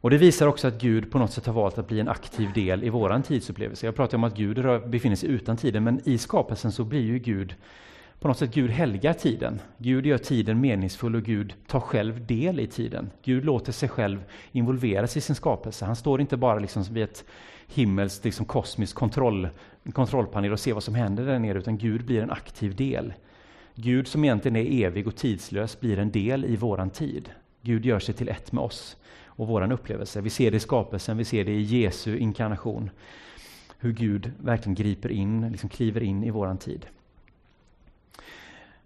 Och 0.00 0.10
Det 0.10 0.18
visar 0.18 0.46
också 0.46 0.68
att 0.68 0.80
Gud 0.80 1.10
på 1.10 1.18
något 1.18 1.32
sätt 1.32 1.46
har 1.46 1.52
valt 1.52 1.78
att 1.78 1.88
bli 1.88 2.00
en 2.00 2.08
aktiv 2.08 2.52
del 2.52 2.84
i 2.84 2.88
våran 2.88 3.22
tidsupplevelse. 3.22 3.86
Jag 3.86 3.96
pratar 3.96 4.18
om 4.18 4.24
att 4.24 4.36
Gud 4.36 4.88
befinner 4.90 5.16
sig 5.16 5.28
utan 5.28 5.56
tiden, 5.56 5.84
men 5.84 6.00
i 6.04 6.18
skapelsen 6.18 6.72
så 6.72 6.84
blir 6.84 7.02
ju 7.02 7.18
Gud 7.18 7.54
på 8.20 8.28
något 8.28 8.38
sätt 8.38 8.54
Gud 8.54 8.70
helgar 8.70 9.12
tiden. 9.12 9.60
Gud 9.78 10.06
gör 10.06 10.18
tiden 10.18 10.60
meningsfull 10.60 11.14
och 11.14 11.22
Gud 11.22 11.54
tar 11.66 11.80
själv 11.80 12.26
del 12.26 12.60
i 12.60 12.66
tiden. 12.66 13.10
Gud 13.22 13.44
låter 13.44 13.72
sig 13.72 13.88
själv 13.88 14.24
involveras 14.52 15.16
i 15.16 15.20
sin 15.20 15.36
skapelse. 15.36 15.84
Han 15.84 15.96
står 15.96 16.20
inte 16.20 16.36
bara 16.36 16.58
liksom 16.58 16.82
vid 16.82 17.04
ett 17.04 17.24
himmelskt, 17.66 18.24
liksom 18.24 18.46
kosmiskt 18.46 18.94
kontroll, 18.94 19.48
kontrollpanel 19.92 20.52
och 20.52 20.60
ser 20.60 20.72
vad 20.72 20.82
som 20.82 20.94
händer 20.94 21.26
där 21.26 21.38
nere, 21.38 21.58
utan 21.58 21.78
Gud 21.78 22.04
blir 22.04 22.22
en 22.22 22.30
aktiv 22.30 22.76
del. 22.76 23.12
Gud 23.74 24.06
som 24.08 24.24
egentligen 24.24 24.56
är 24.56 24.86
evig 24.86 25.06
och 25.06 25.16
tidslös 25.16 25.80
blir 25.80 25.98
en 25.98 26.10
del 26.10 26.44
i 26.44 26.56
våran 26.56 26.90
tid. 26.90 27.30
Gud 27.62 27.86
gör 27.86 27.98
sig 27.98 28.14
till 28.14 28.28
ett 28.28 28.52
med 28.52 28.64
oss 28.64 28.96
och 29.24 29.48
våran 29.48 29.72
upplevelse. 29.72 30.20
Vi 30.20 30.30
ser 30.30 30.50
det 30.50 30.56
i 30.56 30.60
skapelsen, 30.60 31.16
vi 31.16 31.24
ser 31.24 31.44
det 31.44 31.52
i 31.52 31.62
Jesu 31.62 32.18
inkarnation. 32.18 32.90
Hur 33.78 33.92
Gud 33.92 34.32
verkligen 34.38 34.74
griper 34.74 35.08
in, 35.08 35.48
liksom 35.50 35.68
kliver 35.68 36.02
in 36.02 36.24
i 36.24 36.30
våran 36.30 36.58
tid. 36.58 36.86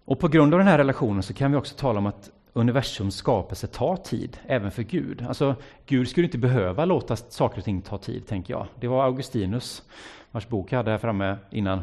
Och 0.05 0.19
på 0.19 0.27
grund 0.27 0.53
av 0.53 0.59
den 0.59 0.67
här 0.67 0.77
relationen 0.77 1.23
så 1.23 1.33
kan 1.33 1.51
vi 1.51 1.57
också 1.57 1.75
tala 1.75 1.99
om 1.99 2.05
att 2.05 2.31
universums 2.53 3.15
skapelse 3.15 3.67
tar 3.67 3.95
tid, 3.95 4.37
även 4.47 4.71
för 4.71 4.83
Gud. 4.83 5.25
Alltså, 5.27 5.55
Gud 5.85 6.07
skulle 6.07 6.25
inte 6.25 6.37
behöva 6.37 6.85
låta 6.85 7.15
saker 7.15 7.57
och 7.57 7.63
ting 7.63 7.81
ta 7.81 7.97
tid, 7.97 8.27
tänker 8.27 8.53
jag. 8.53 8.67
Det 8.79 8.87
var 8.87 9.03
Augustinus, 9.03 9.83
vars 10.31 10.47
bok 10.47 10.71
jag 10.71 10.77
hade 10.77 10.91
här 10.91 10.97
framme 10.97 11.37
innan. 11.49 11.81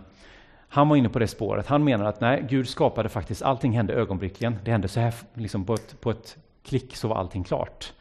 Han 0.68 0.88
var 0.88 0.96
inne 0.96 1.08
på 1.08 1.18
det 1.18 1.26
spåret. 1.26 1.66
Han 1.66 1.84
menar 1.84 2.04
att 2.04 2.20
nej, 2.20 2.46
Gud 2.48 2.68
skapade 2.68 3.08
faktiskt, 3.08 3.42
allting 3.42 3.72
hände 3.72 3.92
ögonblickligen. 3.92 4.56
Det 4.64 4.70
hände 4.70 4.88
så 4.88 5.00
här, 5.00 5.14
liksom 5.34 5.64
på 5.64 5.74
ett, 5.74 6.00
på 6.00 6.10
ett 6.10 6.36
klick 6.64 6.96
så 6.96 7.08
var 7.08 7.16
allting 7.16 7.44
klart. 7.44 7.92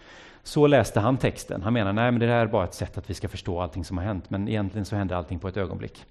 Så 0.44 0.68
läste 0.68 1.00
han 1.00 1.18
texten. 1.18 1.62
Han 1.64 1.74
menar, 1.74 1.94
nej 1.94 2.12
men 2.12 2.20
det 2.20 2.28
här 2.28 2.42
är 2.42 2.48
bara 2.48 2.64
ett 2.64 2.74
sätt 2.74 2.98
att 2.98 3.10
vi 3.10 3.14
ska 3.14 3.28
förstå 3.28 3.62
allting 3.62 3.86
som 3.86 3.98
har 3.98 4.06
hänt, 4.06 4.30
men 4.30 4.48
egentligen 4.48 4.86
så 4.86 4.96
hände 4.96 5.18
allting 5.18 5.40
på 5.40 5.48
ett 5.48 5.58
ögonblick. 5.58 6.06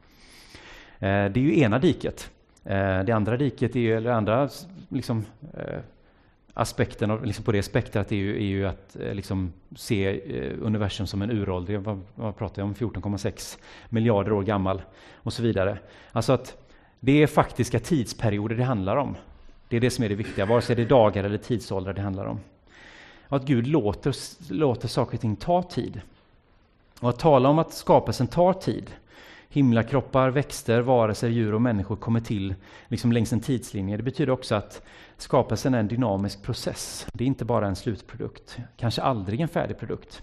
Eh, 0.98 1.08
det 1.08 1.36
är 1.36 1.38
ju 1.38 1.60
ena 1.60 1.78
diket. 1.78 2.30
Eh, 2.68 3.04
det 3.04 3.12
andra 3.12 3.36
riket, 3.36 3.76
är, 3.76 3.96
eller 3.96 4.10
andra 4.10 4.48
liksom, 4.88 5.24
eh, 5.54 5.78
aspekten 6.54 7.10
av, 7.10 7.24
liksom 7.24 7.44
på 7.44 7.52
det 7.52 7.62
spektrat 7.62 8.12
är 8.12 8.16
ju, 8.16 8.36
är 8.36 8.46
ju 8.46 8.66
att 8.66 8.96
eh, 8.96 9.14
liksom 9.14 9.52
se 9.76 10.20
universum 10.60 11.06
som 11.06 11.22
en 11.22 11.30
uråldrig, 11.30 11.80
vad, 11.80 12.00
vad 12.14 12.36
pratar 12.36 12.62
jag 12.62 12.66
om, 12.66 12.74
14,6 12.74 13.58
miljarder 13.88 14.32
år 14.32 14.42
gammal 14.42 14.82
och 15.14 15.32
så 15.32 15.42
vidare. 15.42 15.78
Alltså 16.12 16.32
att 16.32 16.56
det 17.00 17.22
är 17.22 17.26
faktiska 17.26 17.80
tidsperioder 17.80 18.56
det 18.56 18.64
handlar 18.64 18.96
om. 18.96 19.16
Det 19.68 19.76
är 19.76 19.80
det 19.80 19.90
som 19.90 20.04
är 20.04 20.08
det 20.08 20.14
viktiga, 20.14 20.46
vare 20.46 20.62
sig 20.62 20.76
det 20.76 20.82
är 20.82 20.86
dagar 20.86 21.24
eller 21.24 21.38
tidsåldrar 21.38 21.92
det 21.92 22.02
handlar 22.02 22.26
om. 22.26 22.40
Och 23.28 23.36
att 23.36 23.44
Gud 23.44 23.66
låter, 23.66 24.14
låter 24.52 24.88
saker 24.88 25.16
och 25.16 25.20
ting 25.20 25.36
ta 25.36 25.62
tid. 25.62 26.00
Och 27.00 27.08
att 27.08 27.18
tala 27.18 27.48
om 27.48 27.58
att 27.58 27.72
skapelsen 27.72 28.26
tar 28.26 28.52
tid, 28.52 28.90
himlakroppar, 29.48 30.30
växter, 30.30 30.80
varelser, 30.80 31.28
djur 31.28 31.54
och 31.54 31.62
människor 31.62 31.96
kommer 31.96 32.20
till 32.20 32.54
liksom 32.88 33.12
längs 33.12 33.32
en 33.32 33.40
tidslinje. 33.40 33.96
Det 33.96 34.02
betyder 34.02 34.32
också 34.32 34.54
att 34.54 34.82
skapelsen 35.16 35.74
är 35.74 35.80
en 35.80 35.88
dynamisk 35.88 36.42
process. 36.42 37.06
Det 37.12 37.24
är 37.24 37.28
inte 37.28 37.44
bara 37.44 37.66
en 37.66 37.76
slutprodukt, 37.76 38.58
kanske 38.76 39.02
aldrig 39.02 39.40
en 39.40 39.48
färdig 39.48 39.78
produkt. 39.78 40.22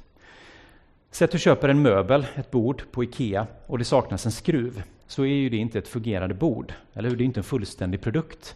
Säg 1.12 1.26
att 1.26 1.32
du 1.32 1.40
köper 1.40 1.70
en 1.70 1.82
möbel, 1.82 2.26
ett 2.36 2.52
bord 2.52 2.84
på 2.92 3.04
IKEA 3.04 3.48
och 3.68 3.78
det 3.78 3.86
saknas 3.86 4.26
en 4.26 4.32
skruv, 4.32 4.84
så 5.08 5.24
är 5.24 5.34
ju 5.34 5.50
det 5.50 5.58
inte 5.58 5.80
ett 5.80 5.88
fungerande 5.88 6.36
bord, 6.36 6.74
eller 6.94 7.10
hur? 7.10 7.18
Det 7.18 7.24
är 7.24 7.26
inte 7.26 7.40
en 7.40 7.44
fullständig 7.44 8.02
produkt. 8.02 8.56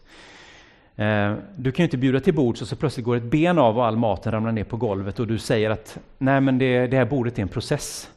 Eh, 0.95 1.35
du 1.55 1.71
kan 1.71 1.83
ju 1.83 1.87
inte 1.87 1.97
bjuda 1.97 2.19
till 2.19 2.33
bords 2.33 2.61
och 2.61 2.67
så 2.67 2.75
plötsligt 2.75 3.05
går 3.05 3.15
ett 3.15 3.23
ben 3.23 3.57
av 3.57 3.77
och 3.77 3.85
all 3.85 3.97
maten 3.97 4.31
ramlar 4.31 4.51
ner 4.51 4.63
på 4.63 4.77
golvet 4.77 5.19
och 5.19 5.27
du 5.27 5.37
säger 5.37 5.69
att 5.69 5.97
nej 6.17 6.41
men 6.41 6.57
det, 6.57 6.87
det 6.87 6.97
här 6.97 7.05
bordet 7.05 7.37
är 7.37 7.41
en 7.41 7.47
process 7.47 8.09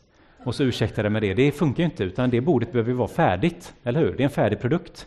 och 0.45 0.55
så 0.55 0.65
ursäktar 0.65 1.03
det 1.03 1.11
med 1.11 1.23
det. 1.23 1.35
Det 1.35 1.53
funkar 1.53 1.83
ju 1.83 1.85
inte, 1.85 2.05
utan 2.05 2.31
det 2.31 2.41
bordet 2.41 2.73
behöver 2.73 2.93
vara 2.93 3.09
färdigt, 3.09 3.75
eller 3.85 4.01
hur? 4.01 4.13
Det 4.17 4.23
är 4.23 4.25
en 4.25 4.31
färdig 4.31 4.61
produkt. 4.61 5.07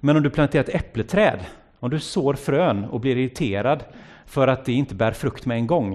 Men 0.00 0.16
om 0.16 0.22
du 0.22 0.30
planterar 0.30 0.64
ett 0.64 0.74
äppleträd, 0.74 1.38
om 1.80 1.90
du 1.90 2.00
sår 2.00 2.34
frön 2.34 2.84
och 2.84 3.00
blir 3.00 3.16
irriterad 3.16 3.84
för 4.26 4.48
att 4.48 4.64
det 4.64 4.72
inte 4.72 4.94
bär 4.94 5.12
frukt 5.12 5.46
med 5.46 5.56
en 5.56 5.66
gång, 5.66 5.94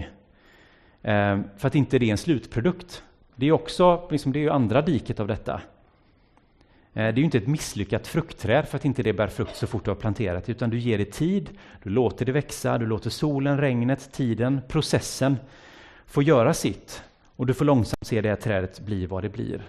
eh, 1.01 1.39
för 1.57 1.67
att 1.67 1.75
inte 1.75 1.99
det 1.99 2.05
är 2.05 2.11
en 2.11 2.17
slutprodukt. 2.17 3.03
Det 3.35 3.47
är 3.47 3.51
också 3.51 4.07
liksom, 4.11 4.31
det 4.31 4.45
är 4.45 4.49
andra 4.49 4.81
diket 4.81 5.19
av 5.19 5.27
detta. 5.27 5.53
Eh, 5.53 5.61
det 6.93 7.01
är 7.01 7.17
ju 7.17 7.23
inte 7.23 7.37
ett 7.37 7.47
misslyckat 7.47 8.07
fruktträd 8.07 8.67
för 8.67 8.77
att 8.77 8.85
inte 8.85 9.03
det 9.03 9.13
bär 9.13 9.27
frukt 9.27 9.55
så 9.55 9.67
fort 9.67 9.85
du 9.85 9.91
har 9.91 9.95
planterat, 9.95 10.49
utan 10.49 10.69
du 10.69 10.79
ger 10.79 10.97
det 10.97 11.11
tid, 11.11 11.49
du 11.83 11.89
låter 11.89 12.25
det 12.25 12.31
växa, 12.31 12.77
du 12.77 12.85
låter 12.85 13.09
solen, 13.09 13.57
regnet, 13.57 14.11
tiden, 14.11 14.61
processen 14.67 15.37
få 16.05 16.21
göra 16.21 16.53
sitt 16.53 17.03
och 17.35 17.45
du 17.45 17.53
får 17.53 17.65
långsamt 17.65 18.07
se 18.07 18.21
det 18.21 18.29
här 18.29 18.35
trädet 18.35 18.79
bli 18.79 19.05
vad 19.05 19.23
det 19.23 19.29
blir. 19.29 19.61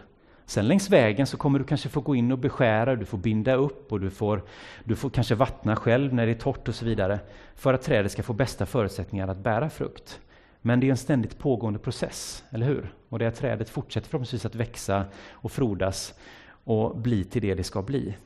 Sen 0.47 0.69
längs 0.69 0.91
vägen 0.91 1.27
så 1.27 1.37
kommer 1.37 1.59
du 1.59 1.65
kanske 1.65 1.89
få 1.89 2.01
gå 2.01 2.15
in 2.15 2.33
och 2.33 2.39
beskära, 2.39 2.97
du 2.97 3.05
får 3.05 3.19
binda 3.19 3.55
upp 3.55 3.93
och 3.93 4.01
du 4.01 4.11
får, 4.11 4.43
du 4.85 4.97
får 4.97 5.11
kanske 5.11 5.35
vattna 5.35 5.77
själv 5.77 6.15
när 6.15 6.27
det 6.27 6.33
är 6.33 6.39
torrt 6.39 6.69
och 6.69 6.75
så 6.75 6.85
vidare 6.85 7.21
för 7.55 7.75
att 7.75 7.83
trädet 7.83 8.13
ska 8.13 8.23
få 8.23 8.33
bästa 8.33 8.67
förutsättningar 8.67 9.29
att 9.29 9.39
bära 9.39 9.71
frukt. 9.71 10.21
Men 10.63 10.81
det 10.81 10.87
är 10.87 10.91
en 10.91 10.97
ständigt 10.97 11.39
pågående 11.39 11.79
process, 11.79 12.45
eller 12.51 12.67
hur? 12.67 12.93
Och 13.09 13.19
det 13.19 13.25
här 13.25 13.33
trädet 13.33 13.69
fortsätter 13.69 14.09
förhoppningsvis 14.09 14.47
att 14.47 14.55
växa 14.55 15.05
och 15.31 15.53
frodas 15.53 16.15
och 16.65 16.97
bli 16.97 17.25
till 17.25 17.43
det 17.43 17.55
det 17.55 17.65
ska 17.65 17.83
bli. 17.83 18.17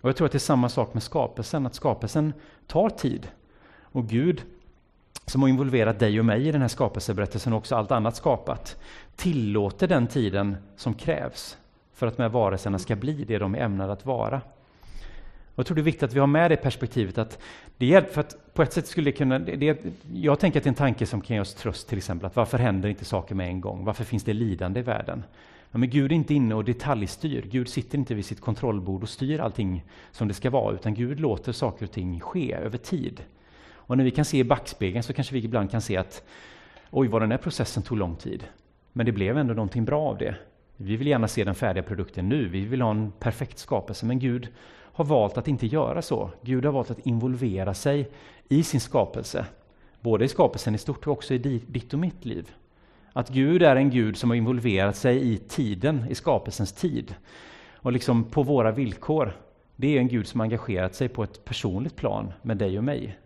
Och 0.00 0.08
jag 0.08 0.16
tror 0.16 0.26
att 0.26 0.32
det 0.32 0.36
är 0.36 0.40
samma 0.40 0.68
sak 0.68 0.94
med 0.94 1.02
skapelsen, 1.02 1.66
att 1.66 1.74
skapelsen 1.74 2.32
tar 2.66 2.90
tid. 2.90 3.28
Och 3.82 4.08
Gud, 4.08 4.42
som 5.26 5.42
har 5.42 5.48
involverat 5.48 5.98
dig 5.98 6.18
och 6.18 6.24
mig 6.24 6.48
i 6.48 6.52
den 6.52 6.60
här 6.60 6.68
skapelseberättelsen 6.68 7.52
och 7.52 7.58
också 7.58 7.76
allt 7.76 7.90
annat 7.90 8.16
skapat, 8.16 8.76
tillåter 9.16 9.88
den 9.88 10.06
tiden 10.06 10.56
som 10.76 10.94
krävs 10.94 11.56
för 11.94 12.06
att 12.06 12.16
de 12.16 12.22
här 12.22 12.30
varelserna 12.30 12.78
ska 12.78 12.96
bli 12.96 13.24
det 13.24 13.38
de 13.38 13.54
är 13.54 13.58
ämnade 13.58 13.92
att 13.92 14.06
vara. 14.06 14.40
Och 15.54 15.58
jag 15.58 15.66
tror 15.66 15.74
det 15.74 15.80
är 15.80 15.84
viktigt 15.84 16.02
att 16.02 16.12
vi 16.12 16.20
har 16.20 16.26
med 16.26 16.50
det 16.50 16.56
perspektivet 16.56 17.18
att 17.18 17.38
det 17.78 17.86
hjälper, 17.86 18.12
för 18.12 18.20
att 18.20 18.54
på 18.54 18.62
ett 18.62 18.72
sätt 18.72 18.86
skulle 18.86 19.10
det 19.10 19.16
kunna, 19.16 19.38
det, 19.38 19.84
jag 20.12 20.38
tänker 20.38 20.60
att 20.60 20.64
det 20.64 20.68
är 20.68 20.70
en 20.70 20.74
tanke 20.74 21.06
som 21.06 21.20
kan 21.20 21.36
ge 21.36 21.40
oss 21.40 21.54
tröst 21.54 21.88
till 21.88 21.98
exempel, 21.98 22.26
att 22.26 22.36
varför 22.36 22.58
händer 22.58 22.88
inte 22.88 23.04
saker 23.04 23.34
med 23.34 23.48
en 23.48 23.60
gång? 23.60 23.84
Varför 23.84 24.04
finns 24.04 24.24
det 24.24 24.32
lidande 24.32 24.80
i 24.80 24.82
världen? 24.82 25.22
Ja, 25.70 25.78
men 25.78 25.90
Gud 25.90 26.12
är 26.12 26.16
inte 26.16 26.34
inne 26.34 26.54
och 26.54 26.64
detaljstyr, 26.64 27.42
Gud 27.50 27.68
sitter 27.68 27.98
inte 27.98 28.14
vid 28.14 28.24
sitt 28.24 28.40
kontrollbord 28.40 29.02
och 29.02 29.08
styr 29.08 29.40
allting 29.40 29.84
som 30.12 30.28
det 30.28 30.34
ska 30.34 30.50
vara, 30.50 30.74
utan 30.74 30.94
Gud 30.94 31.20
låter 31.20 31.52
saker 31.52 31.84
och 31.84 31.92
ting 31.92 32.20
ske 32.20 32.54
över 32.54 32.78
tid. 32.78 33.20
Och 33.86 33.96
när 33.96 34.04
vi 34.04 34.10
kan 34.10 34.24
se 34.24 34.38
i 34.38 34.44
backspegeln 34.44 35.02
så 35.02 35.12
kanske 35.12 35.34
vi 35.34 35.44
ibland 35.44 35.70
kan 35.70 35.80
se 35.80 35.96
att 35.96 36.24
oj, 36.90 37.08
vad 37.08 37.22
den 37.22 37.30
här 37.30 37.38
processen 37.38 37.82
tog 37.82 37.98
lång 37.98 38.16
tid. 38.16 38.44
Men 38.92 39.06
det 39.06 39.12
blev 39.12 39.38
ändå 39.38 39.54
någonting 39.54 39.84
bra 39.84 40.02
av 40.02 40.18
det. 40.18 40.34
Vi 40.76 40.96
vill 40.96 41.06
gärna 41.06 41.28
se 41.28 41.44
den 41.44 41.54
färdiga 41.54 41.82
produkten 41.82 42.28
nu, 42.28 42.48
vi 42.48 42.60
vill 42.60 42.82
ha 42.82 42.90
en 42.90 43.12
perfekt 43.18 43.58
skapelse, 43.58 44.06
men 44.06 44.18
Gud 44.18 44.48
har 44.68 45.04
valt 45.04 45.38
att 45.38 45.48
inte 45.48 45.66
göra 45.66 46.02
så. 46.02 46.30
Gud 46.42 46.64
har 46.64 46.72
valt 46.72 46.90
att 46.90 47.06
involvera 47.06 47.74
sig 47.74 48.10
i 48.48 48.62
sin 48.62 48.80
skapelse, 48.80 49.46
både 50.00 50.24
i 50.24 50.28
skapelsen 50.28 50.74
i 50.74 50.78
stort 50.78 51.06
och 51.06 51.12
också 51.12 51.34
i 51.34 51.38
ditt 51.66 51.92
och 51.92 51.98
mitt 51.98 52.24
liv. 52.24 52.50
Att 53.12 53.28
Gud 53.28 53.62
är 53.62 53.76
en 53.76 53.90
Gud 53.90 54.16
som 54.16 54.30
har 54.30 54.36
involverat 54.36 54.96
sig 54.96 55.32
i 55.32 55.38
tiden, 55.38 56.04
i 56.10 56.14
skapelsens 56.14 56.72
tid, 56.72 57.14
och 57.74 57.92
liksom 57.92 58.24
på 58.24 58.42
våra 58.42 58.72
villkor. 58.72 59.36
Det 59.76 59.96
är 59.96 60.00
en 60.00 60.08
Gud 60.08 60.26
som 60.26 60.40
engagerat 60.40 60.94
sig 60.94 61.08
på 61.08 61.22
ett 61.22 61.44
personligt 61.44 61.96
plan 61.96 62.32
med 62.42 62.56
dig 62.56 62.78
och 62.78 62.84
mig. 62.84 63.18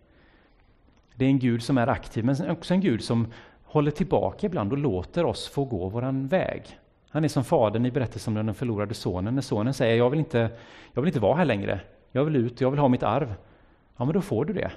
Det 1.19 1.25
är 1.25 1.29
en 1.29 1.39
Gud 1.39 1.63
som 1.63 1.77
är 1.77 1.87
aktiv, 1.87 2.25
men 2.25 2.49
också 2.49 2.73
en 2.73 2.81
Gud 2.81 3.03
som 3.03 3.27
håller 3.63 3.91
tillbaka 3.91 4.47
ibland 4.47 4.71
och 4.71 4.77
låter 4.77 5.25
oss 5.25 5.47
få 5.47 5.65
gå 5.65 5.89
våran 5.89 6.27
väg. 6.27 6.79
Han 7.09 7.23
är 7.23 7.27
som 7.27 7.43
fadern 7.43 7.85
i 7.85 7.91
berättelsen 7.91 8.37
om 8.37 8.45
den 8.45 8.55
förlorade 8.55 8.93
sonen, 8.93 9.35
när 9.35 9.41
sonen 9.41 9.73
säger 9.73 9.97
jag 9.97 10.09
vill, 10.09 10.19
inte, 10.19 10.49
jag 10.93 11.01
vill 11.01 11.07
inte 11.09 11.19
vara 11.19 11.35
här 11.35 11.45
längre, 11.45 11.79
jag 12.11 12.25
vill 12.25 12.35
ut, 12.35 12.61
jag 12.61 12.71
vill 12.71 12.79
ha 12.79 12.87
mitt 12.87 13.03
arv. 13.03 13.33
Ja, 13.97 14.05
men 14.05 14.13
då 14.13 14.21
får 14.21 14.45
du 14.45 14.53
det. 14.53 14.71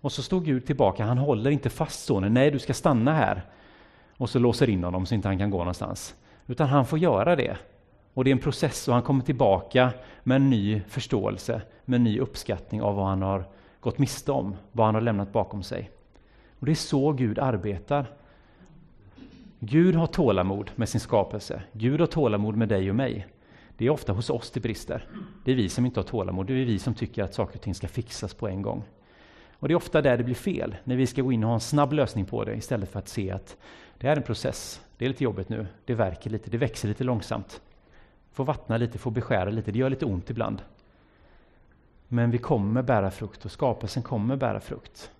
Och 0.00 0.12
så 0.12 0.22
står 0.22 0.40
Gud 0.40 0.66
tillbaka, 0.66 1.04
han 1.04 1.18
håller 1.18 1.50
inte 1.50 1.70
fast 1.70 2.04
sonen, 2.04 2.34
nej 2.34 2.50
du 2.50 2.58
ska 2.58 2.74
stanna 2.74 3.14
här. 3.14 3.42
Och 4.16 4.30
så 4.30 4.38
låser 4.38 4.70
in 4.70 4.84
honom 4.84 5.06
så 5.06 5.14
inte 5.14 5.28
han 5.28 5.38
kan 5.38 5.50
gå 5.50 5.58
någonstans. 5.58 6.14
Utan 6.46 6.68
han 6.68 6.86
får 6.86 6.98
göra 6.98 7.36
det. 7.36 7.56
Och 8.14 8.24
det 8.24 8.30
är 8.30 8.32
en 8.32 8.38
process 8.38 8.88
och 8.88 8.94
han 8.94 9.02
kommer 9.02 9.24
tillbaka 9.24 9.92
med 10.22 10.36
en 10.36 10.50
ny 10.50 10.80
förståelse, 10.88 11.62
med 11.84 11.96
en 11.96 12.04
ny 12.04 12.20
uppskattning 12.20 12.82
av 12.82 12.94
vad 12.94 13.06
han 13.06 13.22
har 13.22 13.44
gått 13.86 13.98
miste 13.98 14.32
om, 14.32 14.56
vad 14.72 14.86
han 14.86 14.94
har 14.94 15.02
lämnat 15.02 15.32
bakom 15.32 15.62
sig. 15.62 15.90
Och 16.58 16.66
Det 16.66 16.72
är 16.72 16.76
så 16.76 17.12
Gud 17.12 17.38
arbetar. 17.38 18.06
Gud 19.58 19.94
har 19.94 20.06
tålamod 20.06 20.70
med 20.76 20.88
sin 20.88 21.00
skapelse. 21.00 21.62
Gud 21.72 22.00
har 22.00 22.06
tålamod 22.06 22.56
med 22.56 22.68
dig 22.68 22.90
och 22.90 22.96
mig. 22.96 23.26
Det 23.76 23.86
är 23.86 23.90
ofta 23.90 24.12
hos 24.12 24.30
oss 24.30 24.50
det 24.50 24.60
brister. 24.60 25.08
Det 25.44 25.52
är 25.52 25.56
vi 25.56 25.68
som 25.68 25.86
inte 25.86 26.00
har 26.00 26.04
tålamod. 26.04 26.46
Det 26.46 26.52
är 26.52 26.64
vi 26.64 26.78
som 26.78 26.94
tycker 26.94 27.22
att 27.22 27.34
saker 27.34 27.54
och 27.54 27.60
ting 27.62 27.74
ska 27.74 27.88
fixas 27.88 28.34
på 28.34 28.48
en 28.48 28.62
gång. 28.62 28.82
Och 29.52 29.68
Det 29.68 29.74
är 29.74 29.76
ofta 29.76 30.02
där 30.02 30.16
det 30.16 30.24
blir 30.24 30.34
fel, 30.34 30.76
när 30.84 30.96
vi 30.96 31.06
ska 31.06 31.22
gå 31.22 31.32
in 31.32 31.44
och 31.44 31.48
ha 31.48 31.54
en 31.54 31.60
snabb 31.60 31.92
lösning 31.92 32.24
på 32.24 32.44
det 32.44 32.54
istället 32.54 32.88
för 32.88 32.98
att 32.98 33.08
se 33.08 33.30
att 33.30 33.56
det 33.98 34.08
är 34.08 34.16
en 34.16 34.22
process. 34.22 34.80
Det 34.98 35.04
är 35.04 35.08
lite 35.08 35.24
jobbigt 35.24 35.48
nu. 35.48 35.66
Det 35.84 35.94
verkar 35.94 36.30
lite, 36.30 36.50
det 36.50 36.58
växer 36.58 36.88
lite 36.88 37.04
långsamt. 37.04 37.60
Får 38.32 38.44
vattna 38.44 38.76
lite, 38.76 38.98
får 38.98 39.10
beskära 39.10 39.50
lite. 39.50 39.72
Det 39.72 39.78
gör 39.78 39.90
lite 39.90 40.04
ont 40.04 40.30
ibland. 40.30 40.62
Men 42.08 42.30
vi 42.30 42.38
kommer 42.38 42.82
bära 42.82 43.10
frukt 43.10 43.44
och 43.44 43.50
skapelsen 43.50 44.02
kommer 44.02 44.36
bära 44.36 44.60
frukt. 44.60 45.10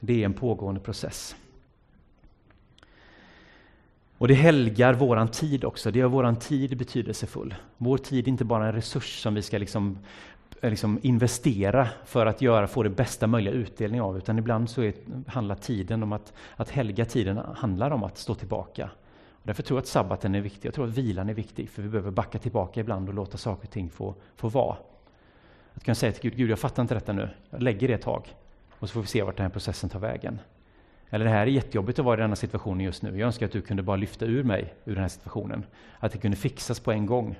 Det 0.00 0.22
är 0.22 0.24
en 0.24 0.34
pågående 0.34 0.80
process. 0.80 1.36
Och 4.18 4.28
det 4.28 4.34
helgar 4.34 4.94
våran 4.94 5.28
tid 5.28 5.64
också, 5.64 5.90
det 5.90 5.98
gör 5.98 6.08
våran 6.08 6.36
tid 6.36 6.76
betydelsefull. 6.76 7.54
Vår 7.76 7.98
tid 7.98 8.24
är 8.24 8.28
inte 8.28 8.44
bara 8.44 8.66
en 8.66 8.72
resurs 8.72 9.22
som 9.22 9.34
vi 9.34 9.42
ska 9.42 9.58
liksom, 9.58 9.98
liksom 10.60 10.98
investera 11.02 11.88
för 12.04 12.26
att 12.26 12.42
göra, 12.42 12.66
få 12.66 12.82
det 12.82 12.90
bästa 12.90 13.26
möjliga 13.26 13.54
utdelning 13.54 14.00
av, 14.00 14.18
utan 14.18 14.38
ibland 14.38 14.70
så 14.70 14.82
är, 14.82 14.94
handlar 15.26 15.54
tiden 15.54 16.02
om 16.02 16.12
att, 16.12 16.32
att 16.56 16.70
helga 16.70 17.04
tiden 17.04 17.36
handlar 17.56 17.90
om 17.90 18.04
att 18.04 18.18
stå 18.18 18.34
tillbaka. 18.34 18.90
Och 19.30 19.46
därför 19.46 19.62
tror 19.62 19.76
jag 19.76 19.82
att 19.82 19.88
sabbaten 19.88 20.34
är 20.34 20.40
viktig, 20.40 20.66
jag 20.66 20.74
tror 20.74 20.86
att 20.86 20.98
vilan 20.98 21.28
är 21.28 21.34
viktig, 21.34 21.70
för 21.70 21.82
vi 21.82 21.88
behöver 21.88 22.10
backa 22.10 22.38
tillbaka 22.38 22.80
ibland 22.80 23.08
och 23.08 23.14
låta 23.14 23.38
saker 23.38 23.66
och 23.66 23.72
ting 23.72 23.90
få, 23.90 24.14
få 24.36 24.48
vara. 24.48 24.76
Att 25.74 25.84
kunna 25.84 25.94
säga 25.94 26.12
till 26.12 26.22
Gud, 26.22 26.36
Gud 26.36 26.50
jag 26.50 26.58
fattar 26.58 26.82
inte 26.82 26.94
detta 26.94 27.12
nu, 27.12 27.28
jag 27.50 27.62
lägger 27.62 27.88
det 27.88 27.94
ett 27.94 28.02
tag, 28.02 28.34
och 28.78 28.88
så 28.88 28.92
får 28.92 29.00
vi 29.00 29.06
se 29.06 29.22
vart 29.22 29.36
den 29.36 29.44
här 29.44 29.50
processen 29.50 29.90
tar 29.90 29.98
vägen. 29.98 30.38
Eller 31.10 31.24
det 31.24 31.30
här 31.30 31.42
är 31.42 31.46
jättejobbigt 31.46 31.98
att 31.98 32.04
vara 32.04 32.18
i 32.18 32.22
denna 32.22 32.36
situationen 32.36 32.80
just 32.80 33.02
nu. 33.02 33.18
Jag 33.18 33.26
önskar 33.26 33.46
att 33.46 33.52
du 33.52 33.60
kunde 33.60 33.82
bara 33.82 33.96
lyfta 33.96 34.26
ur 34.26 34.44
mig 34.44 34.74
ur 34.84 34.92
den 34.92 35.02
här 35.02 35.08
situationen. 35.08 35.64
Att 35.98 36.12
det 36.12 36.18
kunde 36.18 36.36
fixas 36.36 36.80
på 36.80 36.92
en 36.92 37.06
gång. 37.06 37.38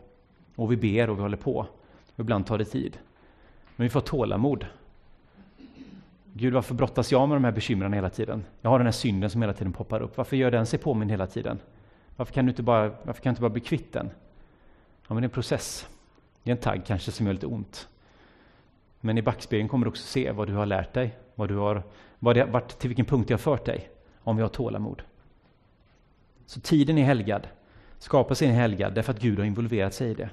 Och 0.57 0.73
vi 0.73 0.77
ber 0.77 1.11
och 1.11 1.17
vi 1.17 1.23
håller 1.23 1.37
på. 1.37 1.67
Och 2.15 2.21
ibland 2.21 2.47
tar 2.47 2.59
det 2.59 2.65
tid. 2.65 2.99
Men 3.77 3.85
vi 3.85 3.91
får 3.91 4.01
tålamod. 4.01 4.67
Gud, 6.33 6.55
varför 6.55 6.75
brottas 6.75 7.13
jag 7.13 7.29
med 7.29 7.37
de 7.37 7.45
här 7.45 7.53
bekymren 7.53 7.93
hela 7.93 8.11
tiden? 8.11 8.45
Jag 8.61 8.71
har 8.71 8.79
den 8.79 8.87
här 8.87 8.93
synden 8.93 9.31
som 9.31 9.43
hela 9.43 9.53
tiden 9.53 9.73
poppar 9.73 10.01
upp. 10.01 10.17
Varför 10.17 10.37
gör 10.37 10.51
den 10.51 10.67
sig 10.67 10.79
påminn 10.79 11.11
hela 11.11 11.27
tiden? 11.27 11.59
Varför 12.17 12.33
kan 12.33 12.47
du 12.47 12.51
inte 12.51 12.63
bara, 12.63 12.89
varför 12.89 13.23
kan 13.23 13.31
jag 13.31 13.33
inte 13.33 13.43
bara 13.43 13.51
bli 13.51 13.61
kvitt 13.61 13.93
den? 13.93 14.11
Ja, 15.09 15.15
men 15.15 15.17
det 15.17 15.21
är 15.21 15.29
en 15.29 15.31
process. 15.31 15.89
Det 16.43 16.51
är 16.51 16.53
en 16.53 16.61
tagg 16.61 16.83
kanske 16.87 17.13
som 17.13 17.27
gör 17.27 17.33
lite 17.33 17.47
ont. 17.47 17.89
Men 19.05 19.19
i 19.19 19.23
backspegeln 19.23 19.69
kommer 19.69 19.85
du 19.87 19.89
också 19.91 20.07
se 20.07 20.31
vad 20.31 20.49
du 20.49 20.55
har 20.55 20.67
lärt 20.67 20.93
dig, 20.93 21.17
vad 21.35 21.49
du 21.49 21.57
har, 21.57 21.83
vad 22.19 22.37
det, 22.37 22.45
vart, 22.45 22.79
till 22.79 22.89
vilken 22.89 23.05
punkt 23.05 23.29
det 23.29 23.35
har 23.35 23.39
fört 23.39 23.65
dig, 23.65 23.91
om 24.19 24.37
vi 24.37 24.43
har 24.43 24.49
tålamod. 24.49 25.03
Så 26.47 26.61
tiden 26.61 26.99
är 26.99 27.05
helgad, 27.05 27.49
skapelsen 27.99 28.51
är 28.51 28.55
helgad 28.55 28.95
därför 28.95 29.13
att 29.13 29.21
Gud 29.21 29.39
har 29.39 29.47
involverat 29.47 29.95
sig 29.95 30.11
i 30.11 30.15
det. 30.15 30.31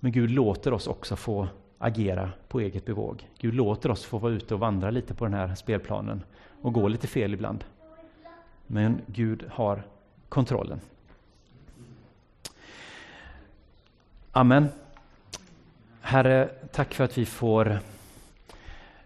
Men 0.00 0.12
Gud 0.12 0.30
låter 0.30 0.72
oss 0.72 0.86
också 0.86 1.16
få 1.16 1.48
agera 1.78 2.30
på 2.48 2.60
eget 2.60 2.84
bevåg. 2.84 3.28
Gud 3.38 3.54
låter 3.54 3.90
oss 3.90 4.04
få 4.04 4.18
vara 4.18 4.32
ute 4.32 4.54
och 4.54 4.60
vandra 4.60 4.90
lite 4.90 5.14
på 5.14 5.24
den 5.24 5.34
här 5.34 5.54
spelplanen 5.54 6.22
och 6.62 6.72
gå 6.72 6.88
lite 6.88 7.06
fel 7.06 7.34
ibland. 7.34 7.64
Men 8.66 9.00
Gud 9.06 9.44
har 9.50 9.82
kontrollen. 10.28 10.80
Amen. 14.32 14.68
Herre, 16.08 16.48
tack 16.72 16.94
för 16.94 17.04
att 17.04 17.18
vi 17.18 17.26
får 17.26 17.78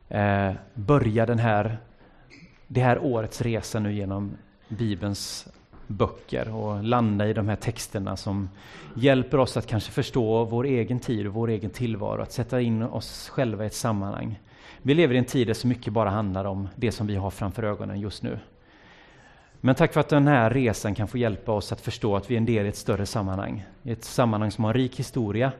eh, 0.08 0.52
börja 0.74 1.26
den 1.26 1.38
här, 1.38 1.78
det 2.66 2.80
här 2.80 2.98
årets 2.98 3.40
resa 3.40 3.78
nu 3.78 3.92
genom 3.92 4.36
Bibelns 4.68 5.48
böcker 5.86 6.54
och 6.54 6.84
landa 6.84 7.26
i 7.28 7.32
de 7.32 7.48
här 7.48 7.56
texterna 7.56 8.16
som 8.16 8.50
hjälper 8.96 9.38
oss 9.38 9.56
att 9.56 9.66
kanske 9.66 9.92
förstå 9.92 10.44
vår 10.44 10.64
egen 10.64 11.00
tid 11.00 11.26
och 11.26 11.34
vår 11.34 11.48
egen 11.48 11.70
tillvaro, 11.70 12.22
att 12.22 12.32
sätta 12.32 12.60
in 12.60 12.82
oss 12.82 13.28
själva 13.28 13.64
i 13.64 13.66
ett 13.66 13.74
sammanhang. 13.74 14.40
Vi 14.82 14.94
lever 14.94 15.14
i 15.14 15.18
en 15.18 15.24
tid 15.24 15.46
där 15.46 15.54
så 15.54 15.66
mycket 15.66 15.92
bara 15.92 16.10
handlar 16.10 16.44
om 16.44 16.68
det 16.76 16.92
som 16.92 17.06
vi 17.06 17.16
har 17.16 17.30
framför 17.30 17.62
ögonen 17.62 18.00
just 18.00 18.22
nu. 18.22 18.38
Men 19.60 19.74
tack 19.74 19.92
för 19.92 20.00
att 20.00 20.08
den 20.08 20.26
här 20.26 20.50
resan 20.50 20.94
kan 20.94 21.08
få 21.08 21.18
hjälpa 21.18 21.52
oss 21.52 21.72
att 21.72 21.80
förstå 21.80 22.16
att 22.16 22.30
vi 22.30 22.34
är 22.34 22.38
en 22.38 22.46
del 22.46 22.66
i 22.66 22.68
ett 22.68 22.76
större 22.76 23.06
sammanhang. 23.06 23.64
I 23.82 23.92
ett 23.92 24.04
sammanhang 24.04 24.50
som 24.50 24.64
har 24.64 24.70
en 24.70 24.80
rik 24.80 24.98
historia, 24.98 25.52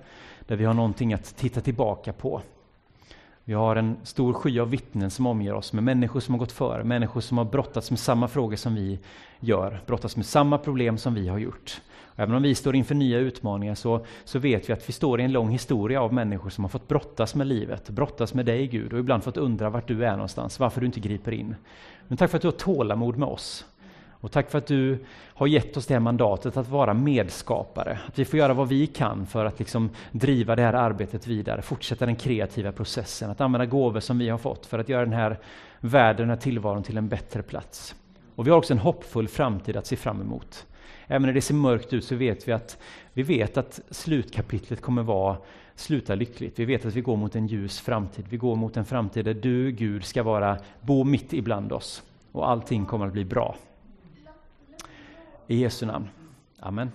där 0.51 0.57
vi 0.57 0.65
har 0.65 0.75
någonting 0.75 1.13
att 1.13 1.37
titta 1.37 1.61
tillbaka 1.61 2.13
på. 2.13 2.43
Vi 3.45 3.53
har 3.53 3.77
en 3.77 3.97
stor 4.03 4.33
sky 4.33 4.61
av 4.61 4.71
vittnen 4.71 5.11
som 5.11 5.27
omger 5.27 5.55
oss 5.55 5.73
med 5.73 5.85
människor 5.85 6.21
som 6.21 6.35
har 6.35 6.39
gått 6.39 6.53
före, 6.53 6.85
människor 6.85 7.21
som 7.21 7.39
har 7.39 7.45
brottats 7.45 7.91
med 7.91 7.99
samma 7.99 8.29
frågor 8.29 8.57
som 8.57 8.75
vi 8.75 8.99
gör, 9.41 9.81
brottats 9.87 10.17
med 10.17 10.27
samma 10.27 10.59
problem 10.59 10.99
som 10.99 11.15
vi 11.15 11.29
har 11.29 11.39
gjort. 11.39 11.81
Och 12.05 12.21
även 12.21 12.35
om 12.35 12.43
vi 12.43 12.55
står 12.55 12.77
inför 12.77 12.95
nya 12.95 13.19
utmaningar 13.19 13.75
så, 13.75 14.07
så 14.25 14.39
vet 14.39 14.69
vi 14.69 14.73
att 14.73 14.89
vi 14.89 14.93
står 14.93 15.21
i 15.21 15.25
en 15.25 15.33
lång 15.33 15.51
historia 15.51 16.03
av 16.03 16.13
människor 16.13 16.51
som 16.51 16.65
har 16.65 16.69
fått 16.69 16.89
brottas 16.89 17.35
med 17.35 17.47
livet, 17.47 17.91
brottas 17.91 18.35
med 18.35 18.47
dig 18.47 18.67
Gud 18.67 18.93
och 18.93 18.99
ibland 18.99 19.25
fått 19.25 19.37
undra 19.37 19.71
vart 19.71 19.89
du 19.89 20.05
är 20.05 20.13
någonstans, 20.13 20.59
varför 20.59 20.81
du 20.81 20.87
inte 20.87 21.01
griper 21.01 21.33
in. 21.33 21.55
Men 22.09 22.17
tack 22.19 22.31
för 22.31 22.37
att 22.37 22.43
du 22.43 22.49
har 22.49 22.53
tålamod 22.53 23.17
med 23.17 23.29
oss. 23.29 23.65
Och 24.21 24.33
tack 24.33 24.51
för 24.51 24.59
att 24.59 24.67
du 24.67 24.99
har 25.27 25.47
gett 25.47 25.77
oss 25.77 25.87
det 25.87 25.95
här 25.95 26.01
mandatet 26.01 26.57
att 26.57 26.69
vara 26.69 26.95
medskapare. 26.95 27.99
Att 28.07 28.19
vi 28.19 28.25
får 28.25 28.39
göra 28.39 28.55
vad 28.55 28.69
vi 28.69 28.87
kan 28.87 29.27
för 29.27 29.45
att 29.45 29.59
liksom 29.59 29.91
driva 30.13 30.57
det 30.57 30.63
här 30.63 30.73
arbetet 30.73 31.27
vidare, 31.27 31.63
fortsätta 31.63 32.07
den 32.07 32.17
kreativa 32.17 32.73
processen, 32.73 33.31
att 33.31 33.41
använda 33.41 33.67
gåvor 33.67 34.01
som 34.01 34.19
vi 34.19 34.29
har 34.29 34.39
fått 34.39 34.67
för 34.67 34.79
att 34.79 34.89
göra 34.89 35.05
den 35.05 35.15
här 35.15 35.39
världen, 35.81 36.29
den 36.29 36.29
här 36.29 36.37
tillvaron 36.37 36.83
till 36.83 36.97
en 36.97 37.09
bättre 37.09 37.43
plats. 37.43 37.95
Och 38.35 38.47
vi 38.47 38.51
har 38.51 38.59
också 38.59 38.73
en 38.73 38.79
hoppfull 38.79 39.29
framtid 39.29 39.77
att 39.77 39.87
se 39.87 39.97
fram 39.97 40.21
emot. 40.21 40.67
Även 41.07 41.23
när 41.23 41.33
det 41.33 41.43
ser 41.43 41.55
mörkt 41.55 41.93
ut 41.93 42.05
så 42.05 42.15
vet 42.15 42.49
vi 42.49 42.53
att 42.53 42.79
vi 43.13 43.23
vet 43.23 43.57
att 43.57 43.81
slutkapitlet 43.91 44.81
kommer 44.81 45.03
vara 45.03 45.37
sluta 45.75 46.15
lyckligt. 46.15 46.59
Vi 46.59 46.65
vet 46.65 46.87
att 46.87 46.95
vi 46.95 47.01
går 47.01 47.17
mot 47.17 47.37
en 47.37 47.47
ljus 47.47 47.81
framtid. 47.81 48.25
Vi 48.29 48.37
går 48.37 48.57
mot 48.57 48.77
en 48.77 48.85
framtid 48.85 49.25
där 49.25 49.35
du, 49.35 49.71
Gud, 49.71 50.05
ska 50.05 50.23
vara 50.23 50.59
bo 50.81 51.05
mitt 51.05 51.33
ibland 51.33 51.73
oss 51.73 52.03
och 52.33 52.51
allting 52.51 52.87
kommer 52.87 53.07
att 53.07 53.13
bli 53.13 53.25
bra. 53.25 53.57
I 55.51 55.63
Jesu 55.63 55.87
namn. 55.87 56.09
Amen. 56.63 56.93